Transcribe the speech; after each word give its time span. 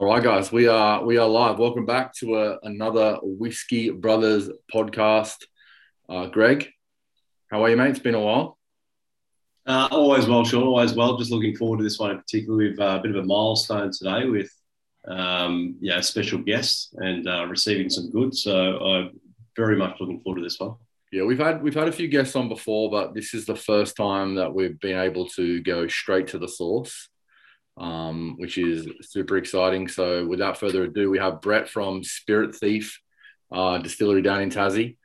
All 0.00 0.06
right, 0.06 0.22
guys, 0.22 0.50
we 0.50 0.66
are 0.66 1.04
we 1.04 1.18
are 1.18 1.28
live. 1.28 1.58
Welcome 1.58 1.84
back 1.84 2.14
to 2.20 2.38
a, 2.38 2.58
another 2.62 3.18
Whiskey 3.22 3.90
Brothers 3.90 4.48
podcast. 4.74 5.36
Uh, 6.08 6.24
Greg, 6.24 6.70
how 7.50 7.62
are 7.62 7.68
you, 7.68 7.76
mate? 7.76 7.90
It's 7.90 7.98
been 7.98 8.14
a 8.14 8.20
while. 8.20 8.56
Uh, 9.66 9.88
always 9.90 10.26
well, 10.26 10.42
Sean. 10.42 10.62
Always 10.62 10.94
well. 10.94 11.18
Just 11.18 11.30
looking 11.30 11.54
forward 11.54 11.76
to 11.76 11.84
this 11.84 11.98
one 11.98 12.12
in 12.12 12.16
particular. 12.16 12.56
We've 12.56 12.80
uh, 12.80 12.96
a 12.98 13.02
bit 13.02 13.14
of 13.14 13.22
a 13.22 13.26
milestone 13.26 13.90
today 13.92 14.24
with 14.24 14.50
um, 15.06 15.76
yeah 15.82 16.00
special 16.00 16.38
guests 16.38 16.94
and 16.94 17.28
uh, 17.28 17.44
receiving 17.46 17.90
some 17.90 18.10
goods. 18.10 18.42
So 18.42 18.78
I'm 18.78 19.20
very 19.54 19.76
much 19.76 20.00
looking 20.00 20.22
forward 20.22 20.38
to 20.38 20.44
this 20.44 20.58
one. 20.58 20.76
Yeah, 21.12 21.24
we've 21.24 21.36
had 21.36 21.62
we've 21.62 21.74
had 21.74 21.88
a 21.88 21.92
few 21.92 22.08
guests 22.08 22.36
on 22.36 22.48
before, 22.48 22.90
but 22.90 23.12
this 23.12 23.34
is 23.34 23.44
the 23.44 23.54
first 23.54 23.96
time 23.96 24.36
that 24.36 24.54
we've 24.54 24.80
been 24.80 24.98
able 24.98 25.28
to 25.36 25.60
go 25.60 25.88
straight 25.88 26.28
to 26.28 26.38
the 26.38 26.48
source 26.48 27.10
um, 27.76 28.34
which 28.38 28.58
is 28.58 28.88
super 29.02 29.36
exciting. 29.36 29.88
So, 29.88 30.26
without 30.26 30.58
further 30.58 30.84
ado, 30.84 31.10
we 31.10 31.18
have 31.18 31.40
Brett 31.40 31.68
from 31.68 32.02
Spirit 32.04 32.54
Thief 32.54 33.00
uh, 33.52 33.78
Distillery 33.78 34.22
down 34.22 34.42
in 34.42 34.50
Tassie. 34.50 34.96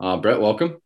Uh, 0.00 0.16
Brett, 0.16 0.40
welcome. 0.40 0.78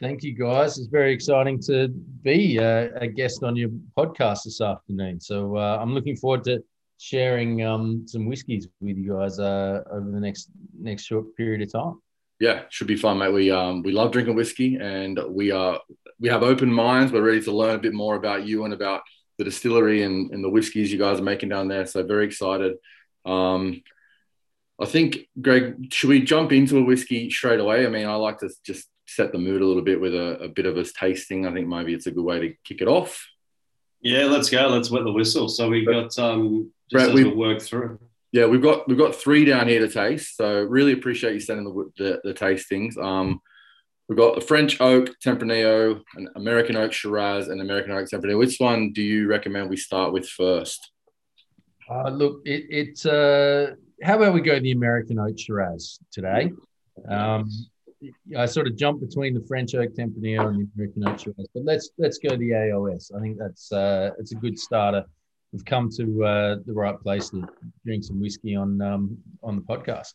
Thank 0.00 0.22
you, 0.22 0.32
guys. 0.32 0.78
It's 0.78 0.86
very 0.86 1.12
exciting 1.12 1.60
to 1.62 1.88
be 1.88 2.58
uh, 2.58 2.88
a 2.94 3.08
guest 3.08 3.42
on 3.42 3.56
your 3.56 3.70
podcast 3.96 4.44
this 4.44 4.60
afternoon. 4.60 5.20
So, 5.20 5.56
uh, 5.56 5.78
I'm 5.80 5.94
looking 5.94 6.16
forward 6.16 6.44
to 6.44 6.62
sharing 6.98 7.64
um, 7.64 8.04
some 8.06 8.26
whiskies 8.26 8.68
with 8.80 8.96
you 8.96 9.14
guys 9.14 9.38
uh, 9.38 9.82
over 9.90 10.10
the 10.10 10.20
next 10.20 10.50
next 10.78 11.04
short 11.04 11.34
period 11.36 11.62
of 11.62 11.72
time. 11.72 12.00
Yeah, 12.40 12.62
should 12.68 12.86
be 12.86 12.96
fun, 12.96 13.18
mate. 13.18 13.32
We 13.32 13.50
um, 13.50 13.82
we 13.82 13.92
love 13.92 14.12
drinking 14.12 14.36
whiskey, 14.36 14.76
and 14.76 15.18
we 15.28 15.50
are 15.50 15.80
we 16.20 16.28
have 16.28 16.42
open 16.42 16.72
minds. 16.72 17.12
We're 17.12 17.22
ready 17.22 17.42
to 17.42 17.52
learn 17.52 17.76
a 17.76 17.82
bit 17.82 17.94
more 17.94 18.16
about 18.16 18.46
you 18.46 18.64
and 18.64 18.74
about 18.74 19.02
the 19.38 19.44
distillery 19.44 20.02
and, 20.02 20.32
and 20.32 20.42
the 20.42 20.50
whiskies 20.50 20.92
you 20.92 20.98
guys 20.98 21.20
are 21.20 21.24
making 21.24 21.48
down 21.48 21.68
there. 21.68 21.86
So 21.86 22.02
very 22.02 22.26
excited. 22.26 22.76
Um, 23.24 23.82
I 24.80 24.84
think, 24.84 25.28
Greg, 25.40 25.92
should 25.92 26.10
we 26.10 26.20
jump 26.20 26.52
into 26.52 26.78
a 26.78 26.84
whiskey 26.84 27.30
straight 27.30 27.60
away? 27.60 27.86
I 27.86 27.88
mean, 27.88 28.06
I 28.06 28.14
like 28.14 28.38
to 28.40 28.50
just 28.64 28.88
set 29.06 29.32
the 29.32 29.38
mood 29.38 29.62
a 29.62 29.66
little 29.66 29.82
bit 29.82 30.00
with 30.00 30.14
a, 30.14 30.38
a 30.44 30.48
bit 30.48 30.66
of 30.66 30.76
a 30.76 30.84
tasting. 30.84 31.46
I 31.46 31.52
think 31.52 31.66
maybe 31.66 31.94
it's 31.94 32.06
a 32.06 32.10
good 32.10 32.24
way 32.24 32.40
to 32.40 32.54
kick 32.64 32.80
it 32.80 32.88
off. 32.88 33.26
Yeah, 34.00 34.26
let's 34.26 34.50
go. 34.50 34.68
Let's 34.68 34.90
wet 34.90 35.04
the 35.04 35.12
whistle. 35.12 35.48
So 35.48 35.68
we've 35.68 35.86
got 35.86 36.16
um, 36.18 36.70
just 36.90 37.06
Brett, 37.06 37.14
we 37.14 37.24
work 37.24 37.60
through. 37.60 37.98
Yeah, 38.30 38.46
we've 38.46 38.62
got 38.62 38.86
we've 38.86 38.98
got 38.98 39.14
three 39.14 39.44
down 39.44 39.66
here 39.66 39.80
to 39.80 39.88
taste. 39.88 40.36
So 40.36 40.62
really 40.62 40.92
appreciate 40.92 41.34
you 41.34 41.40
sending 41.40 41.64
the 41.64 41.90
the, 41.96 42.20
the 42.22 42.34
tastings. 42.34 42.96
Um, 42.96 43.40
We've 44.08 44.16
got 44.16 44.34
the 44.34 44.40
French 44.40 44.80
oak 44.80 45.14
Tempranillo, 45.22 46.02
an 46.16 46.28
American 46.34 46.76
oak 46.76 46.92
Shiraz, 46.92 47.48
and 47.48 47.60
American 47.60 47.92
oak 47.92 48.08
Tempranillo. 48.08 48.38
Which 48.38 48.56
one 48.58 48.92
do 48.92 49.02
you 49.02 49.28
recommend 49.28 49.68
we 49.68 49.76
start 49.76 50.14
with 50.14 50.26
first? 50.26 50.92
Uh, 51.90 52.08
look, 52.08 52.40
it, 52.46 52.66
it's 52.70 53.04
uh, 53.04 53.74
how 54.02 54.16
about 54.16 54.32
we 54.32 54.40
go 54.40 54.58
the 54.60 54.72
American 54.72 55.18
oak 55.18 55.38
Shiraz 55.38 55.98
today? 56.10 56.52
Um, 57.06 57.50
I 58.36 58.46
sort 58.46 58.66
of 58.66 58.76
jumped 58.76 59.06
between 59.06 59.34
the 59.34 59.44
French 59.46 59.74
oak 59.74 59.90
Tempranillo 59.92 60.48
and 60.48 60.60
the 60.60 60.68
American 60.74 61.06
oak 61.06 61.18
Shiraz, 61.18 61.46
but 61.54 61.64
let's 61.64 61.90
let's 61.98 62.16
go 62.16 62.30
the 62.30 62.50
AOS. 62.50 63.14
I 63.14 63.20
think 63.20 63.36
that's 63.38 63.70
uh, 63.72 64.10
it's 64.18 64.32
a 64.32 64.36
good 64.36 64.58
starter. 64.58 65.04
We've 65.52 65.64
come 65.64 65.90
to 65.96 66.24
uh, 66.24 66.56
the 66.64 66.72
right 66.72 66.98
place 66.98 67.28
to 67.30 67.46
drink 67.84 68.04
some 68.04 68.20
whiskey 68.20 68.56
on 68.56 68.80
um, 68.80 69.18
on 69.42 69.56
the 69.56 69.62
podcast. 69.62 70.14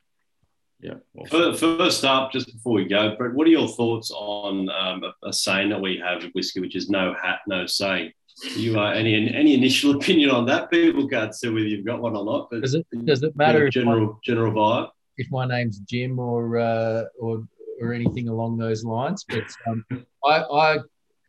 Yeah. 0.84 0.96
Awesome. 1.18 1.56
First 1.56 2.04
up, 2.04 2.34
just 2.34 2.52
before 2.52 2.74
we 2.74 2.86
go, 2.86 3.16
Brett, 3.16 3.34
what 3.34 3.48
are 3.48 3.52
your 3.52 3.70
thoughts 3.70 4.12
on 4.12 4.70
um, 4.70 5.04
a, 5.04 5.30
a, 5.30 5.32
saying 5.32 5.70
that 5.70 5.80
we 5.80 5.98
have 6.06 6.24
with 6.24 6.34
whiskey, 6.34 6.60
which 6.60 6.76
is 6.76 6.90
"no 6.90 7.14
hat, 7.14 7.40
no 7.48 7.66
say"? 7.66 8.14
You 8.58 8.78
uh, 8.78 8.92
any 8.92 9.34
any 9.34 9.54
initial 9.54 9.96
opinion 9.96 10.30
on 10.30 10.46
that? 10.48 10.70
People 10.70 11.08
can't 11.08 11.34
say 11.34 11.48
whether 11.48 11.66
you've 11.66 11.86
got 11.86 12.02
one 12.02 12.18
or 12.18 12.26
not. 12.26 12.50
But 12.52 12.64
does 12.64 12.74
it 12.74 12.86
does 13.06 13.24
it 13.24 13.34
matter? 13.38 13.70
General 13.70 14.20
general 14.26 14.52
vibe. 14.52 14.90
If 15.16 15.32
my 15.32 15.48
name's 15.48 15.80
Jim 15.80 16.20
or 16.20 16.58
uh, 16.58 17.04
or 17.18 17.48
or 17.82 17.94
anything 17.94 18.28
along 18.28 18.58
those 18.58 18.84
lines, 18.84 19.24
but 19.28 19.46
um, 19.68 19.86
I, 20.26 20.44
I 20.44 20.78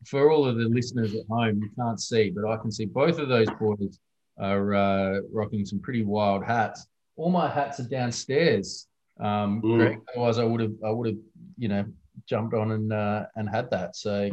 for 0.04 0.32
all 0.32 0.47
of 0.47 0.56
the 0.56 0.64
listeners 0.64 1.14
at 1.14 1.26
home, 1.31 1.60
you 1.62 1.70
can't 1.78 2.00
see, 2.00 2.31
but 2.31 2.44
I 2.44 2.56
can 2.56 2.72
see 2.72 2.87
both 2.87 3.20
of 3.20 3.28
those 3.28 3.48
boys 3.60 4.00
are 4.37 4.75
uh, 4.75 5.20
rocking 5.32 5.64
some 5.64 5.78
pretty 5.78 6.03
wild 6.03 6.44
hats. 6.44 6.88
All 7.16 7.31
my 7.31 7.48
hats 7.48 7.78
are 7.78 7.88
downstairs 7.88 8.88
um, 9.20 9.62
mm. 9.62 10.00
Otherwise, 10.12 10.38
I 10.38 10.44
would 10.44 10.60
have, 10.60 10.75
I 10.84 10.91
would 10.91 11.06
have, 11.06 11.19
you 11.56 11.69
know, 11.69 11.84
jumped 12.26 12.54
on 12.54 12.72
and 12.72 12.92
uh, 12.92 13.26
and 13.36 13.48
had 13.48 13.70
that. 13.70 13.97
So, 13.97 14.30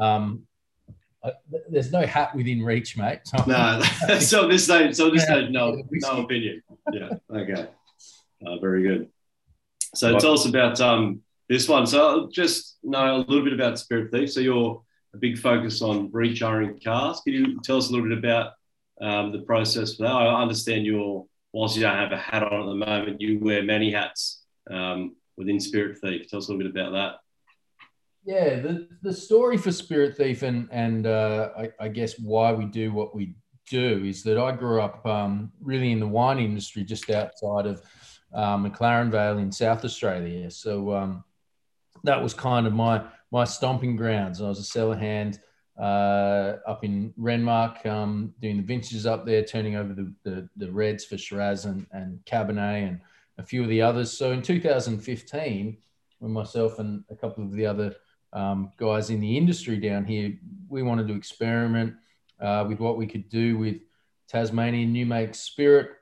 um, 0.00 0.42
I, 1.24 1.32
there's 1.68 1.92
no 1.92 2.06
hat 2.06 2.34
within 2.34 2.62
reach, 2.62 2.96
mate. 2.96 3.20
So 3.24 3.44
no, 3.46 3.82
so 4.20 4.48
this 4.48 4.64
stage, 4.64 4.94
so 4.96 5.10
this 5.10 5.24
stage, 5.24 5.50
no, 5.50 5.82
no 5.90 6.22
opinion. 6.22 6.62
Yeah, 6.92 7.10
okay, 7.30 7.68
uh, 8.46 8.58
very 8.58 8.82
good. 8.82 9.08
So 9.94 10.18
tell 10.18 10.34
us 10.34 10.46
about 10.46 10.80
um, 10.80 11.22
this 11.48 11.68
one. 11.68 11.86
So 11.86 12.28
just 12.32 12.78
know 12.82 13.16
a 13.16 13.18
little 13.18 13.44
bit 13.44 13.52
about 13.52 13.78
Spirit 13.78 14.10
Thief. 14.12 14.32
So 14.32 14.40
you're 14.40 14.82
a 15.14 15.18
big 15.18 15.38
focus 15.38 15.82
on 15.82 16.10
recharring 16.10 16.82
casks. 16.82 17.22
Can 17.22 17.32
you 17.32 17.60
tell 17.62 17.76
us 17.76 17.88
a 17.88 17.92
little 17.92 18.08
bit 18.08 18.18
about 18.18 18.52
um, 19.00 19.32
the 19.32 19.40
process 19.40 19.96
for 19.96 20.04
that? 20.04 20.12
I 20.12 20.40
understand 20.40 20.86
you're 20.86 21.26
whilst 21.52 21.76
you 21.76 21.82
don't 21.82 21.96
have 21.96 22.12
a 22.12 22.16
hat 22.16 22.42
on 22.42 22.60
at 22.60 22.66
the 22.66 22.74
moment, 22.74 23.20
you 23.20 23.38
wear 23.40 23.62
many 23.62 23.92
hats 23.92 24.44
um, 24.70 25.16
within 25.36 25.60
Spirit 25.60 25.98
Thief. 25.98 26.28
Tell 26.28 26.38
us 26.38 26.48
a 26.48 26.52
little 26.52 26.70
bit 26.70 26.80
about 26.80 26.92
that. 26.92 27.14
Yeah, 28.24 28.60
the, 28.60 28.88
the 29.02 29.12
story 29.12 29.56
for 29.56 29.72
Spirit 29.72 30.16
Thief 30.16 30.42
and, 30.42 30.68
and 30.70 31.06
uh, 31.06 31.50
I, 31.56 31.70
I, 31.80 31.88
guess 31.88 32.18
why 32.18 32.52
we 32.52 32.66
do 32.66 32.92
what 32.92 33.14
we 33.14 33.34
do 33.68 34.04
is 34.04 34.22
that 34.24 34.36
I 34.36 34.52
grew 34.52 34.82
up 34.82 35.04
um, 35.06 35.50
really 35.60 35.90
in 35.90 36.00
the 36.00 36.06
wine 36.06 36.38
industry 36.38 36.84
just 36.84 37.08
outside 37.08 37.64
of 37.64 37.82
uh, 38.34 38.58
McLaren 38.58 39.10
Vale 39.10 39.38
in 39.38 39.50
South 39.50 39.86
Australia. 39.86 40.50
So 40.50 40.92
um, 40.92 41.24
that 42.04 42.22
was 42.22 42.34
kind 42.34 42.66
of 42.66 42.74
my 42.74 43.02
my 43.32 43.44
stomping 43.44 43.96
grounds. 43.96 44.40
I 44.40 44.48
was 44.48 44.58
a 44.58 44.64
cellar 44.64 44.96
hand 44.96 45.38
uh, 45.80 46.58
up 46.66 46.84
in 46.84 47.12
Renmark, 47.18 47.86
um, 47.86 48.34
doing 48.40 48.58
the 48.58 48.62
vintages 48.62 49.06
up 49.06 49.24
there, 49.24 49.42
turning 49.42 49.76
over 49.76 49.94
the, 49.94 50.12
the, 50.24 50.48
the, 50.56 50.70
reds 50.70 51.06
for 51.06 51.16
Shiraz 51.16 51.64
and, 51.64 51.86
and 51.92 52.20
Cabernet 52.26 52.86
and 52.86 53.00
a 53.38 53.42
few 53.42 53.62
of 53.62 53.70
the 53.70 53.80
others. 53.80 54.12
So 54.12 54.32
in 54.32 54.42
2015, 54.42 55.78
when 56.18 56.32
myself 56.32 56.78
and 56.80 57.02
a 57.08 57.16
couple 57.16 57.42
of 57.42 57.52
the 57.52 57.64
other 57.64 57.96
um, 58.34 58.72
guys 58.76 59.08
in 59.08 59.20
the 59.20 59.38
industry 59.38 59.78
down 59.78 60.04
here, 60.04 60.38
we 60.68 60.82
wanted 60.82 61.08
to 61.08 61.14
experiment 61.14 61.94
uh, 62.40 62.66
with 62.68 62.78
what 62.78 62.98
we 62.98 63.06
could 63.06 63.30
do 63.30 63.56
with 63.56 63.76
Tasmanian 64.28 64.92
new 64.92 65.06
make 65.06 65.34
spirit 65.34 65.92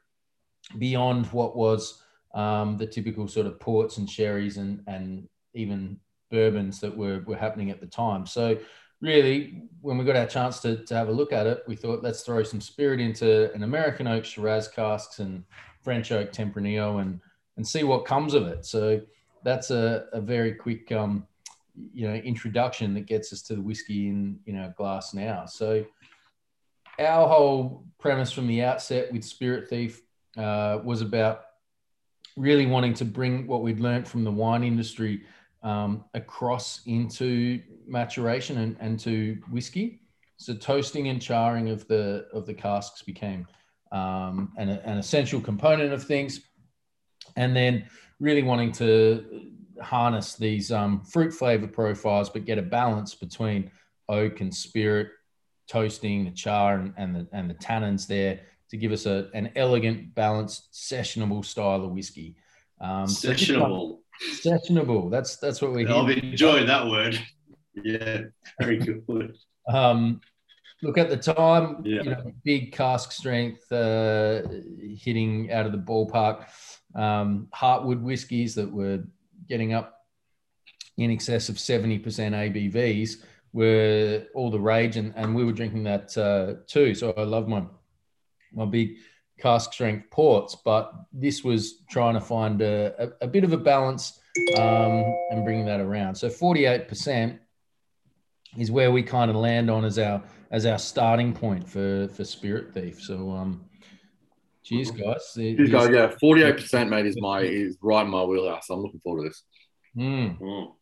beyond 0.76 1.26
what 1.26 1.56
was 1.56 2.02
um, 2.34 2.76
the 2.78 2.86
typical 2.86 3.28
sort 3.28 3.46
of 3.46 3.60
ports 3.60 3.98
and 3.98 4.10
sherries 4.10 4.56
and, 4.56 4.82
and 4.88 5.28
even 5.54 6.00
bourbons 6.32 6.80
that 6.80 6.94
were, 6.94 7.20
were 7.26 7.36
happening 7.36 7.70
at 7.70 7.80
the 7.80 7.86
time. 7.86 8.26
So 8.26 8.58
really, 9.00 9.62
when 9.80 9.96
we 9.98 10.04
got 10.04 10.16
our 10.16 10.26
chance 10.26 10.60
to, 10.60 10.84
to 10.84 10.94
have 10.94 11.08
a 11.08 11.12
look 11.12 11.32
at 11.32 11.46
it, 11.46 11.62
we 11.66 11.76
thought 11.76 12.02
let's 12.02 12.22
throw 12.22 12.42
some 12.42 12.60
spirit 12.60 13.00
into 13.00 13.52
an 13.54 13.62
American 13.62 14.06
oak 14.06 14.24
Shiraz 14.24 14.68
casks 14.68 15.18
and 15.20 15.44
French 15.82 16.12
oak 16.12 16.32
Tempranillo 16.32 17.00
and 17.00 17.20
and 17.56 17.66
see 17.66 17.82
what 17.82 18.04
comes 18.04 18.34
of 18.34 18.46
it. 18.46 18.64
So 18.64 19.00
that's 19.42 19.70
a, 19.70 20.06
a 20.12 20.20
very 20.20 20.54
quick 20.54 20.92
um, 20.92 21.26
you 21.92 22.08
know 22.08 22.14
introduction 22.14 22.94
that 22.94 23.06
gets 23.06 23.32
us 23.32 23.42
to 23.42 23.54
the 23.54 23.62
whiskey 23.62 24.08
in 24.08 24.38
in 24.46 24.58
our 24.58 24.74
glass 24.76 25.14
now. 25.14 25.46
So 25.46 25.84
our 26.98 27.28
whole 27.28 27.84
premise 27.98 28.32
from 28.32 28.46
the 28.46 28.62
outset 28.62 29.12
with 29.12 29.24
Spirit 29.24 29.68
Thief 29.68 30.02
uh, 30.36 30.80
was 30.82 31.00
about 31.00 31.42
really 32.36 32.66
wanting 32.66 32.94
to 32.94 33.04
bring 33.04 33.46
what 33.46 33.62
we'd 33.62 33.80
learned 33.80 34.06
from 34.06 34.24
the 34.24 34.30
wine 34.30 34.62
industry 34.62 35.22
um, 35.62 36.04
across 36.14 36.80
into 36.86 37.60
maturation 37.88 38.58
and, 38.58 38.76
and 38.80 38.98
to 39.00 39.38
whiskey. 39.50 40.00
So 40.36 40.54
toasting 40.54 41.08
and 41.08 41.20
charring 41.20 41.70
of 41.70 41.86
the 41.88 42.26
of 42.32 42.46
the 42.46 42.54
casks 42.54 43.02
became 43.02 43.46
um, 43.90 44.52
an, 44.56 44.68
an 44.68 44.98
essential 44.98 45.40
component 45.40 45.92
of 45.92 46.04
things, 46.04 46.40
and 47.36 47.56
then 47.56 47.86
really 48.20 48.42
wanting 48.42 48.72
to 48.72 49.50
harness 49.82 50.34
these 50.34 50.70
um, 50.70 51.02
fruit 51.04 51.32
flavor 51.32 51.66
profiles, 51.66 52.28
but 52.28 52.44
get 52.44 52.58
a 52.58 52.62
balance 52.62 53.14
between 53.14 53.70
oak 54.08 54.40
and 54.40 54.54
spirit, 54.54 55.08
toasting, 55.68 56.24
the 56.24 56.30
char, 56.30 56.74
and, 56.74 56.94
and 56.96 57.16
the 57.16 57.28
and 57.32 57.50
the 57.50 57.54
tannins 57.54 58.06
there 58.06 58.40
to 58.70 58.76
give 58.76 58.92
us 58.92 59.06
a, 59.06 59.28
an 59.34 59.50
elegant, 59.56 60.14
balanced, 60.14 60.72
sessionable 60.72 61.44
style 61.44 61.84
of 61.84 61.90
whiskey. 61.90 62.36
Um, 62.80 63.06
sessionable. 63.06 63.98
So 63.98 63.98
Sessionable. 64.42 65.10
That's 65.10 65.36
that's 65.36 65.62
what 65.62 65.72
we. 65.72 65.86
I've 65.86 66.10
enjoyed 66.10 66.68
that 66.68 66.86
word. 66.86 67.18
Yeah, 67.84 68.22
very 68.60 68.78
good. 68.78 69.36
um, 69.68 70.20
look 70.82 70.98
at 70.98 71.10
the 71.10 71.16
time, 71.16 71.82
yeah. 71.84 72.02
you 72.02 72.10
know, 72.10 72.32
big 72.44 72.72
cask 72.72 73.12
strength, 73.12 73.70
uh, 73.72 74.42
hitting 74.96 75.52
out 75.52 75.66
of 75.66 75.72
the 75.72 75.78
ballpark. 75.78 76.46
Um, 76.94 77.48
Heartwood 77.54 78.00
whiskies 78.00 78.54
that 78.54 78.70
were 78.70 79.04
getting 79.48 79.72
up 79.72 80.06
in 80.96 81.10
excess 81.10 81.48
of 81.48 81.56
70% 81.56 82.02
ABVs 82.02 83.22
were 83.52 84.24
all 84.34 84.50
the 84.50 84.60
rage, 84.60 84.96
and, 84.96 85.12
and 85.16 85.34
we 85.34 85.44
were 85.44 85.52
drinking 85.52 85.84
that 85.84 86.16
uh, 86.18 86.62
too. 86.66 86.94
So 86.94 87.12
I 87.16 87.22
love 87.22 87.48
my 87.48 87.64
my 88.52 88.64
big 88.64 88.96
cask 89.38 89.72
strength 89.72 90.10
ports, 90.10 90.56
but 90.64 90.92
this 91.12 91.44
was 91.44 91.82
trying 91.90 92.14
to 92.14 92.20
find 92.20 92.60
a, 92.62 92.94
a, 92.98 93.26
a 93.26 93.28
bit 93.28 93.44
of 93.44 93.52
a 93.52 93.56
balance 93.56 94.18
um, 94.56 95.04
and 95.30 95.44
bring 95.44 95.64
that 95.66 95.80
around. 95.80 96.14
So 96.14 96.28
48% 96.28 97.38
is 98.58 98.70
where 98.70 98.90
we 98.90 99.02
kind 99.02 99.30
of 99.30 99.36
land 99.36 99.70
on 99.70 99.84
as 99.84 99.98
our 99.98 100.22
as 100.50 100.66
our 100.66 100.78
starting 100.78 101.32
point 101.32 101.68
for 101.68 102.08
for 102.08 102.24
Spirit 102.24 102.74
Thief. 102.74 103.00
So 103.00 103.30
um, 103.30 103.64
cheers, 104.64 104.90
guys. 104.90 105.32
Cheers, 105.34 105.70
guys. 105.70 105.88
Yeah, 105.90 106.12
48% 106.22 106.88
mate 106.88 107.06
is 107.06 107.16
my 107.20 107.40
is 107.40 107.78
right 107.80 108.04
in 108.04 108.10
my 108.10 108.24
wheelhouse. 108.24 108.68
I'm 108.70 108.80
looking 108.80 109.00
forward 109.00 109.22
to 109.22 109.28
this. 109.28 109.42
Mm. 109.96 110.38
Mm. 110.40 110.72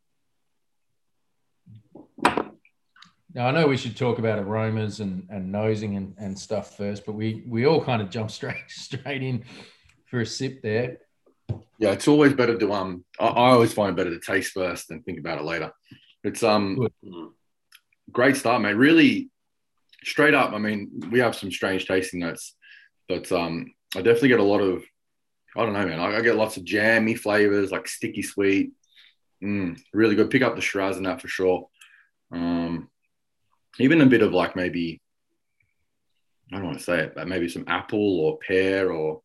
Now 3.34 3.48
I 3.48 3.50
know 3.50 3.66
we 3.66 3.76
should 3.76 3.96
talk 3.96 4.18
about 4.18 4.38
aromas 4.38 5.00
and, 5.00 5.26
and 5.28 5.52
nosing 5.52 5.96
and, 5.96 6.14
and 6.18 6.38
stuff 6.38 6.76
first, 6.76 7.04
but 7.04 7.12
we 7.12 7.44
we 7.46 7.66
all 7.66 7.84
kind 7.84 8.00
of 8.00 8.10
jump 8.10 8.30
straight 8.38 8.64
straight 8.68 9.22
in 9.22 9.44
for 10.10 10.20
a 10.20 10.26
sip 10.26 10.62
there. 10.62 10.98
Yeah, 11.78 11.90
it's 11.90 12.08
always 12.08 12.32
better 12.32 12.56
to 12.56 12.72
um. 12.72 13.04
I, 13.20 13.26
I 13.26 13.50
always 13.50 13.74
find 13.74 13.94
better 13.94 14.10
to 14.10 14.20
taste 14.20 14.52
first 14.52 14.90
and 14.90 15.04
think 15.04 15.18
about 15.18 15.38
it 15.38 15.44
later. 15.44 15.72
It's 16.24 16.42
um 16.42 16.76
Good. 16.76 16.92
Great 18.12 18.36
start, 18.36 18.62
mate. 18.62 18.74
Really 18.74 19.30
straight 20.04 20.34
up. 20.34 20.52
I 20.52 20.58
mean, 20.58 21.08
we 21.10 21.18
have 21.20 21.36
some 21.36 21.50
strange 21.50 21.86
tasting 21.86 22.20
notes, 22.20 22.54
but 23.08 23.30
um, 23.32 23.72
I 23.94 24.02
definitely 24.02 24.28
get 24.28 24.40
a 24.40 24.44
lot 24.44 24.60
of. 24.60 24.84
I 25.56 25.64
don't 25.64 25.72
know, 25.72 25.86
man. 25.86 26.00
I, 26.00 26.16
I 26.16 26.20
get 26.20 26.36
lots 26.36 26.58
of 26.58 26.64
jammy 26.64 27.14
flavors, 27.14 27.72
like 27.72 27.88
sticky 27.88 28.22
sweet. 28.22 28.72
Mm, 29.42 29.80
really 29.94 30.14
good. 30.14 30.30
Pick 30.30 30.42
up 30.42 30.54
the 30.54 30.60
Shiraz 30.60 30.98
in 30.98 31.04
that 31.04 31.20
for 31.20 31.28
sure. 31.28 31.68
Um, 32.30 32.90
even 33.78 34.00
a 34.00 34.06
bit 34.06 34.22
of 34.22 34.32
like 34.32 34.56
maybe 34.56 35.00
I 36.52 36.56
don't 36.56 36.66
want 36.66 36.78
to 36.78 36.84
say 36.84 37.00
it, 37.00 37.14
but 37.14 37.28
maybe 37.28 37.48
some 37.48 37.64
apple 37.66 38.20
or 38.20 38.38
pear 38.38 38.92
or 38.92 39.22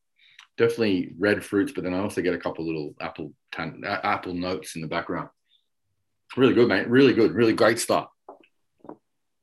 definitely 0.57 1.13
red 1.19 1.43
fruits. 1.43 1.71
But 1.71 1.83
then 1.83 1.93
I 1.93 1.99
also 1.99 2.21
get 2.21 2.33
a 2.33 2.39
couple 2.39 2.65
little 2.65 2.95
apple 2.99 3.33
tan, 3.51 3.81
apple 3.85 4.33
notes 4.33 4.75
in 4.75 4.81
the 4.81 4.87
background. 4.87 5.29
Really 6.35 6.53
good, 6.53 6.67
mate. 6.67 6.87
Really 6.87 7.13
good. 7.13 7.33
Really 7.33 7.53
great 7.53 7.79
stuff. 7.79 8.07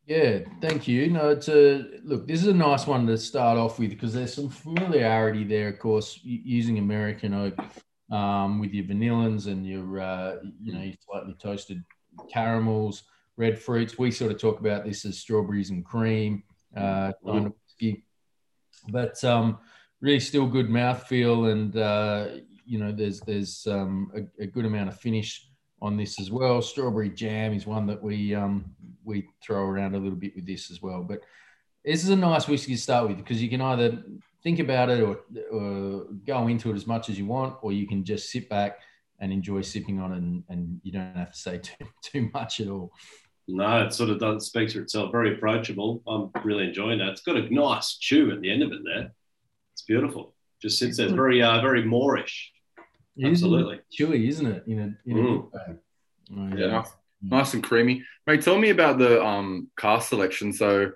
Yeah, 0.09 0.39
thank 0.63 0.89
you. 0.89 1.11
No, 1.11 1.29
it's 1.29 1.51
a 1.51 1.85
look. 2.03 2.27
This 2.27 2.41
is 2.41 2.47
a 2.47 2.55
nice 2.55 2.87
one 2.87 3.07
to 3.09 3.19
start 3.19 3.59
off 3.59 3.79
with 3.79 3.91
because 3.91 4.15
there's 4.15 4.33
some 4.33 4.49
familiarity 4.49 5.45
there. 5.45 5.69
Of 5.69 5.79
course, 5.81 6.19
using 6.23 6.79
American 6.79 7.35
oak 7.35 7.55
um, 8.11 8.59
with 8.59 8.73
your 8.73 8.87
vanillins 8.87 9.49
and 9.49 9.67
your 9.67 10.01
uh, 10.01 10.37
you 10.63 10.73
know 10.73 10.81
your 10.81 10.95
slightly 11.05 11.35
toasted 11.39 11.85
caramels 12.33 13.03
red 13.37 13.59
fruits. 13.59 13.99
We 13.99 14.11
sort 14.11 14.33
of 14.33 14.41
talk 14.41 14.61
about 14.61 14.87
this 14.87 15.05
as 15.05 15.19
strawberries 15.19 15.69
and 15.69 15.85
cream 15.85 16.43
uh, 16.75 17.13
kind 17.23 17.47
of 17.49 17.53
whiskey, 17.67 18.03
but 18.89 19.23
um, 19.25 19.59
really 20.01 20.21
still 20.21 20.47
good 20.47 20.71
mouthfeel, 20.71 21.53
and 21.53 21.77
uh, 21.77 22.29
you 22.65 22.79
know 22.79 22.93
there's 22.93 23.21
there's 23.21 23.67
um, 23.67 24.11
a, 24.17 24.45
a, 24.45 24.47
good 24.47 24.65
amount 24.65 24.89
of 24.89 24.99
finish 24.99 25.51
on 25.83 25.99
this 25.99 26.19
as 26.19 26.31
well. 26.31 26.63
Strawberry 26.63 27.11
jam 27.11 27.53
is 27.53 27.67
one 27.67 27.87
that 27.89 28.03
we 28.03 28.35
um, 28.35 28.75
we 29.09 29.29
throw 29.43 29.65
around 29.65 29.95
a 29.95 29.99
little 29.99 30.19
bit 30.19 30.37
with 30.37 30.47
this 30.47 30.71
as 30.71 30.81
well, 30.83 31.03
but 31.03 31.21
this 31.85 32.05
is 32.05 32.11
a 32.11 32.17
nice 32.17 32.47
whiskey 32.47 32.75
to 32.75 32.81
start 32.81 33.09
with 33.09 33.17
because 33.17 33.43
you 33.43 33.49
can 33.49 33.61
either 33.61 34.03
think 34.43 34.59
about 34.59 34.91
it 34.91 35.01
or, 35.01 35.21
or 35.51 36.07
go 36.27 36.47
into 36.49 36.71
it 36.71 36.77
as 36.77 36.87
much 36.87 37.09
as 37.09 37.19
you 37.19 37.27
want, 37.27 37.57
or 37.63 37.73
you 37.73 37.87
can 37.87 38.05
just 38.05 38.31
sit 38.31 38.49
back 38.49 38.79
and 39.21 39.33
enjoy 39.33 39.63
sipping 39.63 39.99
on 39.99 40.13
it 40.13 40.19
and, 40.19 40.45
and 40.49 40.81
you 40.85 40.93
don't 40.93 41.17
have 41.17 41.33
to 41.33 41.39
say 41.39 41.59
too, 41.63 41.87
too 42.03 42.31
much 42.33 42.61
at 42.61 42.69
all. 42.69 42.93
No, 43.49 43.85
it 43.85 43.95
sort 43.95 44.11
of 44.11 44.21
does 44.21 44.47
speak 44.47 44.71
for 44.71 44.83
itself. 44.83 45.11
Very 45.11 45.35
approachable. 45.35 46.03
I'm 46.07 46.31
really 46.45 46.65
enjoying 46.65 46.99
that. 46.99 47.09
It's 47.09 47.23
got 47.23 47.37
a 47.37 47.53
nice 47.53 47.97
chew 47.97 48.31
at 48.31 48.43
the 48.43 48.51
end 48.51 48.63
of 48.63 48.73
it 48.73 48.81
there. 48.85 49.11
It's 49.73 49.83
beautiful. 49.83 50.35
Just 50.61 50.79
sits 50.79 50.99
there, 50.99 51.09
very, 51.09 51.43
uh, 51.43 51.61
very 51.63 51.83
moreish. 51.83 52.49
Absolutely 53.25 53.81
chewy, 53.93 54.29
isn't 54.29 54.47
it? 54.47 54.65
In 54.67 54.79
a, 54.79 55.11
in 55.11 55.17
mm. 55.17 55.53
a 55.55 55.77
oh, 56.37 56.57
yeah. 56.57 56.67
yeah. 56.67 56.85
Nice 57.23 57.55
and 57.55 57.63
creamy. 57.63 58.05
Mate, 58.27 58.43
tell 58.43 58.59
me 58.59 58.71
about 58.71 58.99
the 58.99 59.25
um, 59.25 59.71
cask 59.79 60.09
selection. 60.09 60.53
So, 60.53 60.93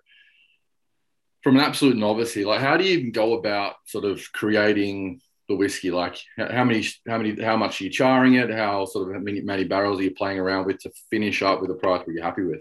from 1.43 1.57
an 1.57 1.63
absolute 1.63 1.97
novice 1.97 2.35
here, 2.35 2.47
like, 2.47 2.61
how 2.61 2.77
do 2.77 2.85
you 2.85 2.99
even 2.99 3.13
go 3.13 3.35
about 3.35 3.75
sort 3.87 4.05
of 4.05 4.23
creating 4.33 5.21
the 5.49 5.57
whiskey? 5.57 5.91
Like 5.91 6.19
how 6.37 6.65
many, 6.65 6.87
how 7.09 7.19
many, 7.19 7.43
how 7.43 7.57
much 7.57 7.81
are 7.81 7.85
you 7.85 7.91
charring 7.91 8.35
it? 8.35 8.51
How 8.51 8.85
sort 8.85 9.09
of 9.09 9.15
how 9.15 9.21
many, 9.21 9.41
many 9.41 9.65
barrels 9.65 9.99
are 10.01 10.05
you 10.05 10.15
playing 10.15 10.39
around 10.39 10.67
with 10.67 10.79
to 10.81 10.91
finish 11.11 11.43
up 11.43 11.61
with 11.61 11.71
a 11.71 11.75
price 11.75 12.05
that 12.07 12.13
you're 12.13 12.23
happy 12.23 12.43
with? 12.43 12.61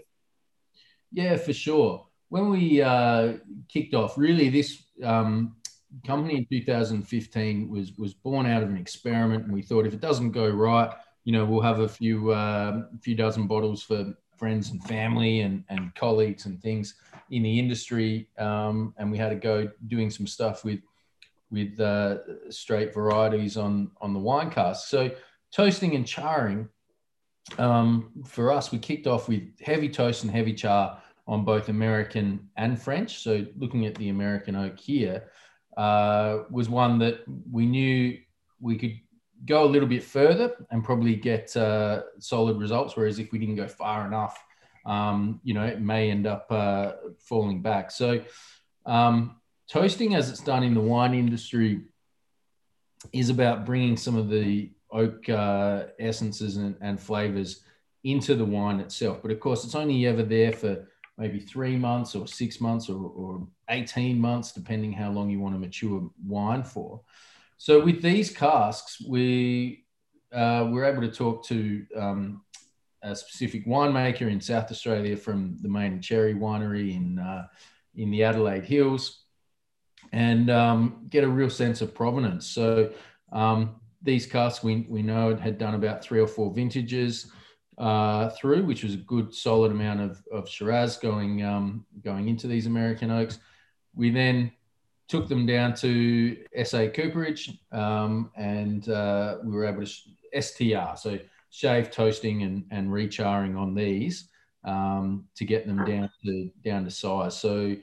Yeah, 1.12 1.36
for 1.36 1.52
sure. 1.52 2.06
When 2.28 2.50
we 2.50 2.80
uh, 2.80 3.34
kicked 3.68 3.94
off, 3.94 4.16
really 4.16 4.48
this 4.48 4.82
um, 5.04 5.56
company 6.06 6.38
in 6.38 6.46
2015 6.50 7.68
was 7.68 7.92
was 7.98 8.14
born 8.14 8.46
out 8.46 8.62
of 8.62 8.70
an 8.70 8.78
experiment, 8.78 9.44
and 9.44 9.52
we 9.52 9.62
thought 9.62 9.86
if 9.86 9.92
it 9.92 10.00
doesn't 10.00 10.32
go 10.32 10.48
right, 10.48 10.90
you 11.24 11.32
know, 11.32 11.44
we'll 11.44 11.60
have 11.60 11.80
a 11.80 11.88
few 11.88 12.30
uh, 12.30 12.82
few 13.00 13.14
dozen 13.14 13.46
bottles 13.46 13.82
for 13.82 14.14
friends 14.36 14.70
and 14.70 14.82
family 14.84 15.40
and, 15.40 15.64
and 15.68 15.94
colleagues 15.94 16.46
and 16.46 16.60
things 16.60 16.96
in 17.30 17.42
the 17.42 17.58
industry. 17.58 18.28
Um, 18.38 18.92
and 18.98 19.10
we 19.10 19.18
had 19.18 19.28
to 19.28 19.36
go 19.36 19.70
doing 19.86 20.10
some 20.10 20.26
stuff 20.26 20.64
with 20.64 20.80
with 21.50 21.78
uh, 21.80 22.18
straight 22.50 22.92
varieties 22.92 23.56
on 23.56 23.90
on 24.00 24.12
the 24.12 24.20
wine 24.20 24.50
cask. 24.50 24.88
So 24.88 25.10
toasting 25.52 25.94
and 25.94 26.06
charring 26.06 26.68
um, 27.58 28.10
for 28.24 28.50
us, 28.50 28.72
we 28.72 28.78
kicked 28.78 29.06
off 29.06 29.28
with 29.28 29.60
heavy 29.60 29.88
toast 29.88 30.22
and 30.22 30.32
heavy 30.32 30.54
char 30.54 31.02
on 31.26 31.44
both 31.44 31.68
American 31.68 32.48
and 32.56 32.80
French. 32.80 33.18
So 33.18 33.46
looking 33.56 33.86
at 33.86 33.94
the 33.94 34.08
American 34.08 34.56
oak 34.56 34.78
here 34.78 35.30
uh, 35.76 36.40
was 36.50 36.68
one 36.68 36.98
that 36.98 37.20
we 37.50 37.66
knew 37.66 38.18
we 38.60 38.76
could 38.76 38.98
go 39.44 39.64
a 39.64 39.66
little 39.66 39.88
bit 39.88 40.02
further 40.02 40.54
and 40.70 40.84
probably 40.84 41.16
get 41.16 41.56
uh, 41.56 42.02
solid 42.18 42.58
results. 42.58 42.96
Whereas 42.96 43.18
if 43.18 43.32
we 43.32 43.38
didn't 43.38 43.56
go 43.56 43.68
far 43.68 44.06
enough, 44.06 44.42
um, 44.86 45.40
you 45.42 45.54
know, 45.54 45.64
it 45.64 45.80
may 45.80 46.10
end 46.10 46.26
up 46.26 46.46
uh, 46.50 46.92
falling 47.18 47.62
back. 47.62 47.90
So 47.90 48.22
um, 48.86 49.36
toasting 49.68 50.14
as 50.14 50.28
it's 50.28 50.40
done 50.40 50.62
in 50.62 50.74
the 50.74 50.80
wine 50.80 51.14
industry 51.14 51.82
is 53.12 53.30
about 53.30 53.66
bringing 53.66 53.96
some 53.96 54.16
of 54.16 54.28
the 54.28 54.70
oak 54.90 55.28
uh, 55.28 55.84
essences 55.98 56.56
and, 56.56 56.76
and, 56.80 57.00
flavors 57.00 57.64
into 58.04 58.34
the 58.34 58.44
wine 58.44 58.78
itself. 58.78 59.22
But 59.22 59.30
of 59.30 59.40
course, 59.40 59.64
it's 59.64 59.74
only 59.74 60.06
ever 60.06 60.22
there 60.22 60.52
for 60.52 60.86
maybe 61.16 61.40
three 61.40 61.76
months 61.76 62.14
or 62.14 62.26
six 62.26 62.60
months 62.60 62.88
or, 62.88 63.00
or 63.00 63.46
18 63.70 64.18
months, 64.18 64.52
depending 64.52 64.92
how 64.92 65.10
long 65.10 65.30
you 65.30 65.40
want 65.40 65.54
to 65.54 65.58
mature 65.58 66.10
wine 66.26 66.62
for. 66.62 67.00
So 67.62 67.80
with 67.80 68.02
these 68.02 68.28
casks, 68.28 69.00
we 69.08 69.84
uh, 70.34 70.66
we're 70.68 70.84
able 70.84 71.02
to 71.02 71.12
talk 71.12 71.46
to 71.46 71.86
um, 71.96 72.42
a 73.04 73.14
specific 73.14 73.68
winemaker 73.68 74.22
in 74.22 74.40
South 74.40 74.68
Australia 74.72 75.16
from 75.16 75.58
the 75.62 75.68
Main 75.68 76.00
Cherry 76.00 76.34
Winery 76.34 76.96
in 76.96 77.20
uh, 77.20 77.46
in 77.94 78.10
the 78.10 78.24
Adelaide 78.24 78.64
Hills 78.64 79.26
and 80.12 80.50
um, 80.50 81.06
get 81.08 81.22
a 81.22 81.28
real 81.28 81.48
sense 81.48 81.80
of 81.82 81.94
provenance. 81.94 82.48
So 82.48 82.90
um, 83.30 83.76
these 84.02 84.26
casks 84.26 84.64
we, 84.64 84.84
we 84.88 85.02
know 85.02 85.36
had 85.36 85.56
done 85.56 85.76
about 85.76 86.02
three 86.02 86.18
or 86.18 86.26
four 86.26 86.52
vintages 86.52 87.30
uh, 87.78 88.30
through, 88.30 88.64
which 88.64 88.82
was 88.82 88.94
a 88.94 89.04
good 89.06 89.32
solid 89.32 89.70
amount 89.70 90.00
of, 90.00 90.20
of 90.32 90.48
Shiraz 90.48 90.96
going 90.96 91.44
um, 91.44 91.86
going 92.04 92.28
into 92.28 92.48
these 92.48 92.66
American 92.66 93.12
oaks. 93.12 93.38
We 93.94 94.10
then 94.10 94.50
took 95.12 95.28
them 95.28 95.44
down 95.44 95.74
to 95.74 96.38
SA 96.64 96.86
Cooperage 96.94 97.50
um, 97.70 98.30
and 98.34 98.88
uh, 98.88 99.36
we 99.44 99.52
were 99.52 99.66
able 99.66 99.84
to 99.84 100.40
STR, 100.40 100.96
so 100.96 101.18
shave 101.50 101.90
toasting 101.90 102.44
and, 102.44 102.64
and 102.70 102.88
recharring 102.88 103.58
on 103.58 103.74
these 103.74 104.30
um, 104.64 105.26
to 105.36 105.44
get 105.44 105.66
them 105.66 105.84
down 105.84 106.08
to 106.24 106.50
down 106.64 106.84
to 106.84 106.90
size. 106.90 107.38
So 107.38 107.76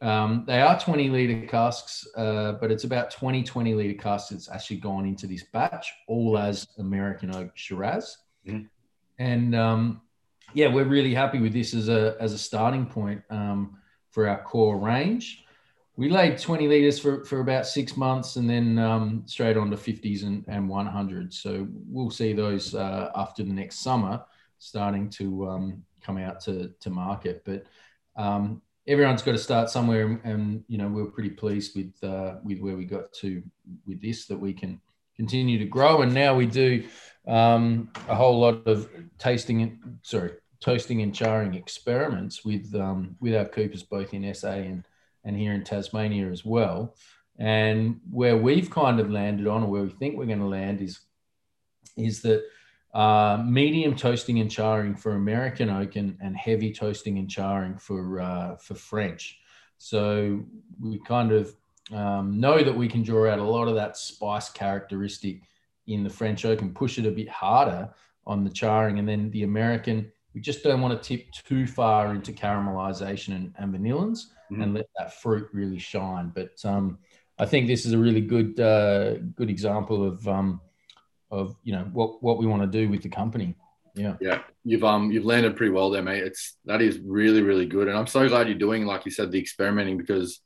um, 0.00 0.44
they 0.46 0.60
are 0.60 0.78
20 0.78 1.08
litre 1.08 1.44
casks, 1.48 2.06
uh, 2.16 2.52
but 2.52 2.70
it's 2.70 2.84
about 2.84 3.10
20 3.10 3.42
20 3.42 3.74
litre 3.74 4.00
casks 4.00 4.30
that's 4.30 4.48
actually 4.48 4.76
gone 4.76 5.06
into 5.06 5.26
this 5.26 5.42
batch, 5.52 5.92
all 6.06 6.38
as 6.38 6.68
American 6.78 7.34
oak 7.34 7.50
Shiraz. 7.56 8.16
Mm-hmm. 8.46 8.66
And 9.18 9.56
um, 9.56 10.02
yeah, 10.54 10.72
we're 10.72 10.84
really 10.84 11.14
happy 11.14 11.40
with 11.40 11.52
this 11.52 11.74
as 11.74 11.88
a, 11.88 12.16
as 12.20 12.32
a 12.32 12.38
starting 12.38 12.86
point 12.86 13.22
um, 13.28 13.76
for 14.12 14.28
our 14.28 14.40
core 14.44 14.78
range. 14.78 15.44
We 16.00 16.08
laid 16.08 16.38
20 16.38 16.66
litres 16.66 16.98
for, 16.98 17.26
for 17.26 17.40
about 17.40 17.66
six 17.66 17.94
months 17.94 18.36
and 18.36 18.48
then 18.48 18.78
um, 18.78 19.22
straight 19.26 19.58
on 19.58 19.70
to 19.70 19.76
50s 19.76 20.22
and, 20.22 20.42
and 20.48 20.66
100s. 20.66 21.34
So 21.34 21.68
we'll 21.86 22.08
see 22.08 22.32
those 22.32 22.74
uh, 22.74 23.10
after 23.14 23.42
the 23.42 23.52
next 23.52 23.80
summer 23.80 24.22
starting 24.58 25.10
to 25.10 25.46
um, 25.46 25.82
come 26.00 26.16
out 26.16 26.40
to, 26.44 26.72
to 26.80 26.88
market. 26.88 27.42
But 27.44 27.66
um, 28.16 28.62
everyone's 28.86 29.20
got 29.20 29.32
to 29.32 29.38
start 29.38 29.68
somewhere, 29.68 30.06
and, 30.06 30.20
and 30.24 30.64
you 30.68 30.78
know 30.78 30.88
we're 30.88 31.04
pretty 31.04 31.28
pleased 31.28 31.76
with 31.76 31.92
uh, 32.02 32.36
with 32.42 32.60
where 32.60 32.76
we 32.76 32.86
got 32.86 33.12
to 33.20 33.42
with 33.86 34.00
this 34.00 34.24
that 34.28 34.40
we 34.40 34.54
can 34.54 34.80
continue 35.16 35.58
to 35.58 35.66
grow, 35.66 36.00
and 36.00 36.14
now 36.14 36.34
we 36.34 36.46
do 36.46 36.82
um, 37.28 37.90
a 38.08 38.14
whole 38.14 38.40
lot 38.40 38.66
of 38.66 38.88
tasting 39.18 39.60
and 39.60 39.98
sorry 40.00 40.32
toasting 40.60 41.02
and 41.02 41.14
charring 41.14 41.54
experiments 41.54 42.42
with 42.42 42.74
um, 42.74 43.16
with 43.20 43.34
our 43.34 43.44
coopers 43.44 43.82
both 43.82 44.14
in 44.14 44.34
SA 44.34 44.48
and 44.48 44.84
and 45.24 45.36
here 45.36 45.52
in 45.52 45.64
Tasmania 45.64 46.30
as 46.30 46.44
well. 46.44 46.94
And 47.38 48.00
where 48.10 48.36
we've 48.36 48.70
kind 48.70 49.00
of 49.00 49.10
landed 49.10 49.46
on, 49.46 49.62
or 49.62 49.70
where 49.70 49.82
we 49.82 49.90
think 49.90 50.16
we're 50.16 50.26
going 50.26 50.40
to 50.40 50.46
land, 50.46 50.80
is 50.80 51.00
is 51.96 52.22
that 52.22 52.44
uh, 52.94 53.42
medium 53.46 53.94
toasting 53.94 54.40
and 54.40 54.50
charring 54.50 54.94
for 54.94 55.12
American 55.12 55.70
oak 55.70 55.96
and, 55.96 56.16
and 56.20 56.36
heavy 56.36 56.72
toasting 56.72 57.18
and 57.18 57.30
charring 57.30 57.78
for 57.78 58.20
uh, 58.20 58.56
for 58.56 58.74
French. 58.74 59.38
So 59.78 60.44
we 60.80 61.00
kind 61.06 61.32
of 61.32 61.54
um, 61.92 62.38
know 62.38 62.62
that 62.62 62.76
we 62.76 62.88
can 62.88 63.02
draw 63.02 63.30
out 63.30 63.38
a 63.38 63.44
lot 63.44 63.68
of 63.68 63.74
that 63.76 63.96
spice 63.96 64.50
characteristic 64.50 65.42
in 65.86 66.04
the 66.04 66.10
French 66.10 66.44
oak 66.44 66.60
and 66.60 66.74
push 66.74 66.98
it 66.98 67.06
a 67.06 67.10
bit 67.10 67.28
harder 67.28 67.88
on 68.26 68.44
the 68.44 68.50
charring, 68.50 68.98
and 68.98 69.08
then 69.08 69.30
the 69.30 69.44
American 69.44 70.12
we 70.34 70.40
just 70.40 70.62
don't 70.62 70.80
want 70.80 71.00
to 71.00 71.08
tip 71.08 71.30
too 71.32 71.66
far 71.66 72.14
into 72.14 72.32
caramelization 72.32 73.34
and, 73.34 73.54
and 73.58 73.74
vanillins 73.74 74.26
mm-hmm. 74.50 74.62
and 74.62 74.74
let 74.74 74.86
that 74.98 75.20
fruit 75.20 75.48
really 75.52 75.78
shine. 75.78 76.32
But 76.34 76.52
um, 76.64 76.98
I 77.38 77.46
think 77.46 77.66
this 77.66 77.86
is 77.86 77.92
a 77.92 77.98
really 77.98 78.20
good 78.20 78.58
uh, 78.60 79.14
good 79.34 79.50
example 79.50 80.06
of 80.06 80.26
um, 80.28 80.60
of 81.30 81.56
you 81.62 81.72
know 81.72 81.88
what 81.92 82.22
what 82.22 82.38
we 82.38 82.46
want 82.46 82.62
to 82.62 82.68
do 82.68 82.88
with 82.88 83.02
the 83.02 83.08
company. 83.08 83.54
Yeah, 83.94 84.16
yeah, 84.20 84.42
you've 84.64 84.84
um 84.84 85.10
you've 85.10 85.24
landed 85.24 85.56
pretty 85.56 85.72
well 85.72 85.90
there, 85.90 86.02
mate. 86.02 86.22
It's 86.22 86.56
that 86.64 86.82
is 86.82 86.98
really 86.98 87.42
really 87.42 87.66
good, 87.66 87.88
and 87.88 87.96
I'm 87.96 88.06
so 88.06 88.28
glad 88.28 88.48
you're 88.48 88.58
doing 88.58 88.86
like 88.86 89.04
you 89.04 89.10
said 89.10 89.32
the 89.32 89.40
experimenting 89.40 89.96
because 89.96 90.40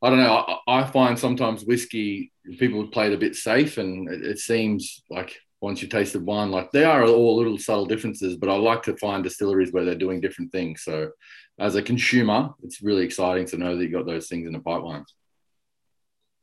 I 0.00 0.10
don't 0.10 0.18
know. 0.18 0.60
I, 0.66 0.80
I 0.80 0.84
find 0.84 1.18
sometimes 1.18 1.64
whiskey 1.64 2.32
people 2.58 2.86
play 2.88 3.06
it 3.06 3.14
a 3.14 3.18
bit 3.18 3.36
safe, 3.36 3.78
and 3.78 4.08
it, 4.08 4.22
it 4.24 4.38
seems 4.38 5.02
like 5.10 5.38
once 5.62 5.80
you 5.80 5.88
tasted 5.88 6.26
one. 6.26 6.50
Like 6.50 6.72
they 6.72 6.84
are 6.84 7.04
all 7.04 7.36
little 7.36 7.56
subtle 7.56 7.86
differences, 7.86 8.36
but 8.36 8.50
I 8.50 8.56
like 8.56 8.82
to 8.82 8.96
find 8.96 9.24
distilleries 9.24 9.72
where 9.72 9.84
they're 9.84 9.94
doing 9.94 10.20
different 10.20 10.52
things. 10.52 10.82
So 10.82 11.10
as 11.58 11.76
a 11.76 11.82
consumer, 11.82 12.50
it's 12.62 12.82
really 12.82 13.04
exciting 13.04 13.46
to 13.46 13.56
know 13.56 13.76
that 13.76 13.84
you 13.84 13.90
got 13.90 14.06
those 14.06 14.28
things 14.28 14.46
in 14.46 14.52
the 14.52 14.58
pipeline. 14.58 15.04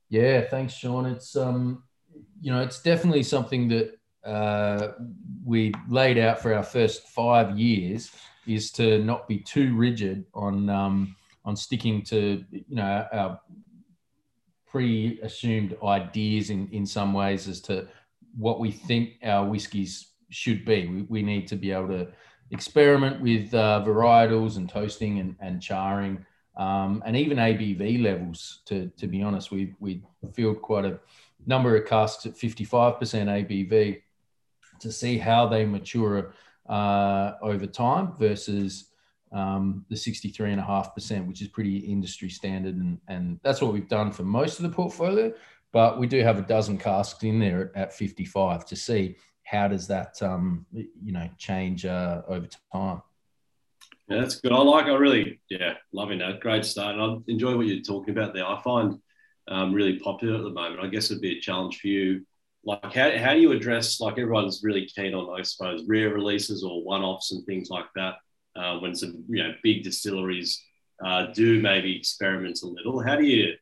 Yeah, 0.09 0.41
thanks, 0.41 0.73
Sean. 0.73 1.05
It's 1.05 1.35
um, 1.35 1.83
you 2.41 2.51
know, 2.51 2.61
it's 2.61 2.81
definitely 2.81 3.23
something 3.23 3.67
that 3.69 3.97
uh, 4.23 4.93
we 5.45 5.73
laid 5.87 6.17
out 6.17 6.41
for 6.41 6.53
our 6.53 6.63
first 6.63 7.07
five 7.09 7.57
years 7.57 8.11
is 8.47 8.71
to 8.71 9.03
not 9.03 9.27
be 9.27 9.39
too 9.39 9.75
rigid 9.75 10.25
on 10.33 10.69
um, 10.69 11.15
on 11.45 11.55
sticking 11.55 12.01
to 12.03 12.43
you 12.51 12.75
know 12.75 13.07
our 13.11 13.39
pre-assumed 14.67 15.77
ideas 15.83 16.49
in 16.49 16.67
in 16.71 16.85
some 16.85 17.13
ways 17.13 17.47
as 17.47 17.61
to 17.61 17.87
what 18.37 18.59
we 18.59 18.71
think 18.71 19.13
our 19.23 19.47
whiskies 19.47 20.09
should 20.29 20.65
be. 20.65 20.87
We, 20.87 21.01
we 21.03 21.21
need 21.21 21.47
to 21.47 21.55
be 21.55 21.71
able 21.71 21.89
to 21.89 22.07
experiment 22.51 23.21
with 23.21 23.53
uh, 23.53 23.83
varietals 23.85 24.57
and 24.57 24.69
toasting 24.69 25.19
and, 25.19 25.35
and 25.39 25.61
charring 25.61 26.25
um, 26.57 27.01
and 27.05 27.15
even 27.15 27.37
ABV 27.37 28.01
levels. 28.01 28.61
To, 28.65 28.91
to 28.97 29.07
be 29.07 29.21
honest, 29.21 29.51
we, 29.51 29.73
we 29.79 30.03
filled 30.33 30.61
quite 30.61 30.85
a 30.85 30.99
number 31.45 31.75
of 31.75 31.87
casks 31.87 32.25
at 32.25 32.35
55% 32.35 32.99
ABV 32.99 34.01
to 34.79 34.91
see 34.91 35.17
how 35.17 35.47
they 35.47 35.65
mature 35.65 36.33
uh, 36.67 37.33
over 37.41 37.65
time 37.65 38.13
versus 38.17 38.85
um, 39.31 39.85
the 39.89 39.95
63.5%, 39.95 41.27
which 41.27 41.41
is 41.41 41.47
pretty 41.47 41.77
industry 41.77 42.29
standard. 42.29 42.75
And, 42.75 42.99
and 43.07 43.39
that's 43.43 43.61
what 43.61 43.73
we've 43.73 43.87
done 43.87 44.11
for 44.11 44.23
most 44.23 44.59
of 44.59 44.63
the 44.63 44.69
portfolio 44.69 45.33
but 45.71 45.99
we 45.99 46.07
do 46.07 46.21
have 46.23 46.39
a 46.39 46.43
dozen 46.43 46.77
casks 46.77 47.23
in 47.23 47.39
there 47.39 47.71
at 47.75 47.93
55 47.93 48.65
to 48.65 48.75
see 48.75 49.15
how 49.49 49.67
does 49.67 49.87
that 49.87 50.21
um, 50.21 50.65
you 50.71 51.11
know 51.11 51.27
change 51.37 51.85
uh, 51.85 52.21
over 52.27 52.47
time. 52.71 53.01
Yeah, 54.07 54.21
that's 54.21 54.39
good. 54.39 54.51
I 54.51 54.57
like. 54.57 54.85
I 54.85 54.95
really, 54.95 55.39
yeah, 55.49 55.73
loving 55.91 56.19
that. 56.19 56.39
Great 56.39 56.65
start. 56.65 56.95
And 56.95 57.03
I 57.03 57.31
enjoy 57.31 57.55
what 57.55 57.65
you're 57.65 57.81
talking 57.81 58.15
about 58.15 58.33
there. 58.33 58.45
I 58.45 58.61
find 58.61 58.99
um, 59.47 59.73
really 59.73 59.99
popular 59.99 60.35
at 60.37 60.43
the 60.43 60.49
moment. 60.49 60.81
I 60.81 60.87
guess 60.87 61.09
it'd 61.09 61.21
be 61.21 61.37
a 61.37 61.41
challenge 61.41 61.79
for 61.79 61.87
you. 61.87 62.25
Like, 62.63 62.93
how, 62.93 63.15
how 63.17 63.33
do 63.33 63.39
you 63.39 63.51
address? 63.51 63.99
Like, 63.99 64.17
everyone's 64.17 64.61
really 64.63 64.85
keen 64.85 65.13
on, 65.13 65.39
I 65.39 65.43
suppose, 65.43 65.83
rare 65.87 66.09
releases 66.09 66.63
or 66.63 66.83
one-offs 66.83 67.31
and 67.31 67.45
things 67.45 67.69
like 67.69 67.85
that. 67.95 68.15
Uh, 68.55 68.79
when 68.79 68.95
some 68.95 69.23
you 69.29 69.43
know 69.43 69.53
big 69.63 69.83
distilleries 69.83 70.61
uh, 71.03 71.27
do 71.33 71.61
maybe 71.61 71.95
experiment 71.95 72.61
a 72.63 72.67
little, 72.67 72.99
how 72.99 73.15
do 73.15 73.25
you 73.25 73.53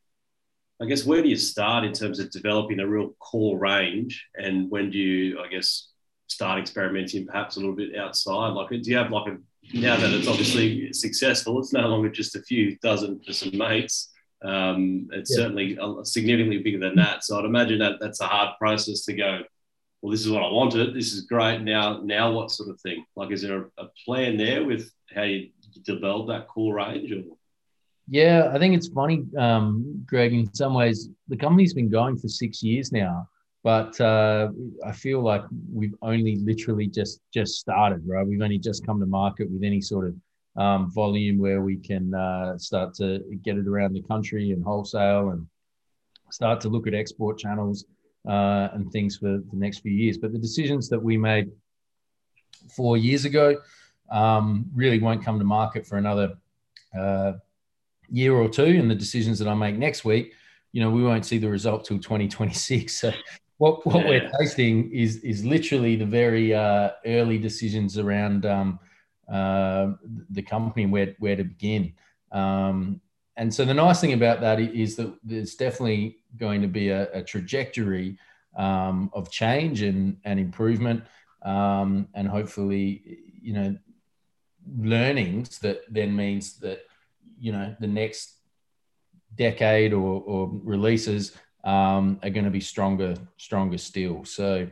I 0.80 0.86
guess 0.86 1.04
where 1.04 1.22
do 1.22 1.28
you 1.28 1.36
start 1.36 1.84
in 1.84 1.92
terms 1.92 2.20
of 2.20 2.30
developing 2.30 2.80
a 2.80 2.86
real 2.86 3.10
core 3.18 3.58
range, 3.58 4.26
and 4.36 4.70
when 4.70 4.90
do 4.90 4.98
you, 4.98 5.40
I 5.40 5.48
guess, 5.48 5.88
start 6.28 6.60
experimenting 6.60 7.26
perhaps 7.26 7.56
a 7.56 7.60
little 7.60 7.74
bit 7.74 7.96
outside? 7.96 8.50
Like, 8.50 8.68
do 8.68 8.80
you 8.82 8.96
have 8.96 9.10
like 9.10 9.32
a 9.32 9.38
now 9.74 9.96
that 9.96 10.12
it's 10.12 10.28
obviously 10.28 10.92
successful, 10.92 11.58
it's 11.58 11.72
no 11.72 11.86
longer 11.88 12.08
just 12.08 12.36
a 12.36 12.42
few 12.42 12.76
dozen 12.78 13.20
for 13.20 13.32
some 13.32 13.56
mates. 13.56 14.10
Um, 14.42 15.08
it's 15.12 15.30
yeah. 15.30 15.36
certainly 15.36 15.78
significantly 16.04 16.58
bigger 16.58 16.78
than 16.78 16.96
that. 16.96 17.24
So 17.24 17.38
I'd 17.38 17.44
imagine 17.44 17.78
that 17.80 17.98
that's 18.00 18.20
a 18.20 18.26
hard 18.26 18.56
process 18.58 19.04
to 19.04 19.12
go. 19.14 19.40
Well, 20.00 20.12
this 20.12 20.24
is 20.24 20.30
what 20.30 20.44
I 20.44 20.50
wanted. 20.50 20.94
This 20.94 21.12
is 21.12 21.22
great. 21.22 21.60
Now, 21.62 22.00
now 22.02 22.30
what 22.30 22.50
sort 22.50 22.70
of 22.70 22.80
thing? 22.80 23.04
Like, 23.16 23.32
is 23.32 23.42
there 23.42 23.64
a, 23.78 23.84
a 23.84 23.88
plan 24.04 24.36
there 24.36 24.64
with 24.64 24.90
how 25.12 25.22
you 25.22 25.50
develop 25.82 26.28
that 26.28 26.46
core 26.48 26.76
range? 26.76 27.10
Or? 27.12 27.22
Yeah, 28.10 28.50
I 28.52 28.58
think 28.58 28.74
it's 28.74 28.88
funny, 28.88 29.24
um, 29.36 30.02
Greg. 30.06 30.32
In 30.32 30.52
some 30.54 30.72
ways, 30.72 31.10
the 31.28 31.36
company's 31.36 31.74
been 31.74 31.90
going 31.90 32.16
for 32.16 32.28
six 32.28 32.62
years 32.62 32.90
now, 32.90 33.28
but 33.62 34.00
uh, 34.00 34.48
I 34.86 34.92
feel 34.92 35.20
like 35.20 35.42
we've 35.70 35.94
only 36.00 36.36
literally 36.36 36.86
just 36.86 37.20
just 37.34 37.56
started. 37.56 38.02
Right, 38.06 38.26
we've 38.26 38.40
only 38.40 38.58
just 38.58 38.86
come 38.86 38.98
to 39.00 39.06
market 39.06 39.50
with 39.50 39.62
any 39.62 39.82
sort 39.82 40.06
of 40.06 40.62
um, 40.62 40.90
volume 40.90 41.38
where 41.38 41.60
we 41.60 41.76
can 41.76 42.14
uh, 42.14 42.56
start 42.56 42.94
to 42.94 43.22
get 43.42 43.58
it 43.58 43.68
around 43.68 43.92
the 43.92 44.02
country 44.02 44.52
and 44.52 44.64
wholesale 44.64 45.30
and 45.30 45.46
start 46.30 46.62
to 46.62 46.70
look 46.70 46.86
at 46.86 46.94
export 46.94 47.38
channels 47.38 47.84
uh, 48.26 48.68
and 48.72 48.90
things 48.90 49.18
for 49.18 49.38
the 49.38 49.56
next 49.56 49.80
few 49.80 49.92
years. 49.92 50.16
But 50.16 50.32
the 50.32 50.38
decisions 50.38 50.88
that 50.88 51.02
we 51.02 51.18
made 51.18 51.50
four 52.74 52.96
years 52.96 53.26
ago 53.26 53.58
um, 54.10 54.64
really 54.74 54.98
won't 54.98 55.22
come 55.22 55.38
to 55.38 55.44
market 55.44 55.86
for 55.86 55.98
another 55.98 56.38
uh, 56.98 57.32
year 58.10 58.34
or 58.34 58.48
two 58.48 58.64
and 58.64 58.90
the 58.90 58.94
decisions 58.94 59.38
that 59.38 59.48
I 59.48 59.54
make 59.54 59.76
next 59.76 60.04
week, 60.04 60.32
you 60.72 60.82
know, 60.82 60.90
we 60.90 61.02
won't 61.02 61.26
see 61.26 61.38
the 61.38 61.48
result 61.48 61.84
till 61.84 61.98
2026. 61.98 63.04
So 63.08 63.12
what, 63.58 63.84
what 63.84 64.04
yeah. 64.04 64.08
we're 64.08 64.30
tasting 64.38 64.88
is 64.92 65.16
is 65.16 65.44
literally 65.44 65.96
the 65.96 66.06
very 66.06 66.54
uh, 66.54 66.90
early 67.04 67.38
decisions 67.38 67.98
around 67.98 68.46
um, 68.46 68.78
uh, 69.28 69.94
the 70.30 70.42
company 70.42 70.84
and 70.84 70.92
where, 70.92 71.16
where 71.18 71.34
to 71.34 71.42
begin. 71.42 71.92
Um, 72.30 73.00
and 73.36 73.52
so 73.52 73.64
the 73.64 73.74
nice 73.74 74.00
thing 74.00 74.12
about 74.12 74.40
that 74.42 74.60
is 74.60 74.94
that 74.96 75.12
there's 75.24 75.56
definitely 75.56 76.18
going 76.36 76.62
to 76.62 76.68
be 76.68 76.90
a, 76.90 77.10
a 77.12 77.22
trajectory 77.22 78.16
um, 78.56 79.10
of 79.12 79.28
change 79.28 79.82
and, 79.82 80.18
and 80.24 80.38
improvement 80.38 81.02
um, 81.42 82.08
and 82.14 82.28
hopefully, 82.28 83.18
you 83.40 83.52
know, 83.52 83.76
learnings 84.76 85.58
that 85.60 85.82
then 85.88 86.14
means 86.14 86.58
that 86.58 86.80
you 87.40 87.52
know 87.52 87.74
the 87.80 87.86
next 87.86 88.34
decade 89.34 89.92
or, 89.92 90.22
or 90.22 90.50
releases 90.64 91.36
um, 91.64 92.18
are 92.22 92.30
going 92.30 92.44
to 92.44 92.50
be 92.50 92.60
stronger 92.60 93.14
stronger 93.36 93.78
still. 93.78 94.24
So 94.24 94.68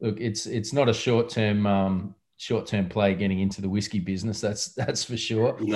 look, 0.00 0.20
it's 0.20 0.46
it's 0.46 0.72
not 0.72 0.88
a 0.88 0.94
short 0.94 1.28
term 1.28 1.66
um, 1.66 2.14
short 2.36 2.66
term 2.66 2.88
play 2.88 3.14
getting 3.14 3.40
into 3.40 3.60
the 3.60 3.68
whiskey 3.68 4.00
business. 4.00 4.40
That's 4.40 4.74
that's 4.74 5.04
for 5.04 5.16
sure. 5.16 5.58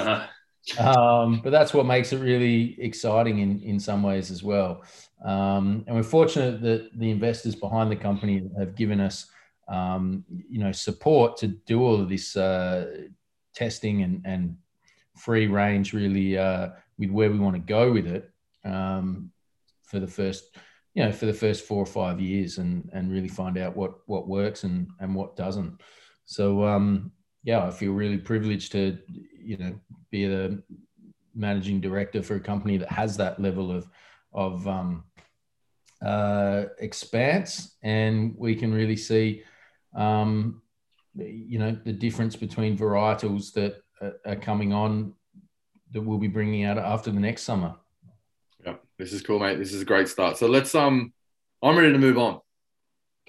No. 0.77 0.79
Um, 0.79 1.41
but 1.43 1.51
that's 1.51 1.75
what 1.75 1.87
makes 1.87 2.13
it 2.13 2.19
really 2.19 2.81
exciting 2.81 3.41
in 3.41 3.61
in 3.63 3.81
some 3.81 4.01
ways 4.01 4.31
as 4.31 4.45
well. 4.45 4.85
Um, 5.25 5.85
and 5.89 5.97
we're 5.97 6.05
fortunate 6.05 6.63
that 6.63 6.97
the 6.97 7.11
investors 7.11 7.57
behind 7.57 7.91
the 7.91 7.97
company 7.97 8.49
have 8.57 8.77
given 8.77 9.01
us 9.01 9.27
um, 9.67 10.25
you 10.29 10.61
know 10.61 10.71
support 10.71 11.37
to 11.39 11.49
do 11.49 11.83
all 11.83 12.01
of 12.01 12.09
this 12.09 12.37
uh, 12.37 13.07
testing 13.55 14.03
and 14.03 14.23
and 14.25 14.57
free 15.17 15.47
range 15.47 15.93
really 15.93 16.39
uh, 16.39 16.71
with 16.99 17.11
where 17.11 17.31
we 17.31 17.39
want 17.39 17.55
to 17.55 17.61
go 17.61 17.93
with 17.93 18.07
it 18.07 18.31
um, 18.65 19.31
for 19.85 20.01
the 20.01 20.07
first 20.07 20.57
you 20.95 21.03
know 21.03 21.13
for 21.13 21.27
the 21.27 21.33
first 21.33 21.65
four 21.65 21.83
or 21.83 21.87
five 21.87 22.21
years 22.21 22.59
and 22.59 22.89
and 22.93 23.11
really 23.11 23.29
find 23.29 23.57
out 23.57 23.77
what 23.77 23.95
what 24.07 24.29
works 24.29 24.65
and 24.65 24.89
and 25.01 25.15
what 25.15 25.37
doesn't. 25.37 25.81
So 26.25 26.65
um 26.65 27.13
yeah 27.45 27.67
i 27.67 27.71
feel 27.71 27.93
really 27.93 28.19
privileged 28.19 28.71
to 28.71 28.97
you 29.37 29.57
know 29.57 29.75
be 30.11 30.27
the 30.27 30.63
managing 31.35 31.81
director 31.81 32.23
for 32.23 32.37
a 32.37 32.41
company 32.41 32.77
that 32.77 32.91
has 32.91 33.17
that 33.17 33.41
level 33.41 33.71
of 33.71 33.89
of 34.33 34.67
um 34.69 35.05
uh 36.05 36.65
expanse. 36.79 37.77
And 37.83 38.35
we 38.37 38.55
can 38.55 38.73
really 38.73 38.97
see 38.97 39.43
um 39.95 40.63
you 41.15 41.59
know 41.59 41.77
the 41.85 41.93
difference 41.93 42.37
between 42.37 42.77
varietals 42.77 43.53
that 43.53 43.82
are 44.25 44.37
coming 44.37 44.73
on 44.73 45.15
that 45.93 46.01
we'll 46.01 46.19
be 46.19 46.29
bringing 46.29 46.65
out 46.65 46.79
after 46.79 47.11
the 47.11 47.21
next 47.21 47.43
summer. 47.43 47.75
Yeah, 48.65 48.77
this 48.99 49.13
is 49.13 49.23
cool, 49.23 49.39
mate. 49.39 49.59
This 49.59 49.73
is 49.73 49.83
a 49.83 49.85
great 49.85 50.09
start. 50.09 50.39
So 50.39 50.47
let's 50.47 50.75
um, 50.75 51.13
I'm 51.63 51.77
ready 51.77 51.93
to 51.93 51.99
move 51.99 52.19
on. 52.19 52.41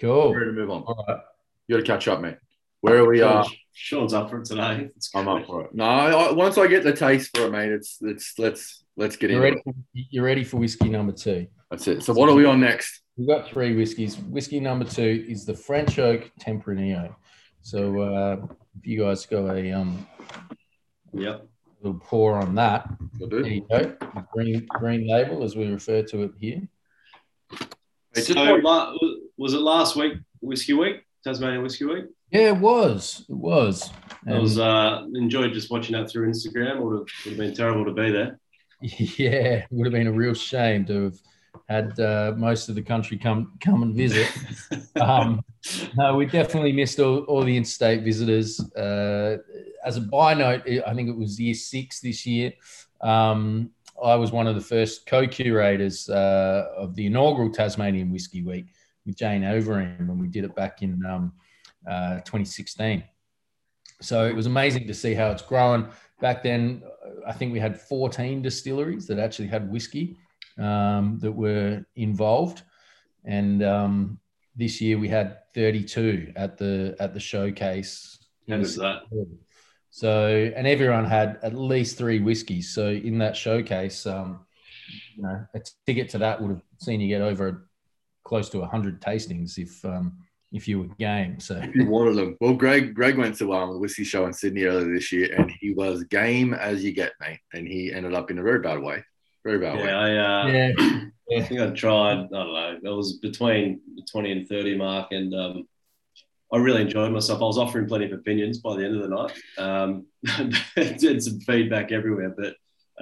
Cool. 0.00 0.28
I'm 0.28 0.34
ready 0.34 0.46
to 0.46 0.52
move 0.52 0.70
on. 0.70 0.82
All 0.82 1.04
right. 1.06 1.20
You 1.66 1.76
got 1.76 1.84
to 1.84 1.86
catch 1.86 2.08
up, 2.08 2.20
mate. 2.20 2.36
Where 2.80 2.98
are 2.98 3.08
we? 3.08 3.22
Uh, 3.22 3.44
Sean's 3.72 4.12
up 4.12 4.28
for 4.28 4.40
it 4.40 4.44
today. 4.44 4.90
I'm 5.14 5.28
up 5.28 5.46
for 5.46 5.64
it. 5.64 5.74
No, 5.74 5.84
I, 5.84 6.32
once 6.32 6.58
I 6.58 6.66
get 6.66 6.84
the 6.84 6.92
taste 6.92 7.34
for 7.34 7.46
it, 7.46 7.50
mate, 7.50 7.72
it's 7.72 7.98
it's 8.02 8.38
let's 8.38 8.84
let's 8.96 9.16
get 9.16 9.30
you're 9.30 9.46
into 9.46 9.62
ready, 9.64 9.78
it. 9.94 10.06
You're 10.10 10.24
ready 10.24 10.44
for 10.44 10.58
whiskey 10.58 10.90
number 10.90 11.12
two. 11.12 11.46
That's 11.70 11.88
it. 11.88 12.02
So 12.02 12.12
what 12.12 12.28
are 12.28 12.34
we 12.34 12.44
on 12.44 12.60
next? 12.60 13.00
We've 13.16 13.26
got 13.26 13.48
three 13.48 13.74
whiskies. 13.74 14.18
Whiskey 14.18 14.60
number 14.60 14.84
two 14.84 15.24
is 15.26 15.46
the 15.46 15.54
French 15.54 15.98
Oak 15.98 16.30
Tempranillo. 16.38 17.14
So 17.62 18.00
uh, 18.00 18.46
if 18.78 18.86
you 18.86 19.02
guys 19.02 19.24
got 19.24 19.48
a 19.56 19.72
um, 19.72 20.06
yep. 21.14 21.46
little 21.82 21.98
pour 22.00 22.34
on 22.36 22.54
that, 22.56 22.88
Will 23.18 23.28
there 23.28 23.46
you 23.46 23.66
go. 23.70 23.96
Green 24.32 24.66
green 24.70 25.08
label, 25.08 25.42
as 25.44 25.56
we 25.56 25.66
refer 25.70 26.02
to 26.02 26.22
it 26.22 26.32
here. 26.38 26.62
Hey, 28.14 28.20
So, 28.22 28.34
la- 28.34 28.94
was 29.36 29.54
it 29.54 29.60
last 29.60 29.96
week, 29.96 30.14
Whiskey 30.40 30.72
Week, 30.74 30.96
Tasmania 31.24 31.60
Whiskey 31.60 31.84
Week? 31.84 32.04
Yeah, 32.30 32.48
it 32.48 32.56
was. 32.56 33.24
It 33.28 33.34
was. 33.36 33.90
I 34.26 34.38
was 34.38 34.58
uh, 34.58 35.04
enjoyed 35.14 35.52
just 35.52 35.70
watching 35.70 35.94
that 35.96 36.10
through 36.10 36.28
Instagram. 36.30 36.80
Would 36.80 36.98
have, 36.98 37.06
would 37.24 37.30
have 37.32 37.36
been 37.36 37.54
terrible 37.54 37.84
to 37.84 37.92
be 37.92 38.10
there. 38.10 38.38
Yeah, 38.80 39.62
it 39.62 39.66
would 39.70 39.86
have 39.86 39.92
been 39.94 40.08
a 40.08 40.12
real 40.12 40.34
shame 40.34 40.84
to 40.86 41.04
have 41.04 41.18
had 41.68 41.98
uh, 41.98 42.34
most 42.36 42.68
of 42.68 42.74
the 42.74 42.82
country 42.82 43.16
come 43.16 43.52
come 43.60 43.82
and 43.82 43.94
visit. 43.94 44.30
um, 45.00 45.42
no, 45.96 46.16
we 46.16 46.26
definitely 46.26 46.72
missed 46.72 47.00
all, 47.00 47.18
all 47.20 47.42
the 47.42 47.56
interstate 47.56 48.02
visitors. 48.02 48.60
Uh, 48.74 49.38
as 49.84 49.96
a 49.96 50.00
by 50.00 50.34
note, 50.34 50.62
I 50.86 50.94
think 50.94 51.08
it 51.08 51.16
was 51.16 51.40
year 51.40 51.54
six 51.54 52.00
this 52.00 52.26
year. 52.26 52.52
Um, 53.00 53.70
I 54.02 54.16
was 54.16 54.32
one 54.32 54.46
of 54.46 54.56
the 54.56 54.60
first 54.60 55.06
co-curators 55.06 56.08
uh, 56.08 56.66
of 56.76 56.94
the 56.96 57.06
inaugural 57.06 57.50
Tasmanian 57.50 58.10
Whiskey 58.10 58.42
Week 58.42 58.66
with 59.06 59.16
Jane 59.16 59.42
Overeem, 59.42 60.00
and 60.00 60.20
we 60.20 60.26
did 60.26 60.44
it 60.44 60.54
back 60.54 60.82
in 60.82 61.04
um, 61.06 61.32
uh, 61.88 62.16
2016. 62.20 63.04
So 64.00 64.26
it 64.26 64.34
was 64.34 64.46
amazing 64.46 64.86
to 64.88 64.94
see 64.94 65.14
how 65.14 65.30
it's 65.30 65.42
grown. 65.42 65.90
Back 66.20 66.42
then, 66.42 66.82
I 67.26 67.32
think 67.32 67.52
we 67.52 67.60
had 67.60 67.80
14 67.80 68.42
distilleries 68.42 69.06
that 69.06 69.18
actually 69.18 69.48
had 69.48 69.70
whiskey 69.70 70.16
um, 70.58 71.18
that 71.20 71.32
were 71.32 71.84
involved, 71.96 72.62
and 73.24 73.62
um, 73.62 74.18
this 74.56 74.80
year 74.80 74.98
we 74.98 75.08
had 75.08 75.38
32 75.54 76.32
at 76.36 76.58
the 76.58 76.96
at 77.00 77.14
the 77.14 77.20
showcase. 77.20 78.18
How 78.48 78.58
does 78.58 78.76
that? 78.76 79.02
So, 79.90 80.50
and 80.56 80.66
everyone 80.66 81.04
had 81.04 81.38
at 81.44 81.54
least 81.54 81.96
three 81.96 82.18
whiskeys. 82.18 82.74
So, 82.74 82.88
in 82.88 83.18
that 83.18 83.36
showcase, 83.36 84.06
um, 84.06 84.44
you 85.14 85.22
know, 85.22 85.46
a 85.54 85.60
ticket 85.86 86.08
to 86.10 86.18
that 86.18 86.42
would 86.42 86.50
have 86.50 86.62
seen 86.78 87.00
you 87.00 87.06
get 87.06 87.22
over 87.22 87.68
close 88.24 88.48
to 88.50 88.58
100 88.58 89.00
tastings 89.00 89.56
if 89.56 89.84
um, 89.84 90.18
if 90.52 90.66
you 90.66 90.80
were 90.80 90.88
game. 90.98 91.38
So, 91.38 91.62
you 91.74 91.86
wanted 91.86 92.16
them. 92.16 92.36
Well, 92.40 92.54
Greg, 92.54 92.92
Greg 92.92 93.16
went 93.16 93.38
to 93.38 93.52
um, 93.52 93.72
the 93.72 93.78
whiskey 93.78 94.02
show 94.02 94.26
in 94.26 94.32
Sydney 94.32 94.64
earlier 94.64 94.92
this 94.92 95.12
year, 95.12 95.32
and 95.36 95.48
he 95.60 95.72
was 95.72 96.02
game 96.02 96.54
as 96.54 96.82
you 96.82 96.90
get, 96.90 97.12
mate. 97.20 97.38
And 97.52 97.68
he 97.68 97.92
ended 97.92 98.14
up 98.14 98.32
in 98.32 98.38
a 98.40 98.42
very 98.42 98.58
bad 98.58 98.80
way. 98.80 99.04
Very 99.44 99.58
bad 99.58 99.76
way. 99.76 99.84
Yeah, 99.84 99.98
I, 99.98 100.10
uh, 100.16 100.46
yeah, 100.46 100.72
I 101.38 101.42
think 101.42 101.60
I 101.60 101.70
tried. 101.70 102.18
I 102.18 102.18
don't 102.18 102.32
know. 102.32 102.78
It 102.82 102.94
was 102.94 103.18
between 103.18 103.80
the 103.94 104.02
twenty 104.10 104.32
and 104.32 104.48
thirty 104.48 104.76
mark, 104.76 105.08
and 105.12 105.34
um, 105.34 105.68
I 106.52 106.58
really 106.58 106.82
enjoyed 106.82 107.12
myself. 107.12 107.42
I 107.42 107.44
was 107.44 107.58
offering 107.58 107.86
plenty 107.86 108.06
of 108.06 108.12
opinions 108.12 108.58
by 108.58 108.76
the 108.76 108.84
end 108.84 108.96
of 108.96 109.02
the 109.02 109.08
night. 109.08 109.38
Um, 109.58 110.06
did 110.76 111.22
some 111.22 111.40
feedback 111.40 111.92
everywhere, 111.92 112.34
but 112.36 112.54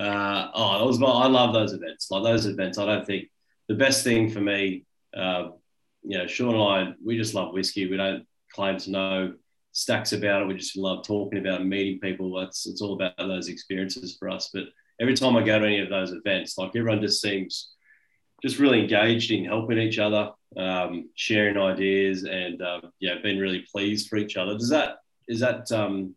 uh, 0.03 0.51
oh, 0.55 0.83
it 0.83 0.87
was. 0.87 1.01
I 1.01 1.29
love 1.29 1.53
those 1.53 1.73
events. 1.73 2.11
Like 2.11 2.25
those 2.25 2.47
events, 2.47 2.79
I 2.79 2.87
don't 2.87 3.07
think 3.07 3.29
the 3.69 3.75
best 3.75 4.03
thing 4.03 4.31
for 4.31 4.41
me. 4.41 4.85
Uh, 5.17 5.51
you 6.03 6.19
know, 6.19 6.27
Sean 6.27 6.55
and 6.55 6.63
I, 6.63 6.95
we 7.05 7.17
just 7.17 7.35
love 7.35 7.53
whiskey. 7.53 7.89
We 7.89 7.97
don't 7.97 8.27
claim 8.53 8.79
to 8.79 8.91
know 8.91 9.35
stacks 9.73 10.13
about 10.13 10.43
it. 10.43 10.49
We 10.49 10.55
just 10.55 10.77
love 10.77 11.05
talking 11.07 11.39
about 11.39 11.61
it, 11.61 11.65
meeting 11.65 12.01
people. 12.01 12.35
That's 12.39 12.67
it's 12.67 12.83
all 12.83 12.95
about 12.95 13.17
those 13.17 13.49
experiences 13.49 14.17
for 14.19 14.29
us. 14.29 14.51
But 14.53 14.65
every 15.01 15.15
time 15.15 15.37
I 15.37 15.43
go 15.43 15.59
to 15.59 15.67
any 15.67 15.81
of 15.81 15.89
those 15.89 16.13
events, 16.13 16.57
like 16.59 16.71
everyone 16.75 17.01
just 17.01 17.21
seems 17.21 17.73
just 18.43 18.59
really 18.59 18.81
engaged 18.81 19.31
in 19.31 19.45
helping 19.45 19.79
each 19.79 19.99
other, 19.99 20.33
um, 20.57 21.09
sharing 21.15 21.57
ideas, 21.57 22.25
and 22.25 22.61
uh, 22.61 22.81
yeah, 23.01 23.15
being 23.23 23.39
really 23.39 23.65
pleased 23.73 24.09
for 24.09 24.17
each 24.17 24.37
other. 24.37 24.55
Does 24.55 24.71
that 24.71 24.97
is 25.29 25.41
that 25.41 25.71
um, 25.73 26.15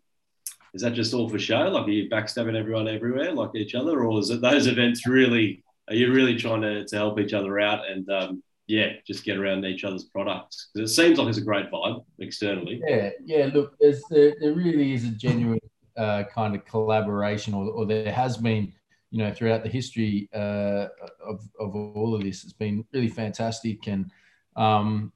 is 0.74 0.82
that 0.82 0.94
just 0.94 1.14
all 1.14 1.30
for 1.30 1.40
show? 1.40 1.70
Like, 1.70 1.88
are 1.88 1.92
you 1.92 2.10
backstabbing 2.10 2.58
everyone 2.58 2.88
everywhere, 2.88 3.32
like 3.32 3.56
each 3.56 3.76
other, 3.76 4.04
or 4.04 4.20
is 4.20 4.30
it 4.30 4.42
those 4.42 4.68
events 4.68 5.08
really? 5.08 5.64
Are 5.88 5.96
you 5.96 6.12
really 6.12 6.36
trying 6.36 6.62
to, 6.62 6.84
to 6.84 6.96
help 6.96 7.20
each 7.20 7.34
other 7.34 7.60
out 7.60 7.88
and 7.88 8.10
um, 8.10 8.44
yeah, 8.66 8.94
just 9.06 9.24
get 9.24 9.38
around 9.38 9.64
each 9.66 9.84
other's 9.84 10.06
products? 10.06 10.70
Because 10.74 10.92
it 10.92 10.96
seems 10.96 11.20
like 11.20 11.28
it's 11.28 11.38
a 11.38 11.42
great 11.42 11.72
vibe 11.72 12.04
externally. 12.20 12.82
yeah, 12.88 13.12
yeah. 13.24 13.50
Look, 13.54 13.76
there's 13.80 14.02
there, 14.10 14.36
there 14.42 14.54
really 14.54 14.94
is 14.94 15.06
a 15.06 15.10
genuine 15.10 15.60
uh, 15.98 16.24
kind 16.34 16.56
of 16.56 16.66
collaboration, 16.66 17.54
or, 17.54 17.70
or 17.70 17.86
there 17.86 18.12
has 18.12 18.38
been, 18.38 18.74
you 19.12 19.20
know, 19.20 19.34
throughout 19.34 19.64
the 19.64 19.70
history 19.70 20.30
uh, 20.34 20.88
of 21.26 21.48
of 21.60 21.76
all 21.76 22.16
of 22.16 22.24
this. 22.24 22.44
It's 22.44 22.54
been 22.54 22.86
really 22.94 23.10
fantastic, 23.10 23.88
and 23.88 24.12
um, 24.56 25.12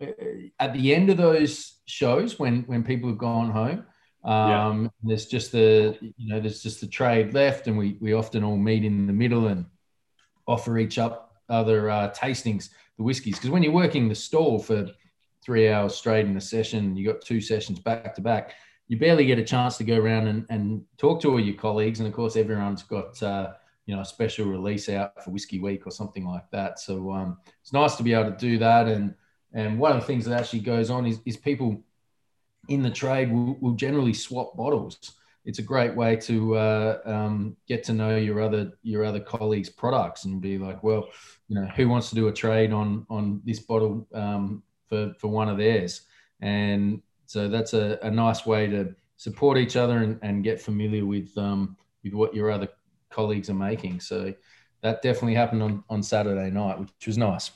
at 0.00 0.72
the 0.72 0.94
end 0.94 1.10
of 1.10 1.16
those 1.16 1.78
shows, 1.86 2.38
when 2.38 2.62
when 2.62 2.82
people 2.82 3.08
have 3.08 3.18
gone 3.18 3.50
home. 3.50 3.84
Um, 4.24 4.90
there's 5.02 5.26
just 5.26 5.52
the 5.52 5.96
you 6.00 6.28
know 6.28 6.40
there's 6.40 6.62
just 6.62 6.80
the 6.80 6.88
trade 6.88 7.34
left, 7.34 7.66
and 7.66 7.78
we 7.78 7.96
we 8.00 8.12
often 8.12 8.44
all 8.44 8.56
meet 8.56 8.84
in 8.84 9.06
the 9.06 9.12
middle 9.12 9.46
and 9.46 9.64
offer 10.46 10.78
each 10.78 10.98
up 10.98 11.28
other 11.48 11.90
uh, 11.90 12.10
tastings, 12.10 12.70
the 12.96 13.04
whiskies. 13.04 13.36
Because 13.36 13.50
when 13.50 13.62
you're 13.62 13.72
working 13.72 14.08
the 14.08 14.14
stall 14.14 14.58
for 14.58 14.88
three 15.42 15.68
hours 15.68 15.94
straight 15.94 16.26
in 16.26 16.36
a 16.36 16.40
session, 16.40 16.96
you 16.96 17.06
got 17.06 17.22
two 17.22 17.40
sessions 17.40 17.78
back 17.78 18.14
to 18.14 18.20
back, 18.20 18.54
you 18.88 18.98
barely 18.98 19.26
get 19.26 19.38
a 19.38 19.44
chance 19.44 19.76
to 19.78 19.84
go 19.84 19.96
around 19.98 20.26
and, 20.26 20.46
and 20.50 20.84
talk 20.96 21.20
to 21.22 21.30
all 21.30 21.40
your 21.40 21.54
colleagues. 21.54 22.00
And 22.00 22.08
of 22.08 22.14
course, 22.14 22.36
everyone's 22.36 22.82
got 22.82 23.22
uh, 23.22 23.52
you 23.86 23.94
know 23.94 24.02
a 24.02 24.04
special 24.04 24.46
release 24.46 24.88
out 24.88 25.22
for 25.22 25.30
Whiskey 25.30 25.60
Week 25.60 25.86
or 25.86 25.90
something 25.90 26.26
like 26.26 26.50
that. 26.50 26.78
So 26.78 27.12
um, 27.12 27.38
it's 27.60 27.72
nice 27.72 27.96
to 27.96 28.02
be 28.02 28.14
able 28.14 28.30
to 28.30 28.36
do 28.36 28.58
that. 28.58 28.88
And 28.88 29.14
and 29.52 29.78
one 29.78 29.92
of 29.92 30.00
the 30.00 30.06
things 30.06 30.24
that 30.24 30.38
actually 30.38 30.60
goes 30.60 30.90
on 30.90 31.06
is, 31.06 31.20
is 31.24 31.36
people 31.36 31.82
in 32.68 32.82
the 32.82 32.90
trade 32.90 33.32
will, 33.32 33.56
will 33.60 33.72
generally 33.72 34.12
swap 34.12 34.56
bottles 34.56 35.14
it's 35.48 35.58
a 35.58 35.62
great 35.62 35.96
way 35.96 36.14
to 36.14 36.56
uh, 36.56 36.98
um, 37.06 37.56
get 37.66 37.82
to 37.84 37.94
know 37.94 38.16
your 38.16 38.42
other 38.42 38.72
your 38.82 39.02
other 39.02 39.18
colleagues' 39.18 39.70
products 39.70 40.26
and 40.26 40.42
be 40.42 40.58
like, 40.58 40.82
well, 40.82 41.08
you 41.48 41.58
know, 41.58 41.66
who 41.68 41.88
wants 41.88 42.10
to 42.10 42.14
do 42.14 42.28
a 42.28 42.32
trade 42.32 42.70
on 42.70 43.06
on 43.08 43.40
this 43.46 43.58
bottle 43.58 44.06
um, 44.12 44.62
for 44.90 45.14
for 45.18 45.28
one 45.28 45.48
of 45.48 45.56
theirs? 45.56 46.02
And 46.42 47.00
so 47.28 47.46
that's 47.46 47.74
a, 47.74 47.98
a 48.02 48.10
nice 48.10 48.46
way 48.46 48.66
to 48.68 48.94
support 49.18 49.58
each 49.58 49.76
other 49.76 49.98
and, 49.98 50.18
and 50.22 50.42
get 50.42 50.60
familiar 50.60 51.04
with 51.04 51.36
um, 51.36 51.76
with 52.02 52.14
what 52.14 52.34
your 52.34 52.50
other 52.50 52.68
colleagues 53.10 53.50
are 53.50 53.54
making. 53.54 54.00
So 54.00 54.32
that 54.82 55.02
definitely 55.02 55.34
happened 55.34 55.62
on, 55.62 55.84
on 55.90 56.02
Saturday 56.02 56.50
night, 56.50 56.80
which 56.80 57.06
was 57.06 57.18
nice. 57.18 57.50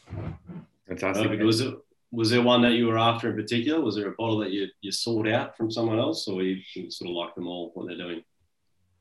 Fantastic. 0.87 1.25
Perfect. 1.25 1.43
Was 1.43 1.61
it 1.63 1.75
was 2.11 2.29
there 2.29 2.43
one 2.43 2.61
that 2.61 2.73
you 2.73 2.87
were 2.87 2.99
after 2.99 3.31
in 3.31 3.37
particular? 3.37 3.81
Was 3.81 3.97
there 3.97 4.09
a 4.09 4.13
bottle 4.13 4.39
that 4.41 4.51
you, 4.51 4.67
you 4.83 4.93
sought 4.93 5.27
out 5.27 5.57
from 5.57 5.71
someone 5.71 5.99
else, 5.99 6.29
or 6.29 6.43
you 6.43 6.61
sort 6.91 7.09
of 7.09 7.17
like 7.17 7.35
them 7.35 7.49
all 7.49 7.71
what 7.73 7.87
they're 7.89 7.97
doing? 7.97 8.23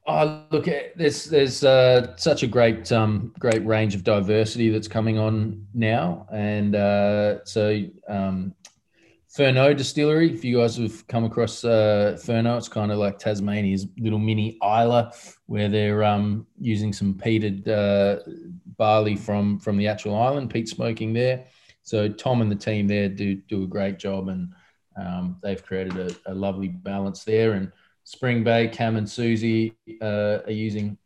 Oh, 0.07 0.45
look, 0.51 0.69
there's 0.95 1.25
there's 1.25 1.65
uh, 1.65 2.15
such 2.15 2.43
a 2.43 2.47
great 2.47 2.89
um, 2.93 3.33
great 3.39 3.65
range 3.65 3.93
of 3.93 4.05
diversity 4.05 4.69
that's 4.69 4.87
coming 4.87 5.19
on 5.19 5.67
now, 5.73 6.27
and 6.31 6.75
uh, 6.75 7.43
so 7.43 7.83
um, 8.07 8.55
Furneaux 9.31 9.73
Distillery. 9.73 10.33
If 10.33 10.43
you 10.43 10.57
guys 10.57 10.75
have 10.75 11.07
come 11.07 11.23
across 11.23 11.63
uh, 11.63 12.19
Furneaux, 12.21 12.57
it's 12.57 12.67
kind 12.67 12.91
of 12.91 12.97
like 12.97 13.17
Tasmania's 13.17 13.87
little 13.97 14.19
mini 14.19 14.57
Islay, 14.61 15.09
where 15.45 15.69
they're 15.69 16.03
um, 16.03 16.45
using 16.59 16.91
some 16.91 17.13
peated 17.13 17.65
uh, 17.67 18.21
barley 18.77 19.15
from 19.15 19.57
from 19.57 19.77
the 19.77 19.87
actual 19.87 20.17
island, 20.17 20.49
peat 20.49 20.67
smoking 20.67 21.13
there. 21.13 21.45
So 21.83 22.09
Tom 22.09 22.41
and 22.41 22.51
the 22.51 22.55
team 22.55 22.87
there 22.87 23.07
do 23.07 23.35
do 23.35 23.63
a 23.63 23.67
great 23.67 23.97
job, 23.97 24.27
and 24.27 24.49
um, 24.99 25.37
they've 25.41 25.63
created 25.63 25.97
a, 25.97 26.31
a, 26.31 26.33
lovely 26.33 26.67
balance 26.67 27.23
there. 27.23 27.53
And 27.53 27.71
Spring 28.03 28.43
Bay, 28.43 28.67
Cam 28.67 28.97
and 28.97 29.09
Susie 29.09 29.77
uh, 30.01 30.39
are 30.45 30.51
using 30.51 30.97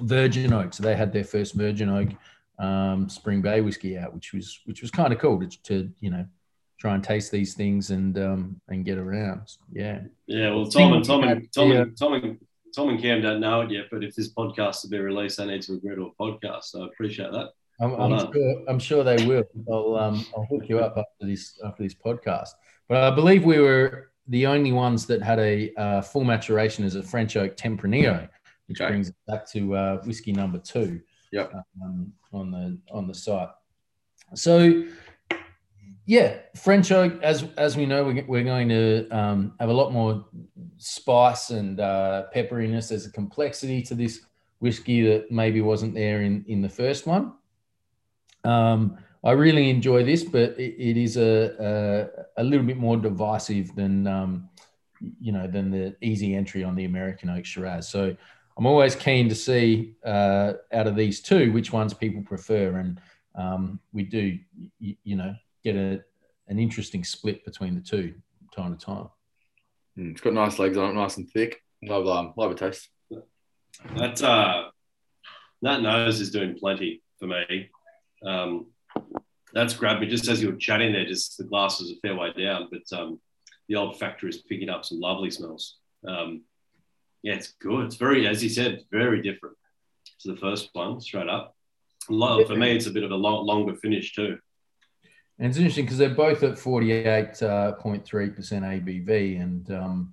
Virgin 0.00 0.54
Oak, 0.54 0.72
so 0.72 0.82
they 0.82 0.96
had 0.96 1.12
their 1.12 1.24
first 1.24 1.52
Virgin 1.52 1.90
Oak 1.90 2.64
um, 2.64 3.10
Spring 3.10 3.42
Bay 3.42 3.60
whiskey 3.60 3.98
out, 3.98 4.14
which 4.14 4.32
was 4.32 4.58
which 4.64 4.80
was 4.80 4.90
kind 4.90 5.12
of 5.12 5.18
cool 5.18 5.38
to, 5.38 5.62
to, 5.64 5.90
you 6.00 6.08
know 6.08 6.26
try 6.82 6.96
and 6.96 7.04
taste 7.04 7.30
these 7.30 7.54
things 7.54 7.90
and 7.90 8.18
um, 8.18 8.60
and 8.68 8.84
get 8.84 8.98
around. 8.98 9.56
Yeah. 9.72 10.00
Yeah. 10.26 10.52
Well, 10.52 10.66
Tom 10.66 10.94
and 10.94 11.04
Tom 11.04 11.22
and 11.22 11.48
Tom 11.52 11.70
and 11.70 11.96
Tom 11.96 12.14
and 12.14 12.38
Tom 12.74 12.88
and 12.88 13.00
Cam 13.00 13.22
don't 13.22 13.38
know 13.40 13.60
it 13.60 13.70
yet, 13.70 13.84
but 13.92 14.02
if 14.02 14.16
this 14.16 14.34
podcast 14.34 14.82
has 14.82 14.86
been 14.86 15.02
released, 15.02 15.36
they 15.36 15.46
need 15.46 15.62
to 15.62 15.74
agree 15.74 15.94
to 15.94 16.06
a 16.06 16.14
podcast. 16.20 16.64
So 16.64 16.82
I 16.82 16.86
appreciate 16.86 17.30
that. 17.30 17.50
I'm, 17.80 17.94
I'm 17.94 18.32
sure, 18.32 18.64
I'm 18.68 18.78
sure 18.80 19.04
they 19.04 19.24
will. 19.26 19.44
I'll, 19.70 19.96
um, 19.96 20.26
I'll 20.36 20.46
hook 20.50 20.68
you 20.68 20.80
up 20.80 20.96
after 20.96 21.24
this 21.24 21.56
after 21.64 21.84
this 21.84 21.94
podcast. 21.94 22.50
But 22.88 23.04
I 23.04 23.14
believe 23.14 23.44
we 23.44 23.60
were 23.60 24.10
the 24.26 24.46
only 24.46 24.72
ones 24.72 25.06
that 25.06 25.22
had 25.22 25.38
a 25.38 25.72
uh, 25.76 26.02
full 26.02 26.24
maturation 26.24 26.84
as 26.84 26.96
a 26.96 27.02
French 27.02 27.36
oak 27.36 27.56
Tempranillo, 27.56 28.28
which 28.66 28.80
okay. 28.80 28.90
brings 28.90 29.08
us 29.08 29.14
back 29.28 29.48
to 29.52 29.76
uh, 29.76 29.96
whiskey 30.02 30.32
number 30.32 30.58
two. 30.58 31.00
Yep. 31.30 31.52
Um, 31.80 32.12
on 32.32 32.50
the 32.50 32.78
on 32.90 33.06
the 33.06 33.14
site. 33.14 33.50
So, 34.34 34.84
yeah, 36.06 36.38
French 36.56 36.90
oak. 36.90 37.22
As 37.22 37.44
as 37.56 37.76
we 37.76 37.86
know, 37.86 38.04
we're, 38.04 38.24
we're 38.26 38.44
going 38.44 38.68
to 38.68 39.08
um, 39.10 39.54
have 39.60 39.68
a 39.68 39.72
lot 39.72 39.92
more 39.92 40.24
spice 40.78 41.50
and 41.50 41.78
uh, 41.80 42.24
pepperiness. 42.34 42.88
There's 42.88 43.06
a 43.06 43.12
complexity 43.12 43.82
to 43.82 43.94
this 43.94 44.20
whiskey 44.58 45.02
that 45.02 45.30
maybe 45.30 45.60
wasn't 45.60 45.94
there 45.94 46.22
in 46.22 46.44
in 46.48 46.62
the 46.62 46.68
first 46.68 47.06
one. 47.06 47.34
Um, 48.44 48.98
I 49.24 49.32
really 49.32 49.70
enjoy 49.70 50.04
this, 50.04 50.24
but 50.24 50.58
it, 50.58 50.74
it 50.78 50.96
is 50.96 51.16
a, 51.16 52.08
a, 52.36 52.42
a 52.42 52.44
little 52.44 52.66
bit 52.66 52.76
more 52.76 52.96
divisive 52.96 53.74
than 53.76 54.06
um, 54.06 54.48
you 55.20 55.32
know 55.32 55.46
than 55.46 55.70
the 55.70 55.96
easy 56.00 56.34
entry 56.34 56.64
on 56.64 56.74
the 56.74 56.84
American 56.84 57.30
Oak 57.30 57.44
Shiraz. 57.44 57.88
So 57.88 58.16
I'm 58.56 58.66
always 58.66 58.94
keen 58.94 59.28
to 59.28 59.34
see 59.34 59.94
uh, 60.04 60.54
out 60.72 60.86
of 60.86 60.96
these 60.96 61.20
two 61.20 61.52
which 61.52 61.72
ones 61.72 61.94
people 61.94 62.22
prefer, 62.22 62.76
and 62.78 63.00
um, 63.36 63.80
we 63.92 64.02
do 64.02 64.38
you, 64.80 64.96
you, 65.04 65.16
know 65.16 65.34
get 65.64 65.76
a 65.76 66.02
an 66.48 66.58
interesting 66.58 67.04
split 67.04 67.44
between 67.44 67.74
the 67.74 67.80
two 67.80 68.14
time 68.54 68.76
to 68.76 68.84
time. 68.84 69.08
Mm, 69.98 70.12
it's 70.12 70.20
got 70.20 70.32
nice 70.32 70.58
legs 70.58 70.76
on 70.76 70.90
it, 70.90 70.94
nice 70.94 71.16
and 71.16 71.30
thick. 71.30 71.60
Love 71.82 72.06
um, 72.06 72.34
love 72.36 72.52
a 72.52 72.54
taste. 72.54 72.88
That 73.96 74.22
uh, 74.22 74.70
that 75.62 75.82
nose 75.82 76.20
is 76.20 76.30
doing 76.30 76.56
plenty 76.58 77.02
for 77.18 77.26
me. 77.26 77.70
Um, 78.24 78.66
that's 79.54 79.74
grabbed 79.74 80.00
me 80.00 80.06
just 80.06 80.28
as 80.28 80.42
you 80.42 80.50
were 80.50 80.56
chatting 80.56 80.92
there. 80.92 81.04
Just 81.04 81.38
the 81.38 81.44
glass 81.44 81.80
was 81.80 81.90
a 81.90 81.96
fair 81.96 82.16
way 82.16 82.32
down, 82.32 82.68
but 82.70 82.98
um, 82.98 83.20
the 83.68 83.76
olfactory 83.76 84.30
is 84.30 84.38
picking 84.38 84.68
up 84.68 84.84
some 84.84 85.00
lovely 85.00 85.30
smells. 85.30 85.76
Um, 86.06 86.42
yeah, 87.22 87.34
it's 87.34 87.52
good. 87.60 87.86
It's 87.86 87.96
very, 87.96 88.26
as 88.26 88.42
you 88.42 88.48
said, 88.48 88.82
very 88.90 89.22
different 89.22 89.56
to 90.20 90.32
the 90.32 90.40
first 90.40 90.70
one, 90.72 91.00
straight 91.00 91.28
up. 91.28 91.54
For 92.46 92.56
me, 92.56 92.74
it's 92.74 92.86
a 92.86 92.90
bit 92.90 93.04
of 93.04 93.12
a 93.12 93.16
long, 93.16 93.46
longer 93.46 93.76
finish 93.76 94.12
too. 94.12 94.38
And 95.38 95.48
it's 95.48 95.58
interesting 95.58 95.84
because 95.84 95.98
they're 95.98 96.10
both 96.10 96.42
at 96.42 96.54
48.3% 96.54 97.42
uh, 97.42 97.74
ABV, 97.76 99.40
and 99.40 99.70
um, 99.72 100.12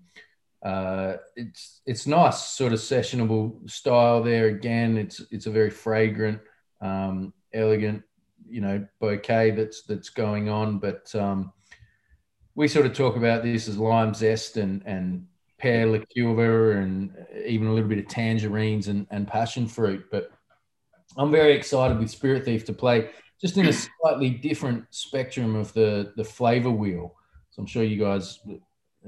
uh, 0.64 1.18
it's 1.36 1.82
it's 1.86 2.08
nice, 2.08 2.42
sort 2.48 2.74
of 2.74 2.80
sessionable 2.80 3.70
style 3.70 4.24
there. 4.24 4.48
Again, 4.48 4.98
it's 4.98 5.22
it's 5.32 5.46
a 5.46 5.52
very 5.52 5.70
fragrant, 5.70 6.40
um, 6.82 7.34
elegant 7.54 8.04
you 8.50 8.62
know 8.62 8.86
bouquet 9.00 9.52
that's 9.52 9.84
that's 9.84 10.10
going 10.10 10.50
on. 10.50 10.80
But 10.80 11.14
um, 11.16 11.54
we 12.56 12.68
sort 12.68 12.86
of 12.86 12.94
talk 12.94 13.16
about 13.16 13.44
this 13.44 13.68
as 13.68 13.78
lime 13.78 14.14
zest 14.14 14.58
and 14.58 14.82
and 14.86 15.28
pear 15.60 15.86
liqueur 15.86 16.78
and 16.78 17.14
even 17.46 17.68
a 17.68 17.74
little 17.74 17.90
bit 17.90 18.00
of 18.00 18.08
tangerines 18.08 18.88
and, 18.88 19.06
and 19.12 19.28
passion 19.28 19.68
fruit. 19.68 20.06
But 20.10 20.32
I'm 21.18 21.32
very 21.32 21.54
excited 21.54 22.00
with 22.00 22.10
Spirit 22.10 22.46
Thief 22.46 22.66
to 22.66 22.74
play 22.74 23.10
just 23.40 23.58
in 23.58 23.68
a 23.68 23.74
slightly 23.74 24.30
different 24.30 24.86
spectrum 24.90 25.56
of 25.56 25.74
the 25.74 26.14
the 26.16 26.24
flavor 26.24 26.72
wheel. 26.72 27.16
So 27.50 27.62
I'm 27.62 27.68
sure 27.68 27.84
you 27.84 28.00
guys 28.00 28.40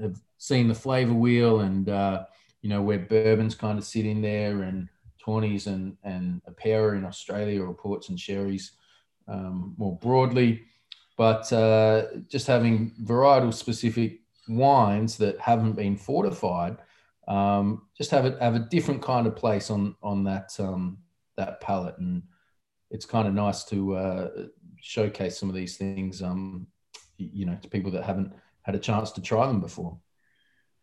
have 0.00 0.20
seen 0.38 0.68
the 0.68 0.74
flavor 0.74 1.12
wheel 1.12 1.60
and 1.60 1.88
uh, 1.88 2.24
you 2.60 2.68
know 2.68 2.82
where 2.82 2.98
bourbons 2.98 3.54
kind 3.54 3.78
of 3.78 3.84
sit 3.84 4.06
in 4.06 4.22
there 4.22 4.62
and 4.62 4.88
tawnies 5.24 5.66
and 5.66 5.96
and 6.04 6.42
apera 6.50 6.96
in 6.96 7.04
Australia 7.04 7.62
or 7.62 7.74
ports 7.74 8.08
and 8.08 8.18
sherries 8.18 8.72
um, 9.28 9.74
more 9.76 9.96
broadly, 9.98 10.62
but 11.16 11.52
uh, 11.52 12.06
just 12.28 12.46
having 12.46 12.92
varietal 13.02 13.54
specific 13.54 14.20
wines 14.48 15.16
that 15.18 15.38
haven't 15.38 15.74
been 15.74 15.96
fortified 15.96 16.76
um, 17.28 17.82
just 17.96 18.10
have 18.10 18.26
a, 18.26 18.36
have 18.40 18.54
a 18.54 18.66
different 18.70 19.02
kind 19.02 19.26
of 19.26 19.36
place 19.36 19.70
on 19.70 19.94
on 20.02 20.24
that 20.24 20.54
um, 20.58 20.98
that 21.36 21.60
palette, 21.60 21.98
and 21.98 22.22
it's 22.92 23.06
kind 23.06 23.26
of 23.26 23.34
nice 23.34 23.64
to 23.64 23.96
uh, 23.96 24.28
showcase 24.80 25.38
some 25.38 25.48
of 25.48 25.54
these 25.54 25.76
things, 25.76 26.22
um, 26.22 26.66
you 27.16 27.46
know, 27.46 27.58
to 27.62 27.68
people 27.68 27.90
that 27.92 28.04
haven't 28.04 28.32
had 28.62 28.74
a 28.74 28.78
chance 28.78 29.10
to 29.12 29.20
try 29.20 29.46
them 29.46 29.60
before. 29.60 29.98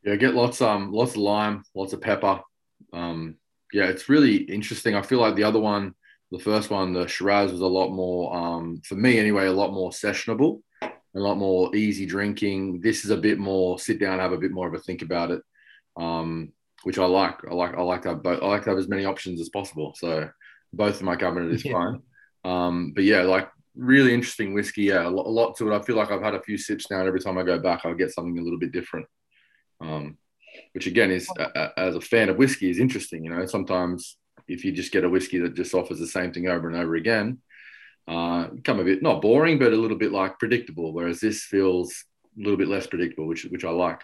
Yeah, 0.04 0.15
get 0.15 0.34
lots 0.34 0.62
um 0.62 0.91
lots 0.91 1.12
of 1.12 1.17
lime, 1.17 1.63
lots 1.74 1.93
of 1.93 2.02
pepper. 2.02 2.41
Um, 2.93 3.36
yeah, 3.72 3.86
it's 3.86 4.10
really 4.10 4.38
interesting. 4.38 4.95
I 4.95 5.02
feel 5.02 5.19
like 5.19 5.36
the 5.36 5.43
other 5.43 5.60
one 5.60 5.93
the 6.32 6.39
first 6.39 6.69
one, 6.69 6.93
the 6.93 7.08
Shiraz, 7.08 7.52
was 7.52 7.62
a 7.62 7.65
lot 7.65 7.89
more, 7.89 8.36
um, 8.36 8.82
for 8.86 8.95
me 8.95 9.17
anyway, 9.17 9.48
a 9.48 9.52
lot 9.52 9.74
more 9.74 9.89
sessionable, 9.89 10.62
a 10.82 10.89
lot 11.15 11.38
more 11.38 11.76
easy 11.76 12.06
drinking. 12.06 12.82
This 12.82 13.04
is 13.04 13.10
a 13.10 13.17
bit 13.17 13.39
more 13.39 13.80
sit 13.80 14.00
down, 14.00 14.19
have 14.19 14.32
a 14.32 14.38
bit 14.38 14.52
more 14.52 14.67
of 14.67 14.74
a 14.76 14.80
think 14.80 15.02
about 15.02 15.32
it, 15.32 15.41
um, 15.98 16.54
which 16.84 17.00
I 17.00 17.06
like. 17.06 17.39
I 17.50 17.54
like. 17.54 17.76
I 17.76 17.82
like 17.82 18.04
to 18.04 18.10
have 18.10 18.24
both. 18.24 18.43
I 18.43 18.45
like 18.45 18.63
to 18.65 18.69
have 18.69 18.78
as 18.78 18.88
many 18.88 19.06
options 19.06 19.41
as 19.41 19.50
possible. 19.50 19.93
So 19.98 20.30
both 20.73 20.99
in 20.99 21.05
my 21.05 21.15
cabinet 21.15 21.53
is 21.53 21.65
yeah. 21.65 21.73
fine. 21.73 22.01
Um, 22.45 22.93
but 22.95 23.03
yeah, 23.03 23.21
like 23.21 23.49
really 23.75 24.13
interesting 24.13 24.53
whiskey. 24.53 24.84
Yeah, 24.84 25.08
a 25.08 25.10
lot, 25.10 25.25
a 25.25 25.29
lot, 25.29 25.58
to 25.58 25.71
it. 25.71 25.75
I 25.75 25.82
feel 25.82 25.95
like 25.95 26.12
I've 26.12 26.21
had 26.21 26.36
a 26.36 26.41
few 26.41 26.58
sips 26.58 26.89
now, 26.89 26.99
and 26.99 27.08
every 27.08 27.19
time 27.19 27.38
I 27.38 27.43
go 27.43 27.60
back, 27.60 27.86
I 27.86 27.93
get 27.93 28.12
something 28.12 28.38
a 28.38 28.41
little 28.41 28.60
bit 28.60 28.71
different. 28.71 29.08
Um, 29.82 30.17
which 30.73 30.88
again 30.88 31.12
is, 31.12 31.29
uh, 31.39 31.69
as 31.77 31.95
a 31.95 32.01
fan 32.01 32.29
of 32.29 32.38
whiskey, 32.38 32.69
is 32.69 32.79
interesting. 32.79 33.23
You 33.23 33.32
know, 33.32 33.45
sometimes 33.45 34.17
if 34.47 34.65
you 34.65 34.71
just 34.71 34.91
get 34.91 35.03
a 35.03 35.10
whiskey 35.10 35.39
that 35.39 35.55
just 35.55 35.73
offers 35.73 35.99
the 35.99 36.08
same 36.08 36.34
thing 36.34 36.47
over 36.47 36.67
and 36.67 36.77
over 36.77 36.95
again, 36.95 37.39
uh, 38.08 38.47
become 38.47 38.79
a 38.79 38.84
bit 38.84 39.01
not 39.01 39.21
boring, 39.21 39.60
but 39.60 39.73
a 39.73 39.77
little 39.77 39.97
bit 39.97 40.12
like 40.12 40.39
predictable. 40.39 40.93
Whereas 40.93 41.19
this 41.19 41.43
feels 41.43 41.93
a 42.38 42.41
little 42.41 42.58
bit 42.58 42.67
less 42.67 42.88
predictable, 42.88 43.27
which 43.27 43.45
which 43.45 43.65
I 43.65 43.69
like. 43.69 44.01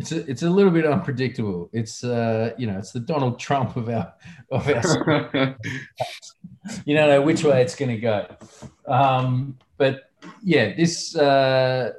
It's 0.00 0.12
a, 0.12 0.30
it's 0.30 0.42
a 0.42 0.48
little 0.48 0.72
bit 0.72 0.86
unpredictable. 0.86 1.68
It's 1.74 2.02
uh, 2.02 2.54
you 2.56 2.66
know 2.66 2.78
it's 2.78 2.92
the 2.92 3.00
Donald 3.00 3.38
Trump 3.38 3.76
of 3.76 3.90
our 3.90 4.14
of 4.50 4.66
our. 4.66 5.30
you 6.86 6.96
don't 6.96 7.08
know 7.08 7.20
which 7.20 7.44
way 7.44 7.60
it's 7.60 7.74
going 7.74 7.90
to 7.90 7.98
go, 7.98 8.26
um, 8.86 9.58
but 9.76 10.10
yeah, 10.42 10.74
this 10.74 11.14
uh, 11.14 11.92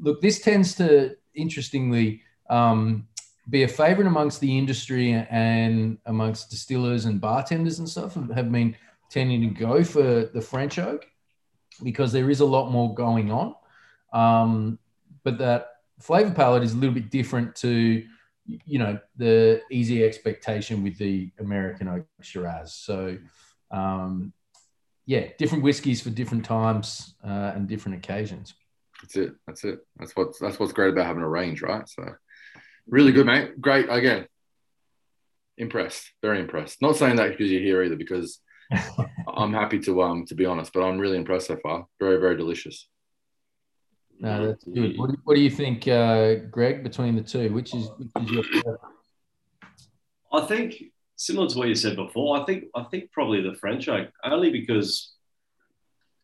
look 0.00 0.20
this 0.20 0.40
tends 0.40 0.74
to 0.74 1.16
interestingly 1.34 2.22
um, 2.50 3.06
be 3.48 3.62
a 3.62 3.68
favorite 3.68 4.08
amongst 4.08 4.40
the 4.40 4.58
industry 4.58 5.12
and 5.12 5.98
amongst 6.06 6.50
distillers 6.50 7.04
and 7.04 7.20
bartenders 7.20 7.78
and 7.78 7.88
stuff 7.88 8.14
have 8.34 8.50
been 8.50 8.74
tending 9.08 9.40
to 9.40 9.48
go 9.48 9.84
for 9.84 10.24
the 10.34 10.40
French 10.40 10.80
oak 10.80 11.06
because 11.84 12.12
there 12.12 12.28
is 12.28 12.40
a 12.40 12.44
lot 12.44 12.70
more 12.70 12.92
going 12.92 13.30
on. 13.30 13.54
Um, 14.12 14.78
but 15.22 15.38
that 15.38 15.71
flavor 16.02 16.32
palette 16.32 16.62
is 16.62 16.72
a 16.72 16.76
little 16.76 16.94
bit 16.94 17.10
different 17.10 17.54
to, 17.56 18.04
you 18.46 18.78
know, 18.78 18.98
the 19.16 19.62
easy 19.70 20.04
expectation 20.04 20.82
with 20.82 20.98
the 20.98 21.30
American 21.38 21.88
oak 21.88 22.06
Shiraz. 22.20 22.74
So, 22.74 23.18
um, 23.70 24.32
yeah, 25.06 25.28
different 25.38 25.64
whiskies 25.64 26.00
for 26.00 26.10
different 26.10 26.44
times 26.44 27.14
uh, 27.24 27.52
and 27.54 27.68
different 27.68 27.98
occasions. 27.98 28.54
That's 29.00 29.16
it. 29.16 29.34
That's 29.46 29.64
it. 29.64 29.80
That's 29.96 30.14
what's 30.14 30.38
that's 30.38 30.60
what's 30.60 30.72
great 30.72 30.92
about 30.92 31.06
having 31.06 31.22
a 31.22 31.28
range, 31.28 31.60
right? 31.60 31.88
So 31.88 32.04
Really 32.86 33.12
good, 33.12 33.26
mate. 33.26 33.60
Great. 33.60 33.86
Again, 33.88 34.26
impressed. 35.56 36.10
Very 36.20 36.40
impressed. 36.40 36.82
Not 36.82 36.96
saying 36.96 37.16
that 37.16 37.30
because 37.30 37.50
you're 37.50 37.60
here 37.60 37.82
either, 37.82 37.96
because 37.96 38.40
I'm 39.28 39.52
happy 39.52 39.78
to 39.80 40.02
um 40.02 40.26
to 40.26 40.34
be 40.34 40.46
honest, 40.46 40.72
but 40.72 40.82
I'm 40.82 40.98
really 40.98 41.16
impressed 41.16 41.46
so 41.46 41.56
far. 41.62 41.86
Very 42.00 42.18
very 42.18 42.36
delicious. 42.36 42.88
No, 44.22 44.46
that's 44.46 44.64
good. 44.64 44.96
What 44.96 45.10
do, 45.10 45.16
what 45.24 45.34
do 45.34 45.40
you 45.40 45.50
think, 45.50 45.88
uh, 45.88 46.36
Greg? 46.50 46.84
Between 46.84 47.16
the 47.16 47.22
two, 47.22 47.52
which 47.52 47.74
is, 47.74 47.90
which 47.98 48.24
is 48.24 48.30
your 48.30 48.44
favorite? 48.44 48.80
I 50.32 50.40
think 50.42 50.76
similar 51.16 51.48
to 51.48 51.58
what 51.58 51.68
you 51.68 51.74
said 51.74 51.96
before. 51.96 52.40
I 52.40 52.44
think 52.44 52.64
I 52.74 52.84
think 52.84 53.10
probably 53.10 53.42
the 53.42 53.54
French 53.56 53.88
oak, 53.88 54.08
only 54.24 54.50
because 54.50 55.12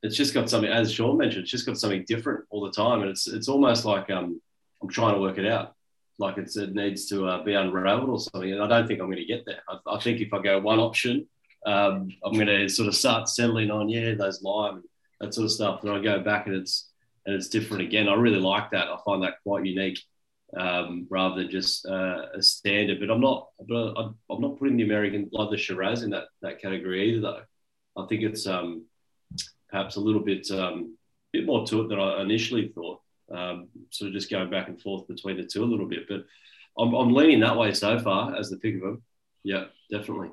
it's 0.05 0.17
just 0.17 0.33
got 0.33 0.49
something. 0.49 0.71
As 0.71 0.93
Sean 0.93 1.19
mentioned, 1.19 1.43
it's 1.43 1.51
just 1.51 1.67
got 1.67 1.77
something 1.77 2.05
different 2.07 2.45
all 2.51 2.65
the 2.65 2.71
time, 2.71 3.03
and 3.03 3.11
it's 3.11 3.27
it's 3.27 3.49
almost 3.49 3.85
like 3.85 4.09
um 4.11 4.41
I'm 4.81 4.89
trying 4.89 5.15
to 5.15 5.21
work 5.21 5.39
it 5.39 5.47
out 5.47 5.75
like 6.19 6.37
it 6.37 6.75
needs 6.75 7.07
to 7.07 7.27
uh, 7.27 7.43
be 7.45 7.55
unraveled 7.55 8.11
or 8.11 8.19
something. 8.19 8.53
And 8.53 8.63
I 8.63 8.67
don't 8.67 8.87
think 8.87 9.01
I'm 9.01 9.07
going 9.07 9.19
to 9.19 9.25
get 9.25 9.45
there. 9.47 9.63
I, 9.69 9.79
I 9.87 10.01
think 10.01 10.21
if 10.21 10.33
I 10.33 10.43
go 10.43 10.59
one 10.59 10.81
option, 10.81 11.27
um, 11.65 12.09
I'm 12.25 12.35
going 12.35 12.47
to 12.47 12.69
sort 12.69 12.89
of 12.89 12.95
start 12.95 13.29
settling 13.29 13.71
on 13.71 13.89
yeah 13.89 14.15
those 14.15 14.43
lime 14.43 14.83
that 15.21 15.35
sort 15.35 15.47
of 15.47 15.53
stuff. 15.53 15.83
Then 15.83 15.93
I 15.93 16.01
go 16.01 16.21
back 16.21 16.47
and 16.47 16.57
it's 16.57 16.88
and 17.29 17.37
it's 17.37 17.51
different 17.51 17.83
again. 17.83 18.09
I 18.09 18.15
really 18.15 18.41
like 18.41 18.71
that. 18.71 18.89
I 18.89 18.97
find 19.05 19.23
that 19.23 19.43
quite 19.43 19.67
unique 19.67 20.01
um, 20.59 21.07
rather 21.11 21.37
than 21.37 21.51
just 21.51 21.85
uh, 21.87 22.23
a 22.35 22.41
standard. 22.43 23.01
But 23.01 23.11
I'm 23.11 23.21
not 23.21 23.49
but 23.69 23.95
I'm 24.31 24.41
not 24.41 24.59
putting 24.59 24.79
the 24.79 24.85
American 24.85 25.29
like 25.31 25.51
the 25.51 25.59
Shiraz 25.59 26.03
in 26.03 26.11
that 26.11 26.25
that 26.41 26.63
category 26.63 27.11
either 27.11 27.21
though. 27.21 27.43
I 28.03 28.07
think 28.07 28.23
it's 28.23 28.47
um, 28.47 28.87
perhaps 29.69 29.97
a 29.97 30.01
little 30.01 30.23
bit 30.23 30.51
um, 30.51 30.97
bit 31.35 31.45
more 31.45 31.67
to 31.67 31.83
it 31.83 31.89
than 31.89 32.01
I 32.01 32.23
initially 32.23 32.69
thought 32.75 33.03
um, 33.31 33.69
sort 33.91 34.09
of 34.09 34.15
just 34.15 34.31
going 34.31 34.49
back 34.49 34.69
and 34.69 34.81
forth 34.81 35.07
between 35.07 35.37
the 35.37 35.45
two 35.45 35.63
a 35.63 35.67
little 35.67 35.87
bit. 35.87 36.09
But 36.09 36.25
I'm, 36.79 36.95
I'm 36.95 37.13
leaning 37.13 37.41
that 37.41 37.59
way 37.59 37.75
so 37.75 37.99
far 37.99 38.35
as 38.37 38.49
the 38.49 38.57
pick 38.57 38.77
of 38.77 38.81
them. 38.81 39.03
Yeah, 39.45 39.65
definitely. 39.91 40.31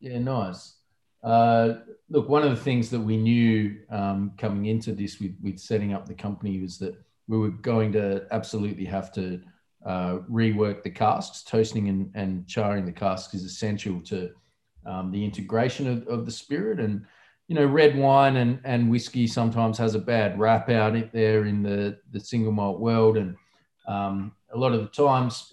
Yeah, 0.00 0.18
nice. 0.18 0.76
Uh, 1.22 1.74
look, 2.08 2.28
one 2.28 2.42
of 2.42 2.50
the 2.50 2.56
things 2.64 2.90
that 2.90 3.00
we 3.00 3.16
knew 3.16 3.78
um, 3.90 4.32
coming 4.36 4.66
into 4.66 4.92
this 4.92 5.20
with, 5.20 5.36
with 5.42 5.58
setting 5.58 5.92
up 5.92 6.06
the 6.06 6.14
company 6.14 6.60
was 6.60 6.78
that 6.78 6.96
we 7.28 7.38
were 7.38 7.50
going 7.50 7.92
to 7.92 8.26
absolutely 8.32 8.84
have 8.84 9.12
to 9.12 9.40
uh, 9.86 10.18
rework 10.30 10.82
the 10.82 10.90
casks. 10.90 11.42
Toasting 11.42 11.88
and, 11.88 12.10
and 12.14 12.46
charring 12.46 12.84
the 12.84 12.92
casks 12.92 13.34
is 13.34 13.44
essential 13.44 14.00
to 14.00 14.30
um, 14.84 15.10
the 15.10 15.24
integration 15.24 15.86
of, 15.86 16.06
of 16.08 16.26
the 16.26 16.32
spirit. 16.32 16.80
And 16.80 17.06
you 17.48 17.54
know, 17.54 17.66
red 17.66 17.96
wine 17.96 18.36
and, 18.36 18.60
and 18.64 18.90
whiskey 18.90 19.26
sometimes 19.26 19.76
has 19.78 19.94
a 19.94 19.98
bad 19.98 20.38
rap 20.38 20.70
out 20.70 21.12
there 21.12 21.44
in 21.44 21.62
the, 21.62 21.98
the 22.10 22.20
single 22.20 22.52
malt 22.52 22.80
world. 22.80 23.16
And 23.16 23.36
um, 23.86 24.32
a 24.52 24.58
lot 24.58 24.72
of 24.72 24.80
the 24.80 24.88
times 24.88 25.52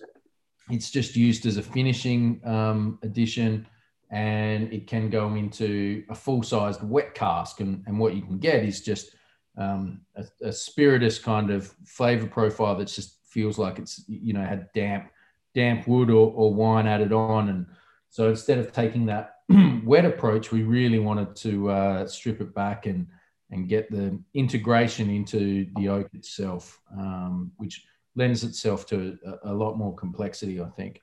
it's 0.70 0.92
just 0.92 1.16
used 1.16 1.46
as 1.46 1.58
a 1.58 1.64
finishing 1.64 2.42
um, 2.46 3.00
addition. 3.02 3.68
And 4.12 4.74
it 4.74 4.88
can 4.88 5.10
go 5.10 5.36
into 5.36 6.04
a 6.10 6.16
full-sized 6.16 6.82
wet 6.84 7.14
cask. 7.14 7.60
And, 7.60 7.84
and 7.86 8.00
what 8.00 8.16
you 8.16 8.22
can 8.22 8.40
get 8.40 8.64
is 8.64 8.82
just 8.82 9.16
um, 9.58 10.02
a, 10.16 10.26
a 10.48 10.52
spiritus 10.52 11.20
kind 11.20 11.52
of 11.52 11.74
flavor 11.86 12.28
profile 12.28 12.76
that 12.78 12.88
just 12.88 13.18
feels 13.26 13.60
like 13.60 13.78
it's 13.78 14.04
you 14.08 14.34
know 14.34 14.44
had 14.44 14.70
damp 14.74 15.12
damp 15.54 15.88
wood 15.88 16.10
or, 16.10 16.32
or 16.32 16.54
wine 16.54 16.88
added 16.88 17.14
on. 17.14 17.50
And 17.50 17.66
so 18.10 18.30
instead 18.30 18.58
of 18.58 18.72
taking 18.72 19.06
that 19.08 19.36
wet 19.84 20.06
approach, 20.06 20.52
we 20.52 20.64
really 20.64 21.00
wanted 21.00 21.36
to 21.38 21.70
uh, 21.70 22.08
strip 22.08 22.42
it 22.42 22.54
back 22.54 22.86
and 22.86 23.08
and 23.52 23.68
get 23.68 23.90
the 23.90 24.20
integration 24.36 25.10
into 25.10 25.68
the 25.76 25.90
oak 25.90 26.08
itself, 26.14 26.80
um, 26.96 27.52
which 27.58 27.84
lends 28.16 28.44
itself 28.44 28.86
to 28.86 29.18
a, 29.26 29.52
a, 29.52 29.54
lot 29.54 29.76
more 29.76 29.96
complexity, 29.96 30.62
I 30.62 30.70
think. 30.70 31.02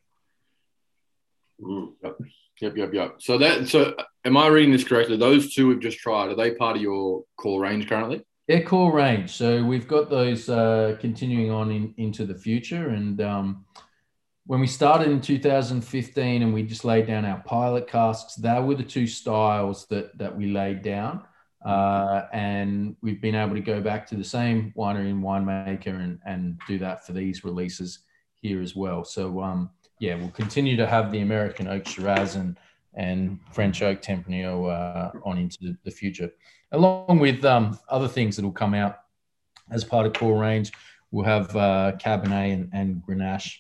Mm. 1.61 1.93
Yep, 2.61 2.77
yep, 2.77 2.93
yep. 2.93 3.17
So 3.19 3.39
that 3.39 3.69
so 3.69 3.95
am 4.25 4.37
I 4.37 4.49
reading 4.49 4.73
this 4.73 4.85
correctly? 4.85 5.17
Those 5.17 5.55
two 5.55 5.69
we've 5.69 5.81
just 5.81 5.99
tried, 5.99 6.29
are 6.29 6.35
they 6.35 6.53
part 6.53 6.77
of 6.77 6.83
your 6.83 7.25
core 7.37 7.61
range 7.63 7.89
currently? 7.89 8.25
They're 8.49 8.63
core 8.63 8.93
range. 8.93 9.31
So 9.31 9.65
we've 9.65 9.89
got 9.89 10.09
those 10.09 10.49
uh, 10.49 10.97
continuing 11.01 11.51
on 11.51 11.71
in, 11.71 11.95
into 11.97 12.25
the 12.25 12.35
future. 12.35 12.91
And 12.91 13.21
um, 13.21 13.65
when 14.47 14.61
we 14.61 14.69
started 14.69 15.09
in 15.09 15.21
2015 15.21 16.43
and 16.43 16.55
we 16.55 16.63
just 16.63 16.85
laid 16.85 17.09
down 17.09 17.25
our 17.25 17.43
pilot 17.45 17.89
casks, 17.89 18.37
that 18.37 18.63
were 18.63 18.77
the 18.77 18.85
two 18.85 19.09
styles 19.09 19.87
that, 19.87 20.17
that 20.19 20.37
we 20.37 20.53
laid 20.53 20.83
down. 20.83 21.23
Uh, 21.65 22.27
and 22.33 22.95
we've 23.03 23.21
been 23.21 23.35
able 23.35 23.55
to 23.55 23.61
go 23.61 23.81
back 23.81 24.07
to 24.07 24.15
the 24.15 24.23
same 24.23 24.73
winery 24.77 25.11
and 25.11 25.25
winemaker 25.25 26.01
and, 26.01 26.21
and 26.25 26.61
do 26.69 26.79
that 26.79 27.05
for 27.05 27.13
these 27.13 27.43
releases 27.43 28.01
here 28.37 28.63
as 28.63 28.77
well. 28.77 29.05
So, 29.05 29.43
um, 29.43 29.71
yeah, 29.99 30.15
we'll 30.17 30.31
continue 30.31 30.77
to 30.77 30.87
have 30.87 31.13
the 31.13 31.21
American 31.21 31.69
Oak 31.69 31.87
Shiraz 31.87 32.37
and, 32.37 32.59
and 32.95 33.39
French 33.53 33.83
Oak 33.83 34.03
Tempranillo 34.03 34.71
uh, 34.71 35.11
on 35.25 35.39
into 35.39 35.77
the 35.85 35.91
future 35.91 36.31
along 36.73 37.19
with 37.19 37.45
um, 37.45 37.79
other 37.89 38.09
things 38.09 38.37
that 38.37 38.45
will 38.45 38.53
come 38.53 38.75
out 38.75 38.99
as 39.71 39.85
part 39.85 40.07
of 40.07 40.13
core 40.13 40.39
range. 40.41 40.73
We'll 41.11 41.25
have 41.25 41.55
uh, 41.57 41.93
Cabernet 41.99 42.53
and, 42.53 42.71
and 42.73 43.03
Grenache 43.07 43.57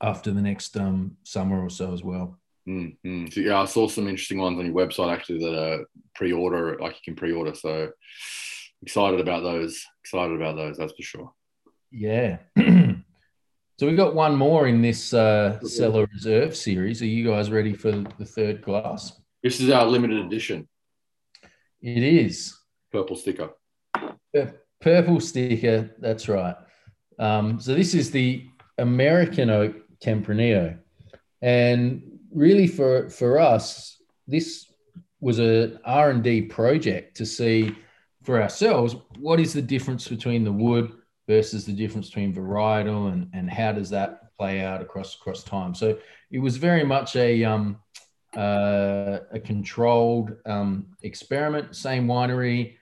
after 0.00 0.30
the 0.30 0.42
next 0.42 0.76
um, 0.76 1.16
summer 1.22 1.62
or 1.62 1.70
so 1.70 1.92
as 1.92 2.02
well. 2.02 2.38
Mm-hmm. 2.68 3.26
So, 3.30 3.40
yeah, 3.40 3.60
I 3.60 3.64
saw 3.64 3.88
some 3.88 4.06
interesting 4.06 4.38
ones 4.38 4.58
on 4.58 4.66
your 4.66 4.74
website 4.74 5.12
actually 5.12 5.38
that 5.40 5.58
are 5.58 5.84
pre-order, 6.14 6.78
like 6.78 6.94
you 6.94 7.00
can 7.04 7.16
pre-order. 7.16 7.54
So 7.54 7.90
excited 8.82 9.20
about 9.20 9.42
those. 9.42 9.84
Excited 10.04 10.36
about 10.36 10.56
those. 10.56 10.76
That's 10.76 10.92
for 10.92 11.02
sure. 11.02 11.32
Yeah. 11.90 12.38
so 13.80 13.86
we've 13.86 13.96
got 13.96 14.14
one 14.14 14.36
more 14.36 14.66
in 14.66 14.82
this 14.82 15.14
uh, 15.14 15.58
Cellar 15.62 16.06
Reserve 16.12 16.54
series. 16.54 17.00
Are 17.00 17.06
you 17.06 17.26
guys 17.26 17.50
ready 17.50 17.72
for 17.72 17.90
the 17.90 18.26
third 18.26 18.60
glass? 18.60 19.18
This 19.42 19.58
is 19.58 19.70
our 19.70 19.86
limited 19.86 20.18
edition. 20.18 20.68
It 21.80 22.02
is. 22.02 22.58
Purple 22.92 23.16
sticker. 23.16 23.52
Purple 24.82 25.18
sticker, 25.18 25.96
that's 25.98 26.28
right. 26.28 26.56
Um, 27.18 27.58
so 27.58 27.74
this 27.74 27.94
is 27.94 28.10
the 28.10 28.44
American 28.76 29.48
Oak 29.48 29.76
Tempranillo. 30.04 30.76
And 31.40 32.02
really 32.34 32.66
for, 32.66 33.08
for 33.08 33.38
us, 33.38 33.96
this 34.28 34.70
was 35.20 35.38
an 35.38 35.78
R&D 35.86 36.42
project 36.42 37.16
to 37.16 37.24
see 37.24 37.74
for 38.24 38.42
ourselves, 38.42 38.94
what 39.18 39.40
is 39.40 39.54
the 39.54 39.62
difference 39.62 40.06
between 40.06 40.44
the 40.44 40.52
wood 40.52 40.92
versus 41.30 41.64
the 41.64 41.72
difference 41.72 42.08
between 42.08 42.34
varietal 42.34 43.12
and, 43.12 43.30
and 43.32 43.48
how 43.48 43.70
does 43.70 43.88
that 43.88 44.36
play 44.36 44.62
out 44.62 44.82
across, 44.82 45.14
across 45.14 45.44
time? 45.44 45.72
So 45.76 45.96
it 46.32 46.40
was 46.40 46.56
very 46.56 46.82
much 46.82 47.14
a, 47.14 47.44
um, 47.44 47.78
uh, 48.36 49.20
a 49.30 49.38
controlled 49.38 50.36
um, 50.44 50.86
experiment, 51.04 51.76
same 51.76 52.08
winery, 52.08 52.74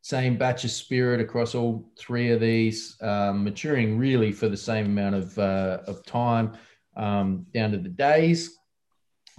same 0.00 0.36
batch 0.36 0.64
of 0.64 0.72
spirit 0.72 1.20
across 1.20 1.54
all 1.54 1.92
three 1.96 2.32
of 2.32 2.40
these, 2.40 2.96
um, 3.02 3.44
maturing 3.44 3.96
really 3.96 4.32
for 4.32 4.48
the 4.48 4.56
same 4.56 4.86
amount 4.86 5.14
of, 5.14 5.38
uh, 5.38 5.78
of 5.86 6.04
time 6.04 6.54
um, 6.96 7.46
down 7.54 7.70
to 7.70 7.78
the 7.78 7.88
days. 7.88 8.58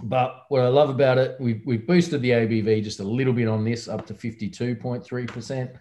But 0.00 0.46
what 0.48 0.62
I 0.62 0.68
love 0.68 0.88
about 0.88 1.18
it, 1.18 1.36
we've, 1.38 1.60
we've 1.66 1.86
boosted 1.86 2.22
the 2.22 2.30
ABV 2.30 2.82
just 2.82 3.00
a 3.00 3.04
little 3.04 3.34
bit 3.34 3.46
on 3.46 3.62
this 3.62 3.88
up 3.88 4.06
to 4.06 4.14
52.3%. 4.14 5.76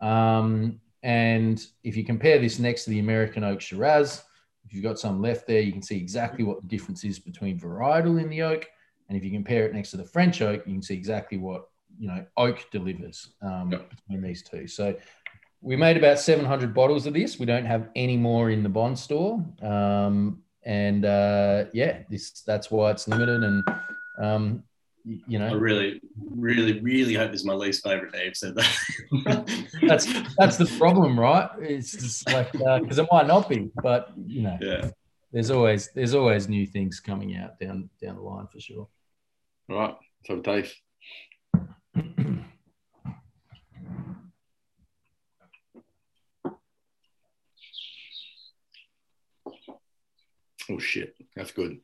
Um, 0.00 0.80
and 1.02 1.64
if 1.82 1.96
you 1.96 2.04
compare 2.04 2.38
this 2.38 2.58
next 2.58 2.84
to 2.84 2.90
the 2.90 2.98
American 2.98 3.44
Oak 3.44 3.60
Shiraz, 3.60 4.22
if 4.64 4.74
you've 4.74 4.84
got 4.84 4.98
some 4.98 5.20
left 5.20 5.46
there, 5.46 5.60
you 5.60 5.72
can 5.72 5.82
see 5.82 5.96
exactly 5.96 6.44
what 6.44 6.60
the 6.60 6.68
difference 6.68 7.04
is 7.04 7.18
between 7.18 7.58
varietal 7.58 8.20
in 8.20 8.28
the 8.28 8.42
oak 8.42 8.68
and 9.10 9.16
if 9.16 9.24
you 9.24 9.30
compare 9.32 9.66
it 9.66 9.74
next 9.74 9.90
to 9.90 9.96
the 9.96 10.04
French 10.04 10.40
oak, 10.40 10.62
you 10.66 10.72
can 10.72 10.82
see 10.82 10.94
exactly 10.94 11.36
what 11.36 11.68
you 11.98 12.06
know 12.06 12.24
oak 12.36 12.64
delivers 12.70 13.34
um, 13.42 13.72
yep. 13.72 13.90
between 13.90 14.22
these 14.22 14.42
two. 14.42 14.68
So 14.68 14.94
we 15.60 15.74
made 15.74 15.96
about 15.96 16.20
700 16.20 16.72
bottles 16.72 17.06
of 17.06 17.12
this. 17.12 17.38
We 17.38 17.44
don't 17.44 17.66
have 17.66 17.88
any 17.96 18.16
more 18.16 18.50
in 18.50 18.62
the 18.62 18.68
bond 18.68 18.96
store, 18.96 19.44
um, 19.62 20.42
and 20.62 21.04
uh, 21.04 21.64
yeah, 21.72 22.02
this 22.08 22.42
that's 22.42 22.70
why 22.70 22.92
it's 22.92 23.08
limited. 23.08 23.42
And 23.42 23.64
um, 24.22 24.62
you 25.04 25.38
know, 25.38 25.48
I 25.48 25.52
really, 25.52 26.00
really, 26.30 26.80
really 26.80 27.14
hope 27.14 27.30
this 27.32 27.40
is 27.40 27.46
my 27.46 27.54
least 27.54 27.82
favorite. 27.82 28.12
Dave 28.12 28.36
said 28.36 28.54
that. 28.54 29.68
that's 29.88 30.06
that's 30.36 30.56
the 30.56 30.66
problem, 30.78 31.18
right? 31.18 31.48
It's 31.60 31.92
just 31.92 32.30
like 32.30 32.52
because 32.52 32.98
uh, 32.98 33.04
it 33.04 33.08
might 33.10 33.26
not 33.26 33.48
be, 33.48 33.70
but 33.82 34.10
you 34.26 34.42
know, 34.42 34.58
yeah. 34.60 34.90
There's 35.32 35.50
always 35.50 35.90
there's 35.94 36.14
always 36.14 36.48
new 36.48 36.66
things 36.66 36.98
coming 36.98 37.36
out 37.36 37.58
down 37.60 37.88
down 38.02 38.16
the 38.16 38.22
line 38.22 38.48
for 38.52 38.60
sure. 38.60 38.88
All 39.70 39.76
right, 39.76 39.94
let's 39.94 40.28
have 40.28 40.38
a 40.38 40.42
taste. 40.42 40.76
oh 50.70 50.78
shit, 50.78 51.14
that's 51.36 51.52
good. 51.52 51.78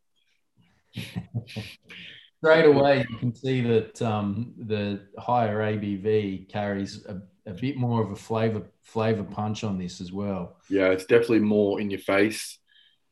Straight 2.46 2.66
away, 2.66 3.04
you 3.10 3.16
can 3.16 3.34
see 3.34 3.60
that 3.60 4.00
um, 4.02 4.54
the 4.56 5.00
higher 5.18 5.58
ABV 5.58 6.48
carries 6.48 7.04
a, 7.06 7.20
a 7.44 7.52
bit 7.52 7.76
more 7.76 8.00
of 8.00 8.12
a 8.12 8.16
flavor 8.16 8.62
flavor 8.84 9.24
punch 9.24 9.64
on 9.64 9.78
this 9.78 10.00
as 10.00 10.12
well. 10.12 10.56
Yeah, 10.70 10.90
it's 10.90 11.06
definitely 11.06 11.40
more 11.40 11.80
in 11.80 11.90
your 11.90 11.98
face. 11.98 12.58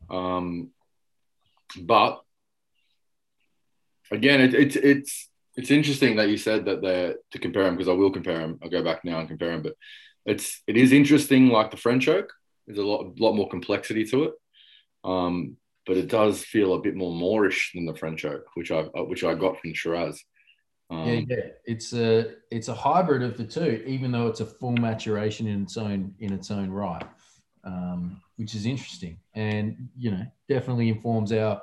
Um, 0.08 0.70
but 1.80 2.22
again, 4.12 4.40
it, 4.40 4.54
it's 4.54 4.76
it's 4.76 5.28
it's 5.56 5.70
interesting 5.72 6.14
that 6.16 6.28
you 6.28 6.36
said 6.36 6.66
that 6.66 6.80
they're 6.80 7.16
to 7.32 7.38
compare 7.40 7.64
them 7.64 7.74
because 7.74 7.88
I 7.88 7.94
will 7.94 8.12
compare 8.12 8.38
them. 8.38 8.60
I'll 8.62 8.70
go 8.70 8.84
back 8.84 9.04
now 9.04 9.18
and 9.18 9.26
compare 9.26 9.50
them, 9.50 9.62
but 9.62 9.74
it's 10.26 10.62
it 10.68 10.76
is 10.76 10.92
interesting. 10.92 11.48
Like 11.48 11.72
the 11.72 11.76
French 11.76 12.06
oak, 12.06 12.32
there's 12.68 12.78
a 12.78 12.84
lot 12.84 13.18
lot 13.18 13.34
more 13.34 13.48
complexity 13.48 14.04
to 14.04 14.24
it, 14.24 14.32
um, 15.02 15.56
but 15.86 15.96
it 15.96 16.08
does 16.08 16.42
feel 16.42 16.74
a 16.74 16.80
bit 16.80 16.96
more 16.96 17.12
moreish 17.12 17.72
than 17.74 17.84
the 17.84 17.94
French 17.94 18.24
oak, 18.24 18.44
which 18.54 18.70
I 18.70 18.82
which 18.82 19.24
I 19.24 19.34
got 19.34 19.60
from 19.60 19.74
Shiraz. 19.74 20.22
Um, 20.90 21.06
yeah, 21.06 21.20
yeah, 21.28 21.46
it's 21.64 21.92
a 21.92 22.34
it's 22.50 22.68
a 22.68 22.74
hybrid 22.74 23.22
of 23.22 23.36
the 23.36 23.44
two, 23.44 23.82
even 23.86 24.12
though 24.12 24.26
it's 24.26 24.40
a 24.40 24.46
full 24.46 24.76
maturation 24.76 25.46
in 25.46 25.62
its 25.62 25.76
own 25.76 26.14
in 26.20 26.32
its 26.32 26.50
own 26.50 26.70
right, 26.70 27.04
um, 27.64 28.20
which 28.36 28.54
is 28.54 28.66
interesting, 28.66 29.18
and 29.34 29.88
you 29.96 30.10
know 30.10 30.26
definitely 30.48 30.88
informs 30.88 31.32
our 31.32 31.62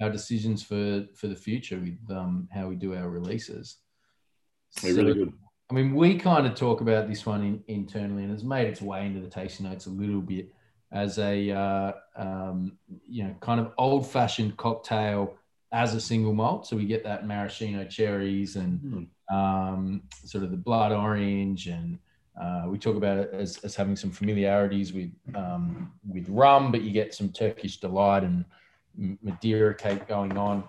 our 0.00 0.10
decisions 0.10 0.62
for 0.62 1.06
for 1.14 1.28
the 1.28 1.36
future 1.36 1.78
with 1.78 2.16
um, 2.16 2.48
how 2.52 2.68
we 2.68 2.76
do 2.76 2.94
our 2.94 3.08
releases. 3.08 3.78
So, 4.70 4.88
really 4.88 5.14
good. 5.14 5.32
I 5.70 5.74
mean, 5.74 5.94
we 5.94 6.18
kind 6.18 6.46
of 6.46 6.54
talk 6.54 6.82
about 6.82 7.08
this 7.08 7.24
one 7.24 7.42
in, 7.42 7.64
internally, 7.66 8.24
and 8.24 8.32
it's 8.32 8.42
made 8.42 8.66
its 8.66 8.82
way 8.82 9.06
into 9.06 9.20
the 9.20 9.28
tasting 9.28 9.66
notes 9.66 9.86
a 9.86 9.90
little 9.90 10.20
bit 10.20 10.52
as 10.92 11.18
a 11.18 11.50
uh, 11.50 11.92
um, 12.16 12.78
you 13.08 13.24
know 13.24 13.34
kind 13.40 13.60
of 13.60 13.72
old 13.78 14.06
fashioned 14.06 14.56
cocktail 14.56 15.34
as 15.72 15.94
a 15.94 16.00
single 16.00 16.34
malt. 16.34 16.66
So 16.66 16.76
we 16.76 16.84
get 16.84 17.02
that 17.04 17.26
maraschino 17.26 17.84
cherries 17.84 18.56
and 18.56 19.08
mm. 19.30 19.34
um, 19.34 20.02
sort 20.24 20.44
of 20.44 20.50
the 20.50 20.56
blood 20.56 20.92
orange, 20.92 21.66
and 21.66 21.98
uh, 22.40 22.64
we 22.66 22.78
talk 22.78 22.96
about 22.96 23.18
it 23.18 23.30
as, 23.32 23.58
as 23.64 23.74
having 23.74 23.96
some 23.96 24.10
familiarities 24.10 24.92
with 24.92 25.10
um, 25.34 25.92
with 26.08 26.28
rum, 26.28 26.70
but 26.70 26.82
you 26.82 26.90
get 26.90 27.14
some 27.14 27.30
Turkish 27.30 27.78
delight 27.78 28.22
and 28.22 28.44
Madeira 28.96 29.74
cake 29.74 30.06
going 30.06 30.36
on. 30.36 30.64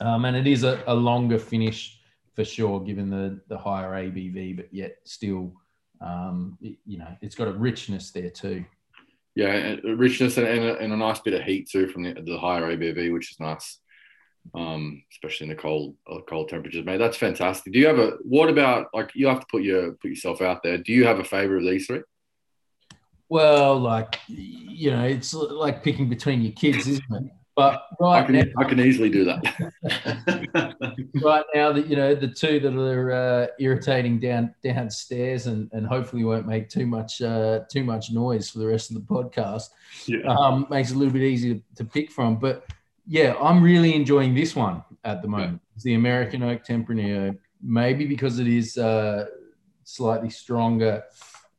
Um, 0.00 0.24
and 0.24 0.36
it 0.36 0.46
is 0.46 0.64
a, 0.64 0.82
a, 0.86 0.94
longer 0.94 1.38
finish 1.38 2.00
for 2.34 2.44
sure, 2.44 2.80
given 2.80 3.10
the, 3.10 3.40
the 3.48 3.56
higher 3.56 3.90
ABV, 3.90 4.56
but 4.56 4.72
yet 4.72 4.96
still, 5.04 5.52
um, 6.00 6.58
it, 6.60 6.76
you 6.84 6.98
know, 6.98 7.16
it's 7.22 7.34
got 7.34 7.48
a 7.48 7.52
richness 7.52 8.10
there 8.10 8.30
too. 8.30 8.64
Yeah, 9.36 9.76
richness 9.82 10.36
and, 10.36 10.46
and, 10.46 10.64
a, 10.64 10.76
and, 10.78 10.92
a, 10.92 10.96
nice 10.96 11.18
bit 11.18 11.34
of 11.34 11.42
heat 11.42 11.68
too 11.68 11.88
from 11.88 12.04
the, 12.04 12.14
the 12.24 12.38
higher 12.38 12.76
ABV, 12.76 13.12
which 13.12 13.32
is 13.32 13.40
nice, 13.40 13.80
um, 14.54 15.02
especially 15.10 15.46
in 15.46 15.56
the 15.56 15.60
cold 15.60 15.96
uh, 16.08 16.20
cold 16.28 16.48
temperatures. 16.48 16.84
Mate, 16.84 16.98
that's 16.98 17.16
fantastic. 17.16 17.72
Do 17.72 17.80
you 17.80 17.86
have 17.88 17.98
a? 17.98 18.12
What 18.22 18.48
about 18.48 18.86
like 18.94 19.10
you 19.14 19.26
have 19.26 19.40
to 19.40 19.46
put 19.50 19.64
your 19.64 19.92
put 19.94 20.10
yourself 20.10 20.40
out 20.40 20.62
there? 20.62 20.78
Do 20.78 20.92
you 20.92 21.04
have 21.04 21.18
a 21.18 21.24
favorite 21.24 21.64
of 21.64 21.70
these 21.70 21.86
three? 21.86 22.02
Well, 23.28 23.80
like 23.80 24.20
you 24.28 24.92
know, 24.92 25.02
it's 25.02 25.34
like 25.34 25.82
picking 25.82 26.08
between 26.08 26.42
your 26.42 26.52
kids, 26.52 26.86
isn't 26.86 27.02
it? 27.10 27.24
But 27.56 27.82
right 28.00 28.22
I 28.22 28.26
can, 28.26 28.34
now, 28.34 28.44
I 28.58 28.64
can 28.64 28.80
easily 28.80 29.10
do 29.10 29.24
that. 29.24 30.73
right 31.22 31.44
now, 31.54 31.72
that 31.72 31.86
you 31.86 31.96
know 31.96 32.14
the 32.14 32.28
two 32.28 32.60
that 32.60 32.74
are 32.74 33.12
uh, 33.12 33.46
irritating 33.58 34.18
down 34.20 34.54
downstairs 34.62 35.46
and, 35.46 35.70
and 35.72 35.86
hopefully 35.86 36.24
won't 36.24 36.46
make 36.46 36.68
too 36.68 36.86
much 36.86 37.20
uh, 37.22 37.60
too 37.70 37.84
much 37.84 38.10
noise 38.10 38.50
for 38.50 38.58
the 38.58 38.66
rest 38.66 38.90
of 38.90 38.96
the 38.96 39.02
podcast. 39.02 39.68
yeah. 40.06 40.20
Um, 40.26 40.66
makes 40.70 40.90
it 40.90 40.96
a 40.96 40.98
little 40.98 41.12
bit 41.12 41.22
easier 41.22 41.60
to 41.76 41.84
pick 41.84 42.10
from. 42.10 42.36
But 42.36 42.66
yeah, 43.06 43.34
I'm 43.40 43.62
really 43.62 43.94
enjoying 43.94 44.34
this 44.34 44.56
one 44.56 44.82
at 45.04 45.22
the 45.22 45.28
moment. 45.28 45.60
It's 45.74 45.84
the 45.84 45.94
American 45.94 46.42
Oak 46.42 46.64
Tempranillo, 46.64 47.36
maybe 47.62 48.06
because 48.06 48.38
it 48.38 48.46
is 48.46 48.78
uh, 48.78 49.26
slightly 49.84 50.30
stronger. 50.30 51.02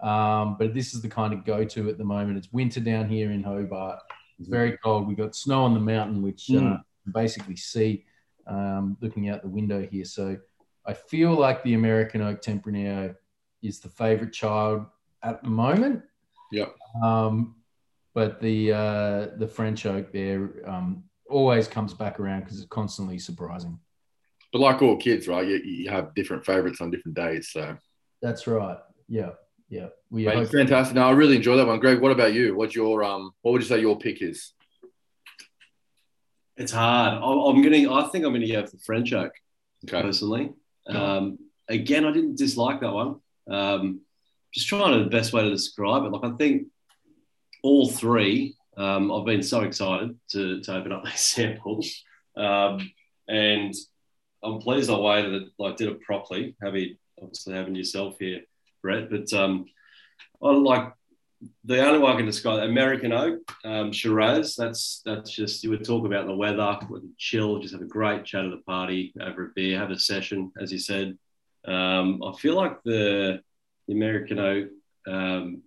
Um, 0.01 0.57
but 0.59 0.73
this 0.73 0.93
is 0.93 1.01
the 1.01 1.07
kind 1.07 1.33
of 1.33 1.45
go-to 1.45 1.89
at 1.89 1.97
the 1.97 2.03
moment. 2.03 2.37
It's 2.37 2.51
winter 2.51 2.79
down 2.79 3.07
here 3.09 3.31
in 3.31 3.41
Hobart. 3.43 3.99
It's 4.39 4.49
very 4.49 4.77
cold. 4.83 5.07
We've 5.07 5.17
got 5.17 5.35
snow 5.35 5.63
on 5.63 5.73
the 5.73 5.79
mountain, 5.79 6.21
which 6.21 6.49
uh, 6.51 6.53
Mm. 6.53 6.83
basically 7.13 7.55
see 7.55 8.03
um, 8.47 8.97
looking 9.01 9.29
out 9.29 9.41
the 9.41 9.47
window 9.47 9.85
here. 9.85 10.05
So 10.05 10.37
I 10.85 10.93
feel 10.93 11.33
like 11.33 11.63
the 11.63 11.73
American 11.73 12.21
Oak 12.21 12.41
Tempranillo 12.41 13.15
is 13.61 13.79
the 13.79 13.89
favorite 13.89 14.33
child 14.33 14.85
at 15.23 15.43
the 15.43 15.49
moment. 15.49 16.03
Yep. 16.51 16.75
Um, 17.03 17.55
but 18.13 18.41
the 18.41 18.71
uh, 18.71 19.27
the 19.37 19.47
French 19.47 19.85
oak 19.85 20.11
there 20.11 20.49
um, 20.65 21.03
always 21.29 21.67
comes 21.67 21.93
back 21.93 22.19
around 22.19 22.41
because 22.41 22.59
it's 22.59 22.69
constantly 22.69 23.19
surprising. 23.19 23.77
But 24.53 24.61
like 24.61 24.81
all 24.81 24.95
kids, 24.95 25.27
right? 25.27 25.45
You, 25.45 25.57
you 25.57 25.89
have 25.89 26.15
different 26.15 26.45
favorites 26.45 26.79
on 26.79 26.91
different 26.91 27.17
days. 27.17 27.49
So 27.51 27.77
That's 28.21 28.47
right. 28.47 28.77
Yeah, 29.09 29.31
yeah. 29.69 29.87
We 30.09 30.25
Mate, 30.25 30.47
fantastic. 30.47 30.95
No, 30.95 31.07
I 31.07 31.11
really 31.11 31.35
enjoy 31.35 31.57
that 31.57 31.67
one. 31.67 31.79
Greg, 31.79 31.99
what 31.99 32.13
about 32.13 32.33
you? 32.33 32.55
What's 32.55 32.73
your 32.73 33.03
um? 33.03 33.31
What 33.41 33.51
would 33.51 33.61
you 33.61 33.67
say 33.67 33.81
your 33.81 33.99
pick 33.99 34.21
is? 34.21 34.53
It's 36.57 36.71
hard. 36.71 37.13
I'm 37.15 37.23
I'm 37.55 37.61
gonna. 37.61 37.93
I 37.93 38.07
think 38.09 38.25
I'm 38.25 38.33
gonna 38.33 38.47
go 38.47 38.65
for 38.65 38.77
French 38.77 39.13
oak 39.13 39.31
Okay. 39.87 40.01
personally. 40.01 40.53
Um, 40.87 41.37
again, 41.67 42.05
I 42.05 42.11
didn't 42.11 42.37
dislike 42.37 42.79
that 42.81 42.93
one. 42.93 43.15
Um, 43.49 44.01
just 44.53 44.67
trying 44.67 44.97
to 44.97 45.03
the 45.03 45.09
best 45.09 45.33
way 45.33 45.43
to 45.43 45.49
describe 45.49 46.03
it. 46.05 46.11
Like 46.11 46.31
I 46.31 46.35
think 46.37 46.67
all 47.63 47.89
three. 47.89 48.55
Um, 48.77 49.11
I've 49.11 49.25
been 49.25 49.41
so 49.43 49.61
excited 49.61 50.17
to, 50.31 50.61
to 50.61 50.75
open 50.75 50.91
up 50.91 51.03
these 51.05 51.19
samples, 51.19 52.03
um, 52.37 52.91
and 53.27 53.73
I'm 54.43 54.59
pleased 54.59 54.89
I 54.89 54.97
waited. 54.97 55.33
That, 55.33 55.49
like 55.59 55.75
did 55.77 55.89
it 55.89 56.01
properly. 56.01 56.55
Having 56.61 56.97
obviously 57.21 57.53
having 57.53 57.75
yourself 57.75 58.15
here, 58.19 58.41
Brett. 58.81 59.09
But 59.09 59.31
um, 59.33 59.65
I 60.43 60.51
like 60.51 60.93
the 61.63 61.85
only 61.85 61.99
one 61.99 62.13
I 62.13 62.17
can 62.17 62.25
describe 62.25 62.63
American 62.63 63.11
oak, 63.11 63.39
um, 63.63 63.91
Shiraz. 63.91 64.55
That's 64.55 65.01
that's 65.05 65.31
just 65.31 65.63
you 65.63 65.69
would 65.71 65.83
talk 65.83 66.05
about 66.05 66.27
the 66.27 66.35
weather, 66.35 66.79
chill, 67.17 67.59
just 67.59 67.73
have 67.73 67.81
a 67.81 67.85
great 67.85 68.25
chat 68.25 68.45
at 68.45 68.51
the 68.51 68.61
party 68.65 69.13
over 69.21 69.47
a 69.47 69.49
beer, 69.55 69.77
have 69.77 69.91
a 69.91 69.99
session, 69.99 70.51
as 70.59 70.71
you 70.71 70.79
said. 70.79 71.17
Um, 71.67 72.21
I 72.23 72.33
feel 72.37 72.55
like 72.55 72.81
the, 72.83 73.41
the 73.87 73.93
American 73.93 74.39
oak. 74.39 74.67
Um, 75.07 75.63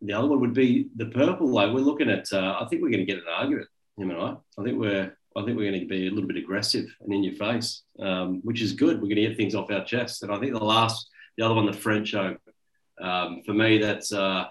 the 0.00 0.12
other 0.12 0.28
one 0.28 0.40
would 0.40 0.54
be 0.54 0.88
the 0.96 1.06
purple. 1.06 1.48
Like 1.48 1.72
we're 1.72 1.80
looking 1.80 2.10
at. 2.10 2.32
Uh, 2.32 2.58
I 2.60 2.66
think 2.66 2.82
we're 2.82 2.90
going 2.90 3.06
to 3.06 3.12
get 3.12 3.18
an 3.18 3.30
argument, 3.30 3.68
him 3.96 4.10
and 4.10 4.20
I. 4.20 4.36
I 4.58 4.64
think 4.64 4.78
we're. 4.78 5.16
I 5.36 5.44
think 5.44 5.56
we're 5.56 5.68
going 5.68 5.80
to 5.80 5.86
be 5.86 6.06
a 6.06 6.10
little 6.10 6.28
bit 6.28 6.36
aggressive 6.36 6.86
and 7.00 7.12
in 7.12 7.24
your 7.24 7.34
face, 7.34 7.82
um, 7.98 8.40
which 8.44 8.62
is 8.62 8.72
good. 8.72 8.96
We're 8.96 9.08
going 9.08 9.16
to 9.16 9.26
get 9.26 9.36
things 9.36 9.56
off 9.56 9.70
our 9.70 9.84
chest. 9.84 10.22
And 10.22 10.30
I 10.30 10.38
think 10.38 10.52
the 10.52 10.62
last, 10.64 11.08
the 11.36 11.44
other 11.44 11.54
one, 11.54 11.66
the 11.66 11.72
French 11.72 12.14
oak. 12.14 12.38
Um, 13.00 13.42
for 13.44 13.52
me, 13.52 13.78
that's. 13.78 14.12
Uh, 14.12 14.46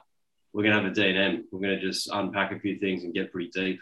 we're 0.53 0.63
going 0.63 0.75
to 0.75 0.81
have 0.83 0.91
a 0.91 0.95
D&M. 0.95 1.45
We're 1.51 1.59
going 1.59 1.79
to 1.79 1.81
just 1.81 2.09
unpack 2.13 2.51
a 2.51 2.59
few 2.59 2.77
things 2.77 3.03
and 3.03 3.13
get 3.13 3.31
pretty 3.31 3.49
deep. 3.49 3.79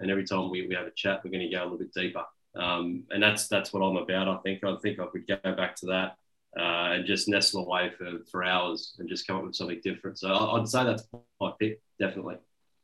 And 0.00 0.10
every 0.10 0.24
time 0.24 0.50
we, 0.50 0.66
we 0.66 0.74
have 0.74 0.86
a 0.86 0.90
chat, 0.96 1.20
we're 1.24 1.30
going 1.30 1.48
to 1.48 1.54
go 1.54 1.62
a 1.62 1.64
little 1.64 1.78
bit 1.78 1.94
deeper. 1.94 2.24
Um, 2.56 3.04
and 3.10 3.22
that's 3.22 3.46
that's 3.46 3.72
what 3.72 3.80
I'm 3.80 3.96
about. 3.96 4.26
I 4.28 4.36
think 4.38 4.64
I 4.64 4.74
think 4.82 4.98
I 4.98 5.06
could 5.06 5.26
go 5.28 5.36
back 5.54 5.76
to 5.76 5.86
that 5.86 6.16
uh, 6.58 6.92
and 6.94 7.06
just 7.06 7.28
nestle 7.28 7.64
away 7.66 7.90
for, 7.96 8.18
for 8.30 8.42
hours 8.44 8.94
and 8.98 9.08
just 9.08 9.26
come 9.26 9.36
up 9.36 9.44
with 9.44 9.54
something 9.54 9.80
different. 9.84 10.18
So 10.18 10.28
I- 10.32 10.58
I'd 10.58 10.68
say 10.68 10.84
that's 10.84 11.06
my 11.40 11.52
pick, 11.60 11.80
definitely. 12.00 12.36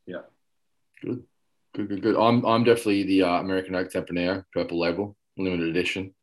Yeah. 0.05 0.21
Good, 1.03 1.23
good, 1.73 1.89
good, 1.89 2.01
good. 2.03 2.15
I'm 2.15 2.45
I'm 2.45 2.63
definitely 2.63 3.03
the 3.03 3.23
uh, 3.23 3.39
American 3.41 3.75
Oak 3.75 3.91
Tempranillo 3.91 4.45
Purple 4.53 4.79
Label 4.79 5.15
limited 5.37 5.67
edition. 5.69 6.13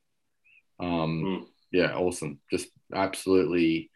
Um, 0.81 1.23
Mm. 1.25 1.47
yeah, 1.73 1.95
awesome. 1.95 2.41
Just 2.51 2.69
absolutely. 2.95 3.91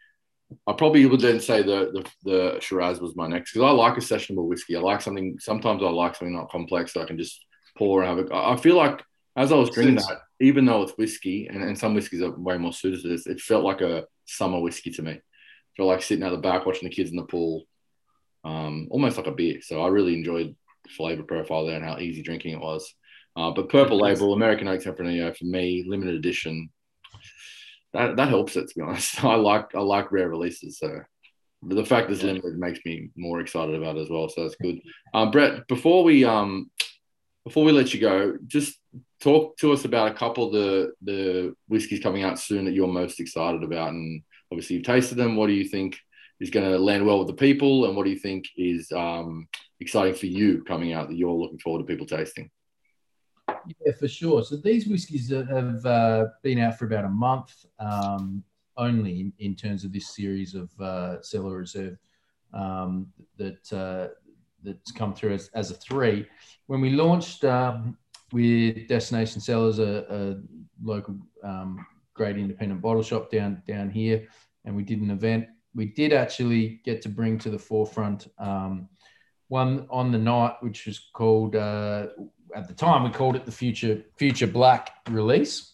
I 0.65 0.73
probably 0.73 1.05
would 1.05 1.19
then 1.19 1.39
say 1.39 1.61
the 1.61 1.91
the, 1.91 2.05
the 2.23 2.59
Shiraz 2.61 3.01
was 3.01 3.15
my 3.15 3.27
next 3.27 3.53
because 3.53 3.67
I 3.67 3.71
like 3.71 3.97
a 3.97 4.01
sessionable 4.01 4.47
whiskey. 4.47 4.75
I 4.75 4.79
like 4.79 5.01
something. 5.01 5.37
Sometimes 5.39 5.83
I 5.83 5.89
like 5.89 6.15
something 6.15 6.35
not 6.35 6.51
complex 6.51 6.93
that 6.93 7.01
I 7.01 7.05
can 7.05 7.17
just 7.17 7.43
pour 7.77 8.03
and 8.03 8.17
have 8.17 8.31
a. 8.31 8.35
I 8.35 8.55
feel 8.55 8.75
like 8.75 9.01
as 9.35 9.51
I 9.51 9.55
was 9.55 9.69
drinking 9.69 9.95
that, 9.95 10.21
even 10.39 10.65
though 10.65 10.83
it's 10.83 10.97
whiskey 10.97 11.47
and, 11.47 11.63
and 11.63 11.77
some 11.77 11.93
whiskeys 11.93 12.21
are 12.21 12.31
way 12.31 12.57
more 12.57 12.73
suited 12.73 13.01
to 13.01 13.07
this, 13.07 13.27
it 13.27 13.39
felt 13.39 13.63
like 13.63 13.81
a 13.81 14.05
summer 14.25 14.59
whiskey 14.59 14.91
to 14.91 15.01
me. 15.01 15.11
I 15.11 15.21
felt 15.75 15.89
like 15.89 16.01
sitting 16.01 16.25
at 16.25 16.31
the 16.31 16.37
back 16.37 16.65
watching 16.65 16.89
the 16.89 16.95
kids 16.95 17.11
in 17.11 17.17
the 17.17 17.23
pool, 17.23 17.65
um, 18.43 18.87
almost 18.89 19.17
like 19.17 19.27
a 19.27 19.31
beer. 19.31 19.61
So 19.61 19.81
I 19.81 19.89
really 19.89 20.15
enjoyed 20.15 20.55
the 20.83 20.89
flavor 20.89 21.23
profile 21.23 21.65
there 21.65 21.75
and 21.75 21.85
how 21.85 21.99
easy 21.99 22.23
drinking 22.23 22.53
it 22.53 22.61
was. 22.61 22.93
Uh, 23.35 23.51
but 23.51 23.69
purple 23.69 23.99
label, 23.99 24.33
American 24.33 24.67
Oak 24.67 24.81
Tempranillo 24.81 25.37
for 25.37 25.45
me, 25.45 25.85
limited 25.87 26.15
edition. 26.15 26.69
That, 27.93 28.17
that 28.17 28.29
helps 28.29 28.55
it 28.55 28.67
to 28.67 28.75
be 28.75 28.81
honest. 28.81 29.23
I 29.23 29.35
like 29.35 29.73
I 29.75 29.79
like 29.79 30.11
rare 30.11 30.29
releases, 30.29 30.79
so 30.79 31.01
the 31.63 31.85
fact 31.85 32.09
it's 32.09 32.23
limited 32.23 32.57
makes 32.57 32.79
me 32.85 33.09
more 33.15 33.39
excited 33.39 33.75
about 33.75 33.97
it 33.97 34.01
as 34.01 34.09
well. 34.09 34.29
So 34.29 34.43
that's 34.43 34.55
good. 34.61 34.79
Um, 35.13 35.31
Brett, 35.31 35.67
before 35.67 36.03
we 36.03 36.23
um 36.23 36.69
before 37.43 37.63
we 37.63 37.71
let 37.71 37.93
you 37.93 37.99
go, 37.99 38.37
just 38.45 38.77
talk 39.21 39.57
to 39.57 39.71
us 39.71 39.85
about 39.85 40.11
a 40.11 40.13
couple 40.13 40.47
of 40.47 40.53
the 40.53 40.91
the 41.01 41.55
whiskeys 41.67 42.01
coming 42.01 42.23
out 42.23 42.39
soon 42.39 42.65
that 42.65 42.73
you're 42.73 42.87
most 42.87 43.19
excited 43.19 43.63
about, 43.63 43.89
and 43.89 44.21
obviously 44.51 44.75
you've 44.75 44.85
tasted 44.85 45.15
them. 45.15 45.35
What 45.35 45.47
do 45.47 45.53
you 45.53 45.65
think 45.65 45.97
is 46.39 46.49
going 46.49 46.69
to 46.69 46.77
land 46.77 47.05
well 47.05 47.19
with 47.19 47.27
the 47.27 47.33
people, 47.33 47.85
and 47.85 47.95
what 47.95 48.05
do 48.05 48.11
you 48.11 48.19
think 48.19 48.45
is 48.55 48.91
um, 48.91 49.47
exciting 49.79 50.15
for 50.15 50.27
you 50.27 50.63
coming 50.63 50.93
out 50.93 51.09
that 51.09 51.17
you're 51.17 51.31
looking 51.31 51.59
forward 51.59 51.79
to 51.79 51.85
people 51.85 52.05
tasting? 52.05 52.51
Yeah, 53.67 53.93
for 53.93 54.07
sure. 54.07 54.43
So 54.43 54.57
these 54.57 54.87
whiskies 54.87 55.29
have 55.29 55.85
uh, 55.85 56.25
been 56.43 56.59
out 56.59 56.77
for 56.77 56.85
about 56.85 57.05
a 57.05 57.09
month 57.09 57.65
um, 57.79 58.43
only 58.77 59.19
in, 59.21 59.33
in 59.39 59.55
terms 59.55 59.83
of 59.83 59.91
this 59.91 60.15
series 60.15 60.55
of 60.55 60.69
uh, 60.79 61.21
Cellar 61.21 61.57
Reserve 61.57 61.97
um, 62.53 63.07
that 63.37 63.73
uh, 63.73 64.13
that's 64.63 64.91
come 64.91 65.13
through 65.13 65.33
as, 65.33 65.49
as 65.53 65.71
a 65.71 65.75
three. 65.75 66.27
When 66.67 66.81
we 66.81 66.91
launched 66.91 67.43
um, 67.45 67.97
with 68.31 68.87
Destination 68.87 69.41
Cellars, 69.41 69.79
a, 69.79 70.05
a 70.09 70.35
local 70.83 71.15
um, 71.43 71.85
great 72.13 72.37
independent 72.37 72.81
bottle 72.81 73.03
shop 73.03 73.31
down 73.31 73.61
down 73.67 73.89
here, 73.89 74.27
and 74.65 74.75
we 74.75 74.83
did 74.83 75.01
an 75.01 75.11
event. 75.11 75.47
We 75.75 75.85
did 75.85 76.13
actually 76.13 76.81
get 76.83 77.01
to 77.03 77.09
bring 77.09 77.37
to 77.39 77.49
the 77.49 77.59
forefront 77.59 78.27
um, 78.39 78.89
one 79.47 79.87
on 79.89 80.11
the 80.11 80.17
night, 80.17 80.55
which 80.61 80.85
was 80.85 81.09
called 81.13 81.55
uh, 81.55 82.07
at 82.55 82.67
the 82.67 82.73
time 82.73 83.03
we 83.03 83.09
called 83.09 83.35
it 83.35 83.45
the 83.45 83.51
Future 83.51 84.03
Future 84.17 84.47
Black 84.47 84.91
release, 85.09 85.73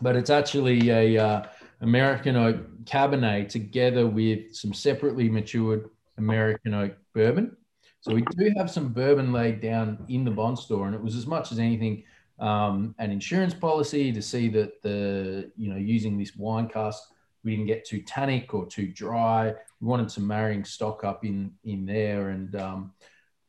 but 0.00 0.16
it's 0.16 0.30
actually 0.30 0.90
a 0.90 1.18
uh, 1.18 1.46
American 1.80 2.36
oak 2.36 2.56
Cabernet 2.84 3.48
together 3.48 4.06
with 4.06 4.54
some 4.54 4.72
separately 4.72 5.28
matured 5.28 5.90
American 6.18 6.74
oak 6.74 6.96
bourbon. 7.14 7.56
So 8.00 8.14
we 8.14 8.22
do 8.36 8.52
have 8.56 8.70
some 8.70 8.92
bourbon 8.92 9.32
laid 9.32 9.60
down 9.60 10.04
in 10.08 10.24
the 10.24 10.30
bond 10.30 10.58
store, 10.58 10.86
and 10.86 10.94
it 10.94 11.02
was 11.02 11.16
as 11.16 11.26
much 11.26 11.50
as 11.52 11.58
anything 11.58 12.04
um, 12.38 12.94
an 12.98 13.10
insurance 13.10 13.54
policy 13.54 14.12
to 14.12 14.22
see 14.22 14.48
that 14.50 14.82
the 14.82 15.50
you 15.56 15.70
know 15.70 15.76
using 15.76 16.18
this 16.18 16.36
wine 16.36 16.68
cask 16.68 17.02
we 17.46 17.52
didn't 17.52 17.68
get 17.68 17.86
too 17.86 18.02
tannic 18.02 18.52
or 18.52 18.66
too 18.66 18.88
dry. 18.88 19.54
We 19.80 19.86
wanted 19.86 20.10
some 20.10 20.26
marrying 20.26 20.64
stock 20.64 21.04
up 21.04 21.24
in 21.24 21.52
in 21.64 21.86
there, 21.86 22.30
and 22.30 22.54
um, 22.56 22.92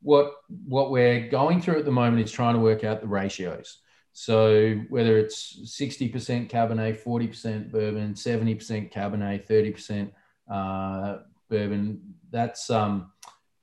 what 0.01 0.33
what 0.67 0.91
we're 0.91 1.27
going 1.27 1.59
through 1.59 1.79
at 1.79 1.85
the 1.85 1.91
moment 1.91 2.23
is 2.23 2.31
trying 2.31 2.53
to 2.53 2.61
work 2.61 2.83
out 2.83 3.01
the 3.01 3.07
ratios. 3.07 3.79
So 4.13 4.73
whether 4.89 5.19
it's 5.19 5.59
60% 5.63 6.49
Cabernet, 6.49 7.03
40% 7.03 7.71
bourbon, 7.71 8.15
70% 8.15 8.91
Cabernet, 8.91 9.47
30% 9.47 10.11
uh, 10.49 11.19
bourbon, 11.49 12.01
that's 12.31 12.71
um, 12.71 13.11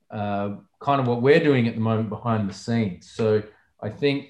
uh, 0.09 0.51
kind 0.79 1.01
of 1.01 1.07
what 1.07 1.21
we're 1.21 1.43
doing 1.43 1.67
at 1.67 1.75
the 1.75 1.81
moment 1.81 2.07
behind 2.07 2.49
the 2.49 2.53
scenes. 2.53 3.11
So 3.11 3.43
I 3.81 3.89
think 3.89 4.27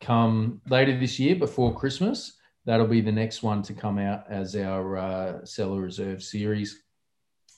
come 0.00 0.60
later 0.68 0.96
this 0.96 1.18
year 1.18 1.34
before 1.34 1.74
Christmas, 1.74 2.33
that'll 2.64 2.86
be 2.86 3.00
the 3.00 3.12
next 3.12 3.42
one 3.42 3.62
to 3.62 3.74
come 3.74 3.98
out 3.98 4.24
as 4.28 4.56
our 4.56 4.96
uh, 4.96 5.44
Cellar 5.44 5.80
Reserve 5.80 6.22
series. 6.22 6.82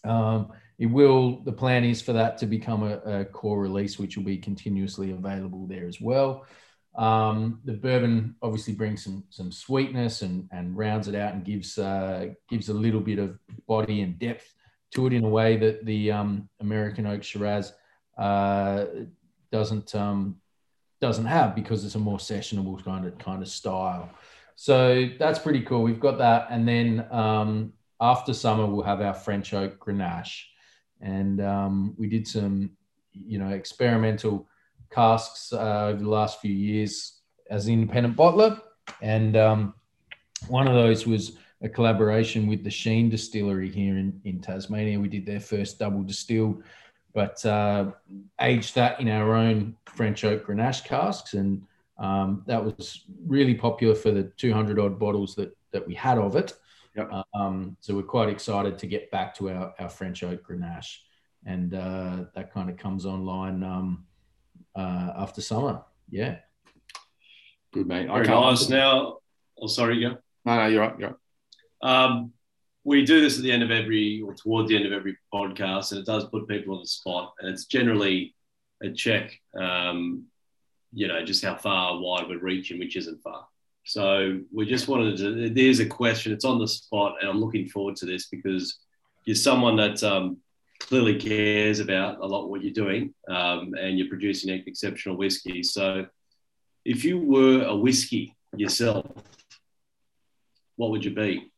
Um, 0.05 0.53
it 0.79 0.87
will 0.87 1.41
the 1.43 1.53
plan 1.53 1.85
is 1.85 2.03
for 2.03 2.13
that 2.13 2.39
to 2.39 2.47
become 2.47 2.83
a, 2.83 2.99
a, 2.99 3.25
core 3.25 3.61
release 3.61 3.99
which 3.99 4.17
will 4.17 4.25
be 4.25 4.37
continuously 4.37 5.11
available 5.11 5.67
there 5.67 5.89
as 5.89 6.01
well 6.01 6.45
um, 6.97 7.61
the 7.65 7.73
bourbon 7.73 8.37
obviously 8.43 8.75
brings 8.75 9.03
some 9.03 9.25
some 9.31 9.51
sweetness 9.51 10.21
and 10.21 10.49
and 10.53 10.77
rounds 10.77 11.09
it 11.09 11.15
out 11.15 11.33
and 11.33 11.45
gives 11.45 11.79
uh, 11.79 12.27
gives 12.49 12.69
a 12.69 12.75
little 12.75 13.01
bit 13.01 13.19
of 13.19 13.39
body 13.67 14.03
and 14.03 14.19
depth 14.19 14.55
to 14.93 15.07
it 15.07 15.15
in 15.15 15.25
a 15.25 15.29
way 15.29 15.57
that 15.57 15.85
the 15.87 16.13
um, 16.13 16.47
american 16.61 17.07
oak 17.07 17.23
shiraz 17.23 17.73
uh, 18.19 18.85
doesn't 19.51 19.95
um, 19.95 20.37
doesn't 21.01 21.27
have 21.27 21.55
because 21.55 21.85
it's 21.85 21.95
a 21.95 21.99
more 21.99 22.19
sessionable 22.19 22.83
kind 22.85 23.07
of 23.07 23.19
kind 23.19 23.43
of 23.43 23.49
style. 23.49 24.11
So 24.57 25.11
that's 25.19 25.39
pretty 25.39 25.61
cool. 25.61 25.83
We've 25.83 26.01
got 26.01 26.17
that, 26.19 26.49
and 26.51 26.67
then 26.67 27.07
um, 27.11 27.75
after 28.01 28.33
summer 28.33 28.67
we'll 28.67 28.85
have 28.85 29.03
our 29.03 29.13
French 29.13 29.53
oak 29.53 29.79
Grenache, 29.79 30.45
and 31.01 31.43
um, 31.43 31.95
we 31.99 32.09
did 32.09 32.27
some, 32.27 32.71
you 33.13 33.39
know, 33.39 33.51
experimental 33.51 34.49
casks 34.91 35.53
uh, 35.53 35.89
over 35.89 36.03
the 36.03 36.09
last 36.09 36.41
few 36.41 36.55
years 36.55 37.21
as 37.51 37.67
an 37.67 37.75
independent 37.75 38.17
bottler, 38.17 38.59
and 39.03 39.37
um, 39.37 39.75
one 40.49 40.67
of 40.67 40.75
those 40.75 41.07
was 41.07 41.37
a 41.63 41.69
collaboration 41.69 42.47
with 42.47 42.65
the 42.65 42.71
Sheene 42.71 43.11
Distillery 43.11 43.71
here 43.71 43.99
in, 43.99 44.19
in 44.25 44.41
Tasmania. 44.41 44.99
We 44.99 45.09
did 45.09 45.27
their 45.27 45.41
first 45.41 45.79
double 45.79 46.03
distilled, 46.03 46.63
but 47.13 47.45
uh, 47.45 47.93
aged 48.41 48.75
that 48.75 49.01
in 49.01 49.09
our 49.09 49.35
own 49.35 49.77
French 49.85 50.25
oak 50.25 50.47
Grenache 50.47 50.85
casks, 50.85 51.35
and 51.35 51.63
um, 51.99 52.43
that 52.47 52.63
was 52.63 53.05
really 53.27 53.55
popular 53.55 53.95
for 53.95 54.11
the 54.11 54.25
200 54.37 54.79
odd 54.79 54.99
bottles 54.99 55.35
that 55.37 55.57
that 55.73 55.87
we 55.87 55.95
had 55.95 56.19
of 56.19 56.37
it. 56.37 56.55
Yep. 56.97 57.11
Um, 57.35 57.77
so 57.81 57.95
we're 57.95 58.03
quite 58.03 58.31
excited 58.31 58.79
to 58.79 58.87
get 58.87 59.11
back 59.11 59.35
to 59.37 59.51
our, 59.51 59.75
our 59.79 59.89
French 59.89 60.23
oak 60.23 60.47
Grenache, 60.49 60.99
and 61.45 61.75
uh, 61.75 62.25
that 62.35 62.53
kind 62.53 62.71
of 62.71 62.77
comes 62.77 63.05
online 63.05 63.63
um, 63.63 64.07
uh, 64.75 65.13
after 65.17 65.41
summer. 65.41 65.83
Yeah. 66.11 66.37
Good 67.73 67.87
mate. 67.87 68.07
Very 68.07 68.27
nice. 68.27 68.69
Now, 68.69 69.19
oh, 69.61 69.67
sorry, 69.67 70.01
go. 70.01 70.17
No, 70.47 70.57
no, 70.57 70.67
you're 70.67 70.81
right. 70.81 70.99
You're 70.99 71.09
right. 71.11 71.17
Um, 71.83 72.33
we 72.85 73.05
do 73.05 73.21
this 73.21 73.37
at 73.37 73.43
the 73.43 73.53
end 73.53 73.63
of 73.63 73.71
every 73.71 74.23
or 74.23 74.33
toward 74.33 74.69
the 74.69 74.77
end 74.77 74.87
of 74.87 74.93
every 74.93 75.17
podcast, 75.35 75.91
and 75.91 76.01
it 76.01 76.07
does 76.07 76.25
put 76.29 76.49
people 76.49 76.75
on 76.75 76.81
the 76.81 76.87
spot. 76.87 77.35
And 77.41 77.51
it's 77.51 77.67
generally 77.67 78.35
a 78.83 78.93
check, 78.93 79.39
um, 79.59 80.25
you 80.97 81.07
know, 81.09 81.23
just 81.23 81.45
how 81.45 81.55
far 81.55 82.01
wide 82.01 82.27
we're 82.27 82.39
reaching, 82.39 82.79
which 82.79 82.97
isn't 82.97 83.23
far. 83.23 83.47
So 83.85 84.41
we 84.51 84.65
just 84.65 84.89
wanted 84.89 85.19
to. 85.19 85.51
There's 85.51 85.79
a 85.79 85.87
question. 85.87 86.33
It's 86.33 86.47
on 86.47 86.59
the 86.59 86.67
spot, 86.67 87.17
and 87.21 87.29
I'm 87.29 87.39
looking 87.39 87.69
forward 87.69 87.97
to 87.97 88.07
this 88.07 88.29
because 88.29 88.79
you're 89.27 89.37
someone 89.37 89.77
that 89.77 90.03
um, 90.03 90.39
clearly 90.81 91.17
cares 91.21 91.81
about 91.81 92.21
a 92.21 92.27
lot 92.27 92.49
what 92.49 92.65
you're 92.65 92.73
doing, 92.73 93.13
um, 93.29 93.75
and 93.79 93.99
you're 93.99 94.09
producing 94.09 94.55
exceptional 94.67 95.19
whiskey. 95.19 95.63
So, 95.63 96.07
if 96.87 97.05
you 97.05 97.19
were 97.19 97.65
a 97.65 97.77
whiskey 97.77 98.35
yourself, 98.57 99.07
what 100.77 100.91
would 100.93 101.05
you 101.05 101.15
be? 101.15 101.53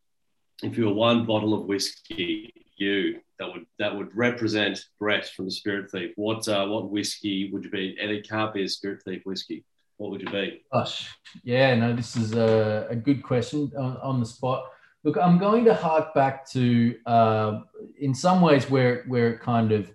If 0.65 0.77
you 0.77 0.87
were 0.87 0.95
one 0.95 1.27
bottle 1.27 1.55
of 1.55 1.67
whiskey, 1.67 2.53
you 2.77 3.21
that 3.39 3.53
would 3.53 3.67
that 3.79 3.95
would 3.95 4.15
represent 4.17 4.85
Brett 4.99 5.29
from 5.29 5.47
the 5.47 5.51
Spirit 5.51 5.91
Thief. 5.91 6.13
What 6.17 6.47
uh, 6.49 6.67
what 6.67 6.91
whiskey 6.91 7.51
would 7.53 7.65
you 7.65 7.71
be? 7.71 7.97
And 8.01 8.11
it 8.11 8.29
can't 8.29 8.53
be 8.53 8.65
a 8.65 8.69
Spirit 8.69 9.03
Thief 9.05 9.23
whiskey. 9.25 9.65
What 9.97 10.11
would 10.11 10.21
you 10.21 10.31
be? 10.31 10.63
Gosh, 10.73 11.09
yeah, 11.43 11.75
no, 11.75 11.93
this 11.95 12.17
is 12.17 12.33
a, 12.35 12.87
a 12.89 12.97
good 12.97 13.23
question 13.23 13.71
on, 13.77 13.97
on, 13.97 14.21
the 14.21 14.27
spot. 14.27 14.65
Look, 15.03 15.17
I'm 15.17 15.39
going 15.39 15.65
to 15.65 15.75
hark 15.75 16.15
back 16.15 16.49
to, 16.51 16.95
uh, 17.05 17.61
in 17.99 18.15
some 18.15 18.41
ways, 18.41 18.71
where 18.71 19.05
where 19.09 19.33
it 19.33 19.41
kind 19.41 19.73
of 19.73 19.93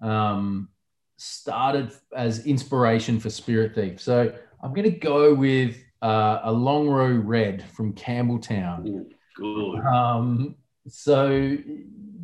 um, 0.00 0.68
started 1.16 1.92
as 2.14 2.46
inspiration 2.46 3.18
for 3.18 3.28
Spirit 3.28 3.74
Thief. 3.74 4.00
So 4.00 4.32
I'm 4.62 4.72
going 4.72 4.90
to 4.90 4.98
go 4.98 5.34
with 5.34 5.78
uh, 6.00 6.40
a 6.44 6.52
Longrow 6.52 7.20
Red 7.24 7.64
from 7.72 7.92
Campbeltown. 7.94 8.86
Ooh, 8.86 9.10
good. 9.36 9.80
Um, 9.80 10.54
so 10.86 11.56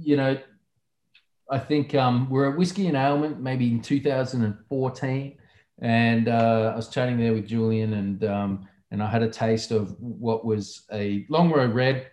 you 0.01 0.17
know, 0.17 0.39
I 1.51 1.59
think 1.59 1.95
um, 1.95 2.31
we're 2.31 2.51
at 2.51 2.57
Whiskey 2.57 2.87
and 2.87 2.97
Alement 2.97 3.41
maybe 3.41 3.71
in 3.71 3.83
2014, 3.83 5.39
and 5.81 6.29
uh, 6.29 6.71
I 6.73 6.77
was 6.77 6.89
chatting 6.89 7.19
there 7.19 7.33
with 7.33 7.47
Julian, 7.47 7.95
and 7.95 8.25
um, 8.25 8.69
and 8.91 9.03
I 9.03 9.09
had 9.09 9.23
a 9.23 9.29
taste 9.29 9.71
of 9.71 9.97
what 10.01 10.45
was 10.45 10.83
a 10.93 11.25
Longrow 11.31 11.73
Red, 11.73 12.07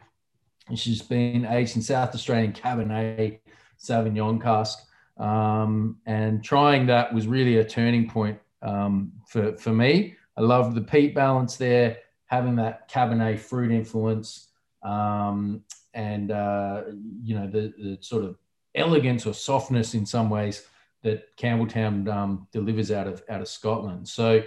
which 0.68 0.86
has 0.86 1.02
been 1.02 1.46
aged 1.46 1.76
in 1.76 1.82
South 1.82 2.14
Australian 2.14 2.54
Cabernet 2.54 3.40
Sauvignon 3.80 4.42
cask, 4.42 4.80
um, 5.18 5.98
and 6.06 6.44
trying 6.44 6.88
that 6.88 7.14
was 7.14 7.28
really 7.28 7.58
a 7.58 7.64
turning 7.64 8.10
point 8.10 8.40
um, 8.62 9.12
for 9.28 9.56
for 9.58 9.72
me. 9.72 10.16
I 10.36 10.42
love 10.42 10.76
the 10.76 10.82
peat 10.82 11.16
balance 11.16 11.58
there, 11.58 11.98
having 12.26 12.56
that 12.58 12.90
Cabernet 12.90 13.40
fruit 13.40 13.72
influence, 13.72 14.50
um, 14.84 15.64
and 15.98 16.32
uh, 16.32 16.84
you 17.24 17.36
know 17.36 17.48
the, 17.48 17.74
the 17.78 17.98
sort 18.02 18.24
of 18.24 18.38
elegance 18.76 19.26
or 19.26 19.34
softness 19.34 19.96
in 19.96 20.06
some 20.06 20.30
ways 20.30 20.66
that 21.04 21.36
Campbeltown 21.38 22.08
um, 22.08 22.48
delivers 22.54 22.92
out 22.92 23.08
of 23.08 23.24
out 23.30 23.42
of 23.42 23.48
Scotland. 23.48 24.08
So 24.08 24.44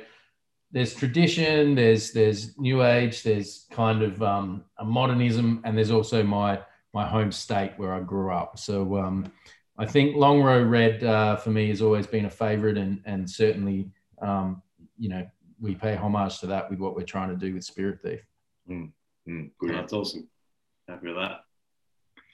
there's 0.71 0.95
tradition, 0.95 1.75
there's 1.75 2.13
there's 2.13 2.57
new 2.57 2.85
age, 2.85 3.25
there's 3.25 3.67
kind 3.71 4.03
of 4.03 4.23
um, 4.23 4.65
a 4.79 4.85
modernism, 4.85 5.61
and 5.65 5.77
there's 5.77 5.91
also 5.91 6.23
my 6.23 6.61
my 6.95 7.07
home 7.07 7.33
state 7.33 7.73
where 7.77 7.93
I 7.93 8.01
grew 8.01 8.33
up. 8.33 8.59
So 8.59 8.97
um, 8.97 9.33
I 9.77 9.87
think 9.87 10.15
Longrow 10.15 10.71
Red 10.71 11.03
uh, 11.03 11.37
for 11.37 11.51
me 11.51 11.69
has 11.69 11.83
always 11.83 12.07
been 12.07 12.27
a 12.27 12.31
favourite, 12.31 12.79
and 12.79 13.03
and 13.05 13.29
certainly 13.29 13.91
um, 14.23 14.63
you 14.97 15.09
know 15.09 15.27
we 15.61 15.75
pay 15.75 15.97
homage 15.97 16.39
to 16.41 16.47
that 16.47 16.71
with 16.71 16.79
what 16.79 16.95
we're 16.95 17.03
trying 17.03 17.31
to 17.31 17.37
do 17.37 17.53
with 17.55 17.65
Spirit 17.65 18.01
Thief. 18.03 18.21
Mm, 18.71 18.93
mm, 19.29 19.51
good. 19.59 19.75
That's 19.75 19.93
awesome. 19.93 20.29
Happy 20.91 21.07
with 21.07 21.17
that. 21.17 21.41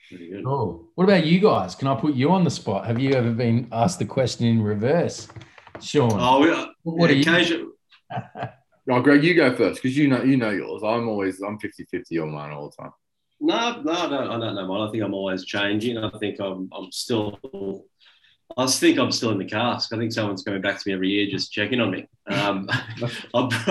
Pretty 0.09 0.29
good. 0.29 0.43
Oh, 0.47 0.89
what 0.95 1.03
about 1.03 1.27
you 1.27 1.39
guys? 1.39 1.75
Can 1.75 1.87
I 1.87 1.95
put 1.95 2.15
you 2.15 2.31
on 2.31 2.43
the 2.43 2.49
spot? 2.49 2.87
Have 2.87 2.99
you 2.99 3.13
ever 3.13 3.31
been 3.31 3.67
asked 3.71 3.99
the 3.99 4.05
question 4.05 4.47
in 4.47 4.63
reverse, 4.63 5.27
Sean? 5.79 6.13
Oh, 6.13 6.39
we, 6.39 6.49
what 6.81 7.15
yeah, 7.15 7.35
are 7.35 7.39
you? 7.39 7.77
oh, 8.89 9.01
Greg, 9.01 9.23
you 9.23 9.35
go 9.35 9.55
first 9.55 9.83
because 9.83 9.95
you 9.95 10.07
know 10.07 10.23
you 10.23 10.37
know 10.37 10.49
yours. 10.49 10.81
I'm 10.83 11.07
always 11.07 11.39
I'm 11.41 11.59
50-50 11.59 12.23
on 12.23 12.31
mine 12.31 12.51
all 12.51 12.71
the 12.71 12.83
time. 12.83 12.91
No, 13.39 13.81
no, 13.83 13.91
I 13.91 14.09
don't, 14.09 14.27
I 14.27 14.39
don't 14.39 14.55
know 14.55 14.67
mine. 14.67 14.87
I 14.87 14.91
think 14.91 15.03
I'm 15.03 15.13
always 15.13 15.45
changing. 15.45 15.99
I 15.99 16.09
think 16.17 16.39
I'm 16.39 16.67
I'm 16.75 16.91
still 16.91 17.37
I 18.55 18.65
think 18.65 18.97
I'm 18.97 19.11
still 19.11 19.31
in 19.31 19.37
the 19.37 19.45
cask. 19.45 19.93
I 19.93 19.97
think 19.97 20.11
someone's 20.11 20.41
coming 20.41 20.61
back 20.61 20.79
to 20.79 20.89
me 20.89 20.93
every 20.95 21.09
year 21.09 21.29
just 21.29 21.51
checking 21.51 21.79
on 21.79 21.91
me. 21.91 22.07
Um, 22.27 22.67
I'm, 23.35 23.49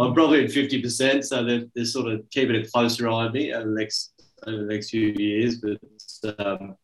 I'm, 0.00 0.14
probably 0.14 0.44
at 0.44 0.50
50%, 0.50 1.24
so 1.24 1.44
they're, 1.44 1.64
they're, 1.74 1.84
sort 1.84 2.10
of 2.10 2.22
keeping 2.30 2.56
a 2.56 2.64
closer 2.64 3.08
eye 3.08 3.26
on 3.26 3.32
me 3.32 3.52
over 3.52 3.68
the 3.68 3.74
next 3.74 4.19
over 4.46 4.64
the 4.64 4.72
next 4.72 4.90
few 4.90 5.08
years. 5.08 5.56
But 5.56 6.46
um, 6.46 6.76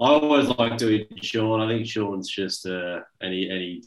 I 0.00 0.08
always 0.08 0.48
like 0.48 0.76
doing 0.76 1.06
Sean. 1.22 1.60
I 1.60 1.68
think 1.68 1.86
Sean's 1.86 2.28
just 2.28 2.66
uh, 2.66 3.00
and 3.20 3.32
he 3.32 3.48
and 3.48 3.60
he 3.60 3.84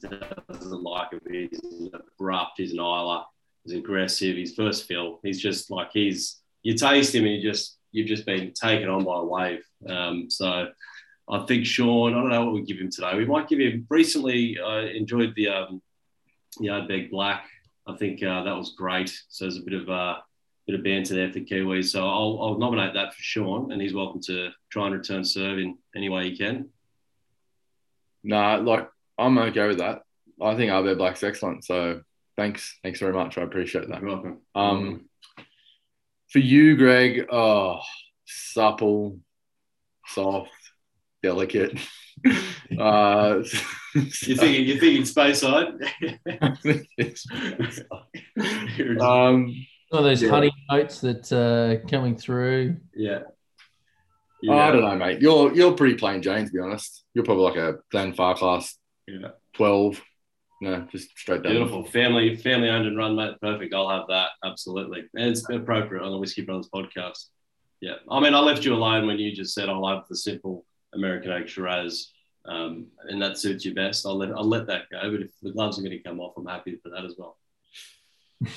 doesn't 0.51 0.83
like 0.83 1.09
it. 1.13 1.51
He's 1.51 1.89
abrupt. 1.93 2.53
He's 2.57 2.73
an 2.73 2.79
Islay. 2.79 3.23
He's 3.63 3.73
aggressive. 3.73 4.37
He's 4.37 4.55
first 4.55 4.87
fill. 4.87 5.19
He's 5.23 5.41
just 5.41 5.69
like 5.71 5.89
he's. 5.91 6.39
You 6.63 6.75
taste 6.75 7.13
him 7.13 7.25
and 7.25 7.35
you 7.35 7.41
just 7.41 7.77
you've 7.91 8.07
just 8.07 8.25
been 8.25 8.53
taken 8.53 8.89
on 8.89 9.03
by 9.03 9.19
a 9.19 9.23
wave. 9.23 9.63
Um, 9.87 10.29
so 10.29 10.67
I 11.29 11.45
think 11.45 11.65
Sean. 11.65 12.13
I 12.13 12.21
don't 12.21 12.29
know 12.29 12.45
what 12.45 12.53
we 12.53 12.61
give 12.61 12.79
him 12.79 12.91
today. 12.91 13.15
We 13.15 13.25
might 13.25 13.49
give 13.49 13.59
him. 13.59 13.85
Recently, 13.89 14.57
I 14.59 14.81
enjoyed 14.81 15.33
the 15.35 15.49
um, 15.49 15.81
Ardbeg 16.61 17.11
Black. 17.11 17.45
I 17.85 17.95
think 17.95 18.23
uh, 18.23 18.43
that 18.43 18.55
was 18.55 18.75
great. 18.77 19.09
So 19.29 19.45
there's 19.45 19.57
a 19.57 19.63
bit 19.63 19.81
of 19.81 19.89
uh, 19.89 20.17
bit 20.67 20.75
of 20.75 20.83
banter 20.83 21.15
there 21.15 21.31
for 21.31 21.39
Kiwis. 21.39 21.85
So 21.85 22.05
I'll, 22.05 22.39
I'll 22.41 22.57
nominate 22.57 22.93
that 22.93 23.13
for 23.13 23.21
Sean, 23.21 23.71
and 23.71 23.81
he's 23.81 23.93
welcome 23.93 24.21
to 24.23 24.49
try 24.69 24.85
and 24.85 24.95
return 24.95 25.23
serve 25.23 25.59
in 25.59 25.77
any 25.95 26.09
way 26.09 26.29
he 26.29 26.37
can. 26.37 26.69
No, 28.23 28.35
nah, 28.35 28.55
like 28.57 28.89
I'm 29.17 29.37
okay 29.37 29.67
with 29.67 29.77
that. 29.79 30.01
I 30.41 30.55
think 30.55 30.69
Ardbeg 30.69 30.97
Black's 30.97 31.23
excellent. 31.23 31.63
So 31.63 32.01
thanks, 32.35 32.77
thanks 32.83 32.99
very 32.99 33.13
much. 33.13 33.37
I 33.37 33.43
appreciate 33.43 33.87
that. 33.87 34.01
You're 34.01 34.09
welcome. 34.09 34.41
Um, 34.53 35.05
for 36.29 36.39
you, 36.39 36.75
Greg, 36.75 37.27
oh, 37.31 37.79
supple, 38.25 39.19
soft, 40.07 40.51
delicate. 41.23 41.79
uh, 42.79 43.41
you 43.95 44.35
thinking 44.35 44.65
you 44.65 44.79
thinking 44.79 45.03
Speyside? 45.03 45.79
um, 49.01 49.55
all 49.91 50.03
those 50.03 50.21
yeah. 50.21 50.29
honey 50.29 50.51
notes 50.69 51.01
that 51.01 51.31
uh, 51.31 51.87
coming 51.87 52.15
through. 52.15 52.77
Yeah. 52.95 53.19
yeah. 54.41 54.53
Oh, 54.53 54.57
I 54.57 54.71
don't 54.71 54.81
know, 54.81 54.95
mate. 54.95 55.21
You're 55.21 55.53
you're 55.53 55.73
pretty 55.73 55.95
plain 55.95 56.21
Jane, 56.21 56.45
to 56.45 56.51
be 56.51 56.59
honest. 56.59 57.05
You're 57.13 57.25
probably 57.25 57.45
like 57.45 57.57
a 57.57 57.77
Glenfarclas 57.93 58.73
yeah. 59.07 59.29
twelve. 59.53 60.01
No, 60.59 60.87
just 60.91 61.09
straight 61.17 61.43
down. 61.43 61.53
Beautiful. 61.53 61.83
Family 61.85 62.35
family 62.35 62.69
owned 62.69 62.87
and 62.87 62.97
run, 62.97 63.15
mate. 63.15 63.35
Perfect. 63.41 63.73
I'll 63.73 63.89
have 63.89 64.07
that. 64.09 64.29
Absolutely. 64.43 65.05
And 65.15 65.29
it's 65.29 65.47
appropriate 65.49 66.03
on 66.03 66.11
the 66.11 66.17
Whiskey 66.17 66.41
Brothers 66.41 66.69
podcast. 66.73 67.25
Yeah. 67.79 67.95
I 68.09 68.19
mean, 68.19 68.33
I 68.33 68.39
left 68.39 68.65
you 68.65 68.73
alone 68.73 69.05
when 69.05 69.19
you 69.19 69.31
just 69.35 69.53
said 69.53 69.69
I 69.69 69.77
love 69.77 70.05
the 70.09 70.17
simple 70.17 70.65
American 70.93 71.31
Oak 71.31 71.47
Shiraz. 71.47 72.11
Um, 72.45 72.87
and 73.07 73.21
that 73.21 73.37
suits 73.37 73.65
you 73.65 73.75
best. 73.75 74.05
I'll 74.05 74.17
let 74.17 74.31
I'll 74.31 74.47
let 74.47 74.67
that 74.67 74.89
go. 74.89 75.11
But 75.11 75.21
if 75.21 75.31
the 75.41 75.51
gloves 75.51 75.77
are 75.77 75.83
going 75.83 75.91
to 75.91 75.99
come 75.99 76.19
off, 76.19 76.33
I'm 76.37 76.45
happy 76.45 76.79
for 76.81 76.89
that 76.89 77.05
as 77.05 77.15
well. 77.17 77.37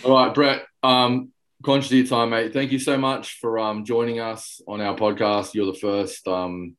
All 0.05 0.13
right, 0.13 0.35
Brett. 0.35 0.63
Um, 0.83 1.33
conscious 1.65 1.91
of 1.91 1.99
your 1.99 2.07
time, 2.07 2.31
mate. 2.31 2.53
Thank 2.53 2.73
you 2.73 2.79
so 2.79 2.99
much 2.99 3.39
for 3.41 3.59
um, 3.59 3.85
joining 3.85 4.21
us 4.21 4.61
on 4.67 4.81
our 4.81 4.97
podcast. 4.97 5.55
You're 5.55 5.73
the 5.73 5.79
first 5.79 6.27
um, 6.29 6.77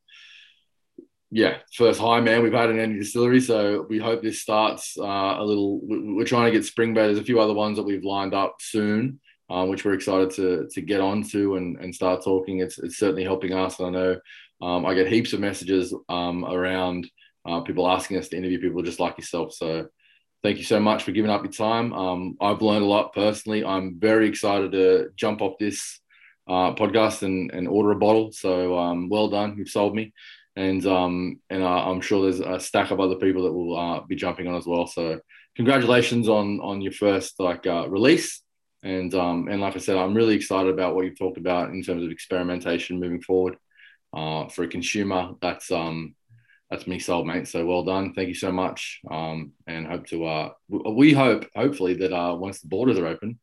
yeah, 1.34 1.56
first 1.74 1.98
high 1.98 2.20
man 2.20 2.42
we've 2.42 2.52
had 2.52 2.68
in 2.68 2.78
any 2.78 2.98
distillery. 2.98 3.40
So 3.40 3.86
we 3.88 3.98
hope 3.98 4.22
this 4.22 4.42
starts 4.42 4.98
uh, 4.98 5.36
a 5.38 5.42
little. 5.42 5.80
We're 5.82 6.26
trying 6.26 6.44
to 6.44 6.56
get 6.56 6.66
spring 6.66 6.94
Springbay. 6.94 7.06
There's 7.06 7.18
a 7.18 7.24
few 7.24 7.40
other 7.40 7.54
ones 7.54 7.78
that 7.78 7.84
we've 7.84 8.04
lined 8.04 8.34
up 8.34 8.56
soon, 8.60 9.18
uh, 9.48 9.64
which 9.64 9.82
we're 9.84 9.94
excited 9.94 10.30
to 10.32 10.68
to 10.70 10.80
get 10.82 11.00
onto 11.00 11.56
and, 11.56 11.78
and 11.78 11.94
start 11.94 12.22
talking. 12.22 12.60
It's, 12.60 12.78
it's 12.78 12.98
certainly 12.98 13.24
helping 13.24 13.54
us. 13.54 13.80
And 13.80 13.88
I 13.88 13.90
know 13.90 14.20
um, 14.60 14.84
I 14.84 14.92
get 14.92 15.08
heaps 15.08 15.32
of 15.32 15.40
messages 15.40 15.94
um, 16.10 16.44
around 16.44 17.10
uh, 17.46 17.62
people 17.62 17.90
asking 17.90 18.18
us 18.18 18.28
to 18.28 18.36
interview 18.36 18.60
people 18.60 18.82
just 18.82 19.00
like 19.00 19.16
yourself. 19.16 19.54
So 19.54 19.86
thank 20.42 20.58
you 20.58 20.64
so 20.64 20.80
much 20.80 21.02
for 21.04 21.12
giving 21.12 21.30
up 21.30 21.42
your 21.42 21.52
time. 21.52 21.92
Um, 21.92 22.36
I've 22.40 22.62
learned 22.62 22.84
a 22.84 22.88
lot 22.88 23.12
personally. 23.12 23.64
I'm 23.64 23.98
very 23.98 24.28
excited 24.28 24.72
to 24.72 25.10
jump 25.16 25.40
off 25.42 25.58
this 25.58 26.00
uh, 26.48 26.74
podcast 26.74 27.22
and, 27.22 27.50
and 27.52 27.68
order 27.68 27.92
a 27.92 27.96
bottle. 27.96 28.32
So 28.32 28.78
um, 28.78 29.08
well 29.08 29.28
done. 29.28 29.56
You've 29.56 29.68
sold 29.68 29.94
me 29.94 30.12
and 30.56 30.84
um, 30.86 31.40
and 31.50 31.62
uh, 31.62 31.90
I'm 31.90 32.00
sure 32.00 32.22
there's 32.22 32.40
a 32.40 32.60
stack 32.60 32.90
of 32.90 33.00
other 33.00 33.16
people 33.16 33.44
that 33.44 33.52
will 33.52 33.78
uh, 33.78 34.00
be 34.00 34.16
jumping 34.16 34.46
on 34.48 34.56
as 34.56 34.66
well. 34.66 34.86
So 34.86 35.20
congratulations 35.56 36.28
on 36.28 36.60
on 36.60 36.80
your 36.80 36.92
first 36.92 37.40
like 37.40 37.66
uh, 37.66 37.88
release, 37.88 38.42
and 38.82 39.14
um, 39.14 39.48
and 39.48 39.60
like 39.60 39.76
I 39.76 39.78
said, 39.78 39.96
I'm 39.96 40.14
really 40.14 40.34
excited 40.34 40.72
about 40.72 40.94
what 40.94 41.04
you've 41.04 41.18
talked 41.18 41.38
about 41.38 41.70
in 41.70 41.82
terms 41.82 42.04
of 42.04 42.10
experimentation 42.10 43.00
moving 43.00 43.22
forward 43.22 43.56
uh, 44.12 44.48
for 44.48 44.64
a 44.64 44.68
consumer. 44.68 45.32
That's 45.40 45.70
um 45.70 46.14
that's 46.72 46.86
me 46.86 46.98
sold, 46.98 47.26
mate. 47.26 47.46
So 47.46 47.66
well 47.66 47.84
done. 47.84 48.14
Thank 48.14 48.28
you 48.28 48.34
so 48.34 48.50
much. 48.50 49.02
Um, 49.10 49.52
and 49.66 49.86
hope 49.86 50.06
to 50.06 50.24
uh, 50.24 50.50
we 50.68 51.12
hope 51.12 51.44
hopefully 51.54 51.92
that 51.94 52.14
uh, 52.14 52.34
once 52.34 52.62
the 52.62 52.68
borders 52.68 52.98
are 52.98 53.06
open, 53.06 53.38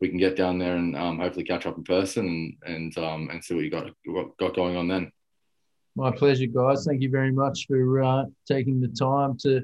we 0.00 0.08
can 0.08 0.16
get 0.16 0.34
down 0.34 0.58
there 0.58 0.76
and 0.76 0.96
um, 0.96 1.18
hopefully 1.18 1.44
catch 1.44 1.66
up 1.66 1.76
in 1.76 1.84
person 1.84 2.26
and 2.64 2.74
and 2.74 2.98
um, 2.98 3.28
and 3.30 3.44
see 3.44 3.54
what 3.54 3.64
you 3.64 3.70
got 3.70 3.90
got 4.38 4.56
going 4.56 4.76
on 4.76 4.88
then. 4.88 5.12
My 5.94 6.10
pleasure, 6.10 6.46
guys. 6.46 6.86
Thank 6.86 7.02
you 7.02 7.10
very 7.10 7.32
much 7.32 7.66
for 7.68 8.02
uh, 8.02 8.24
taking 8.48 8.80
the 8.80 8.88
time 8.88 9.36
to 9.42 9.62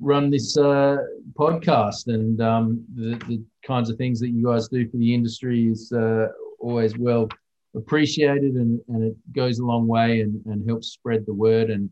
run 0.00 0.30
this 0.30 0.56
uh, 0.56 0.98
podcast 1.34 2.06
and 2.06 2.40
um, 2.40 2.84
the, 2.94 3.16
the, 3.28 3.42
kinds 3.64 3.90
of 3.90 3.96
things 3.96 4.20
that 4.20 4.28
you 4.28 4.44
guys 4.44 4.68
do 4.68 4.88
for 4.88 4.96
the 4.96 5.14
industry 5.14 5.68
is 5.68 5.90
uh, 5.92 6.26
always 6.60 6.96
well 6.98 7.28
appreciated 7.74 8.54
and, 8.54 8.80
and 8.88 9.02
it 9.02 9.16
goes 9.32 9.58
a 9.58 9.64
long 9.64 9.88
way 9.88 10.20
and, 10.20 10.44
and 10.46 10.68
helps 10.68 10.88
spread 10.88 11.24
the 11.26 11.32
word 11.32 11.70
and 11.70 11.88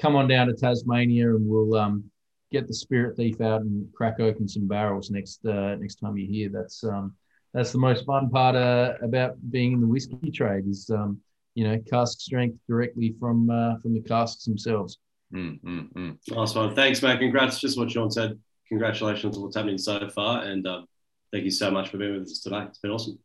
come 0.00 0.16
on 0.16 0.28
down 0.28 0.46
to 0.48 0.54
Tasmania 0.54 1.34
and 1.34 1.48
we'll 1.48 1.74
um, 1.74 2.10
get 2.52 2.68
the 2.68 2.74
spirit 2.74 3.16
thief 3.16 3.40
out 3.40 3.62
and 3.62 3.92
crack 3.92 4.20
open 4.20 4.48
some 4.48 4.68
barrels 4.68 5.10
next 5.10 5.44
uh, 5.46 5.76
next 5.76 5.96
time 5.96 6.16
you're 6.16 6.30
here. 6.30 6.48
That's 6.52 6.84
um, 6.84 7.14
that's 7.52 7.72
the 7.72 7.78
most 7.78 8.04
fun 8.04 8.28
part 8.30 8.56
uh, 8.56 8.94
about 9.02 9.36
being 9.50 9.72
in 9.72 9.80
the 9.80 9.86
whiskey 9.86 10.30
trade 10.30 10.66
is 10.68 10.90
um, 10.90 11.18
you 11.54 11.64
know 11.64 11.78
cask 11.90 12.20
strength 12.20 12.58
directly 12.68 13.14
from 13.18 13.50
uh, 13.50 13.78
from 13.78 13.94
the 13.94 14.00
casks 14.00 14.44
themselves. 14.44 14.98
Mm, 15.32 15.60
mm, 15.62 15.92
mm. 15.92 16.18
Nice 16.30 16.54
one. 16.54 16.74
Thanks, 16.74 17.02
man. 17.02 17.18
Congrats. 17.18 17.58
Just 17.58 17.78
what 17.78 17.90
Sean 17.90 18.10
said. 18.10 18.38
Congratulations 18.68 19.36
on 19.36 19.42
what's 19.44 19.56
happening 19.56 19.78
so 19.78 20.08
far, 20.08 20.42
and 20.42 20.66
um, 20.66 20.86
thank 21.32 21.44
you 21.44 21.50
so 21.50 21.70
much 21.70 21.88
for 21.88 21.98
being 21.98 22.14
with 22.14 22.22
us 22.22 22.40
today. 22.40 22.64
It's 22.68 22.78
been 22.78 22.90
awesome. 22.90 23.18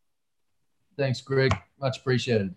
Thanks, 0.97 1.21
Greg. 1.21 1.55
Much 1.79 1.99
appreciated. 1.99 2.53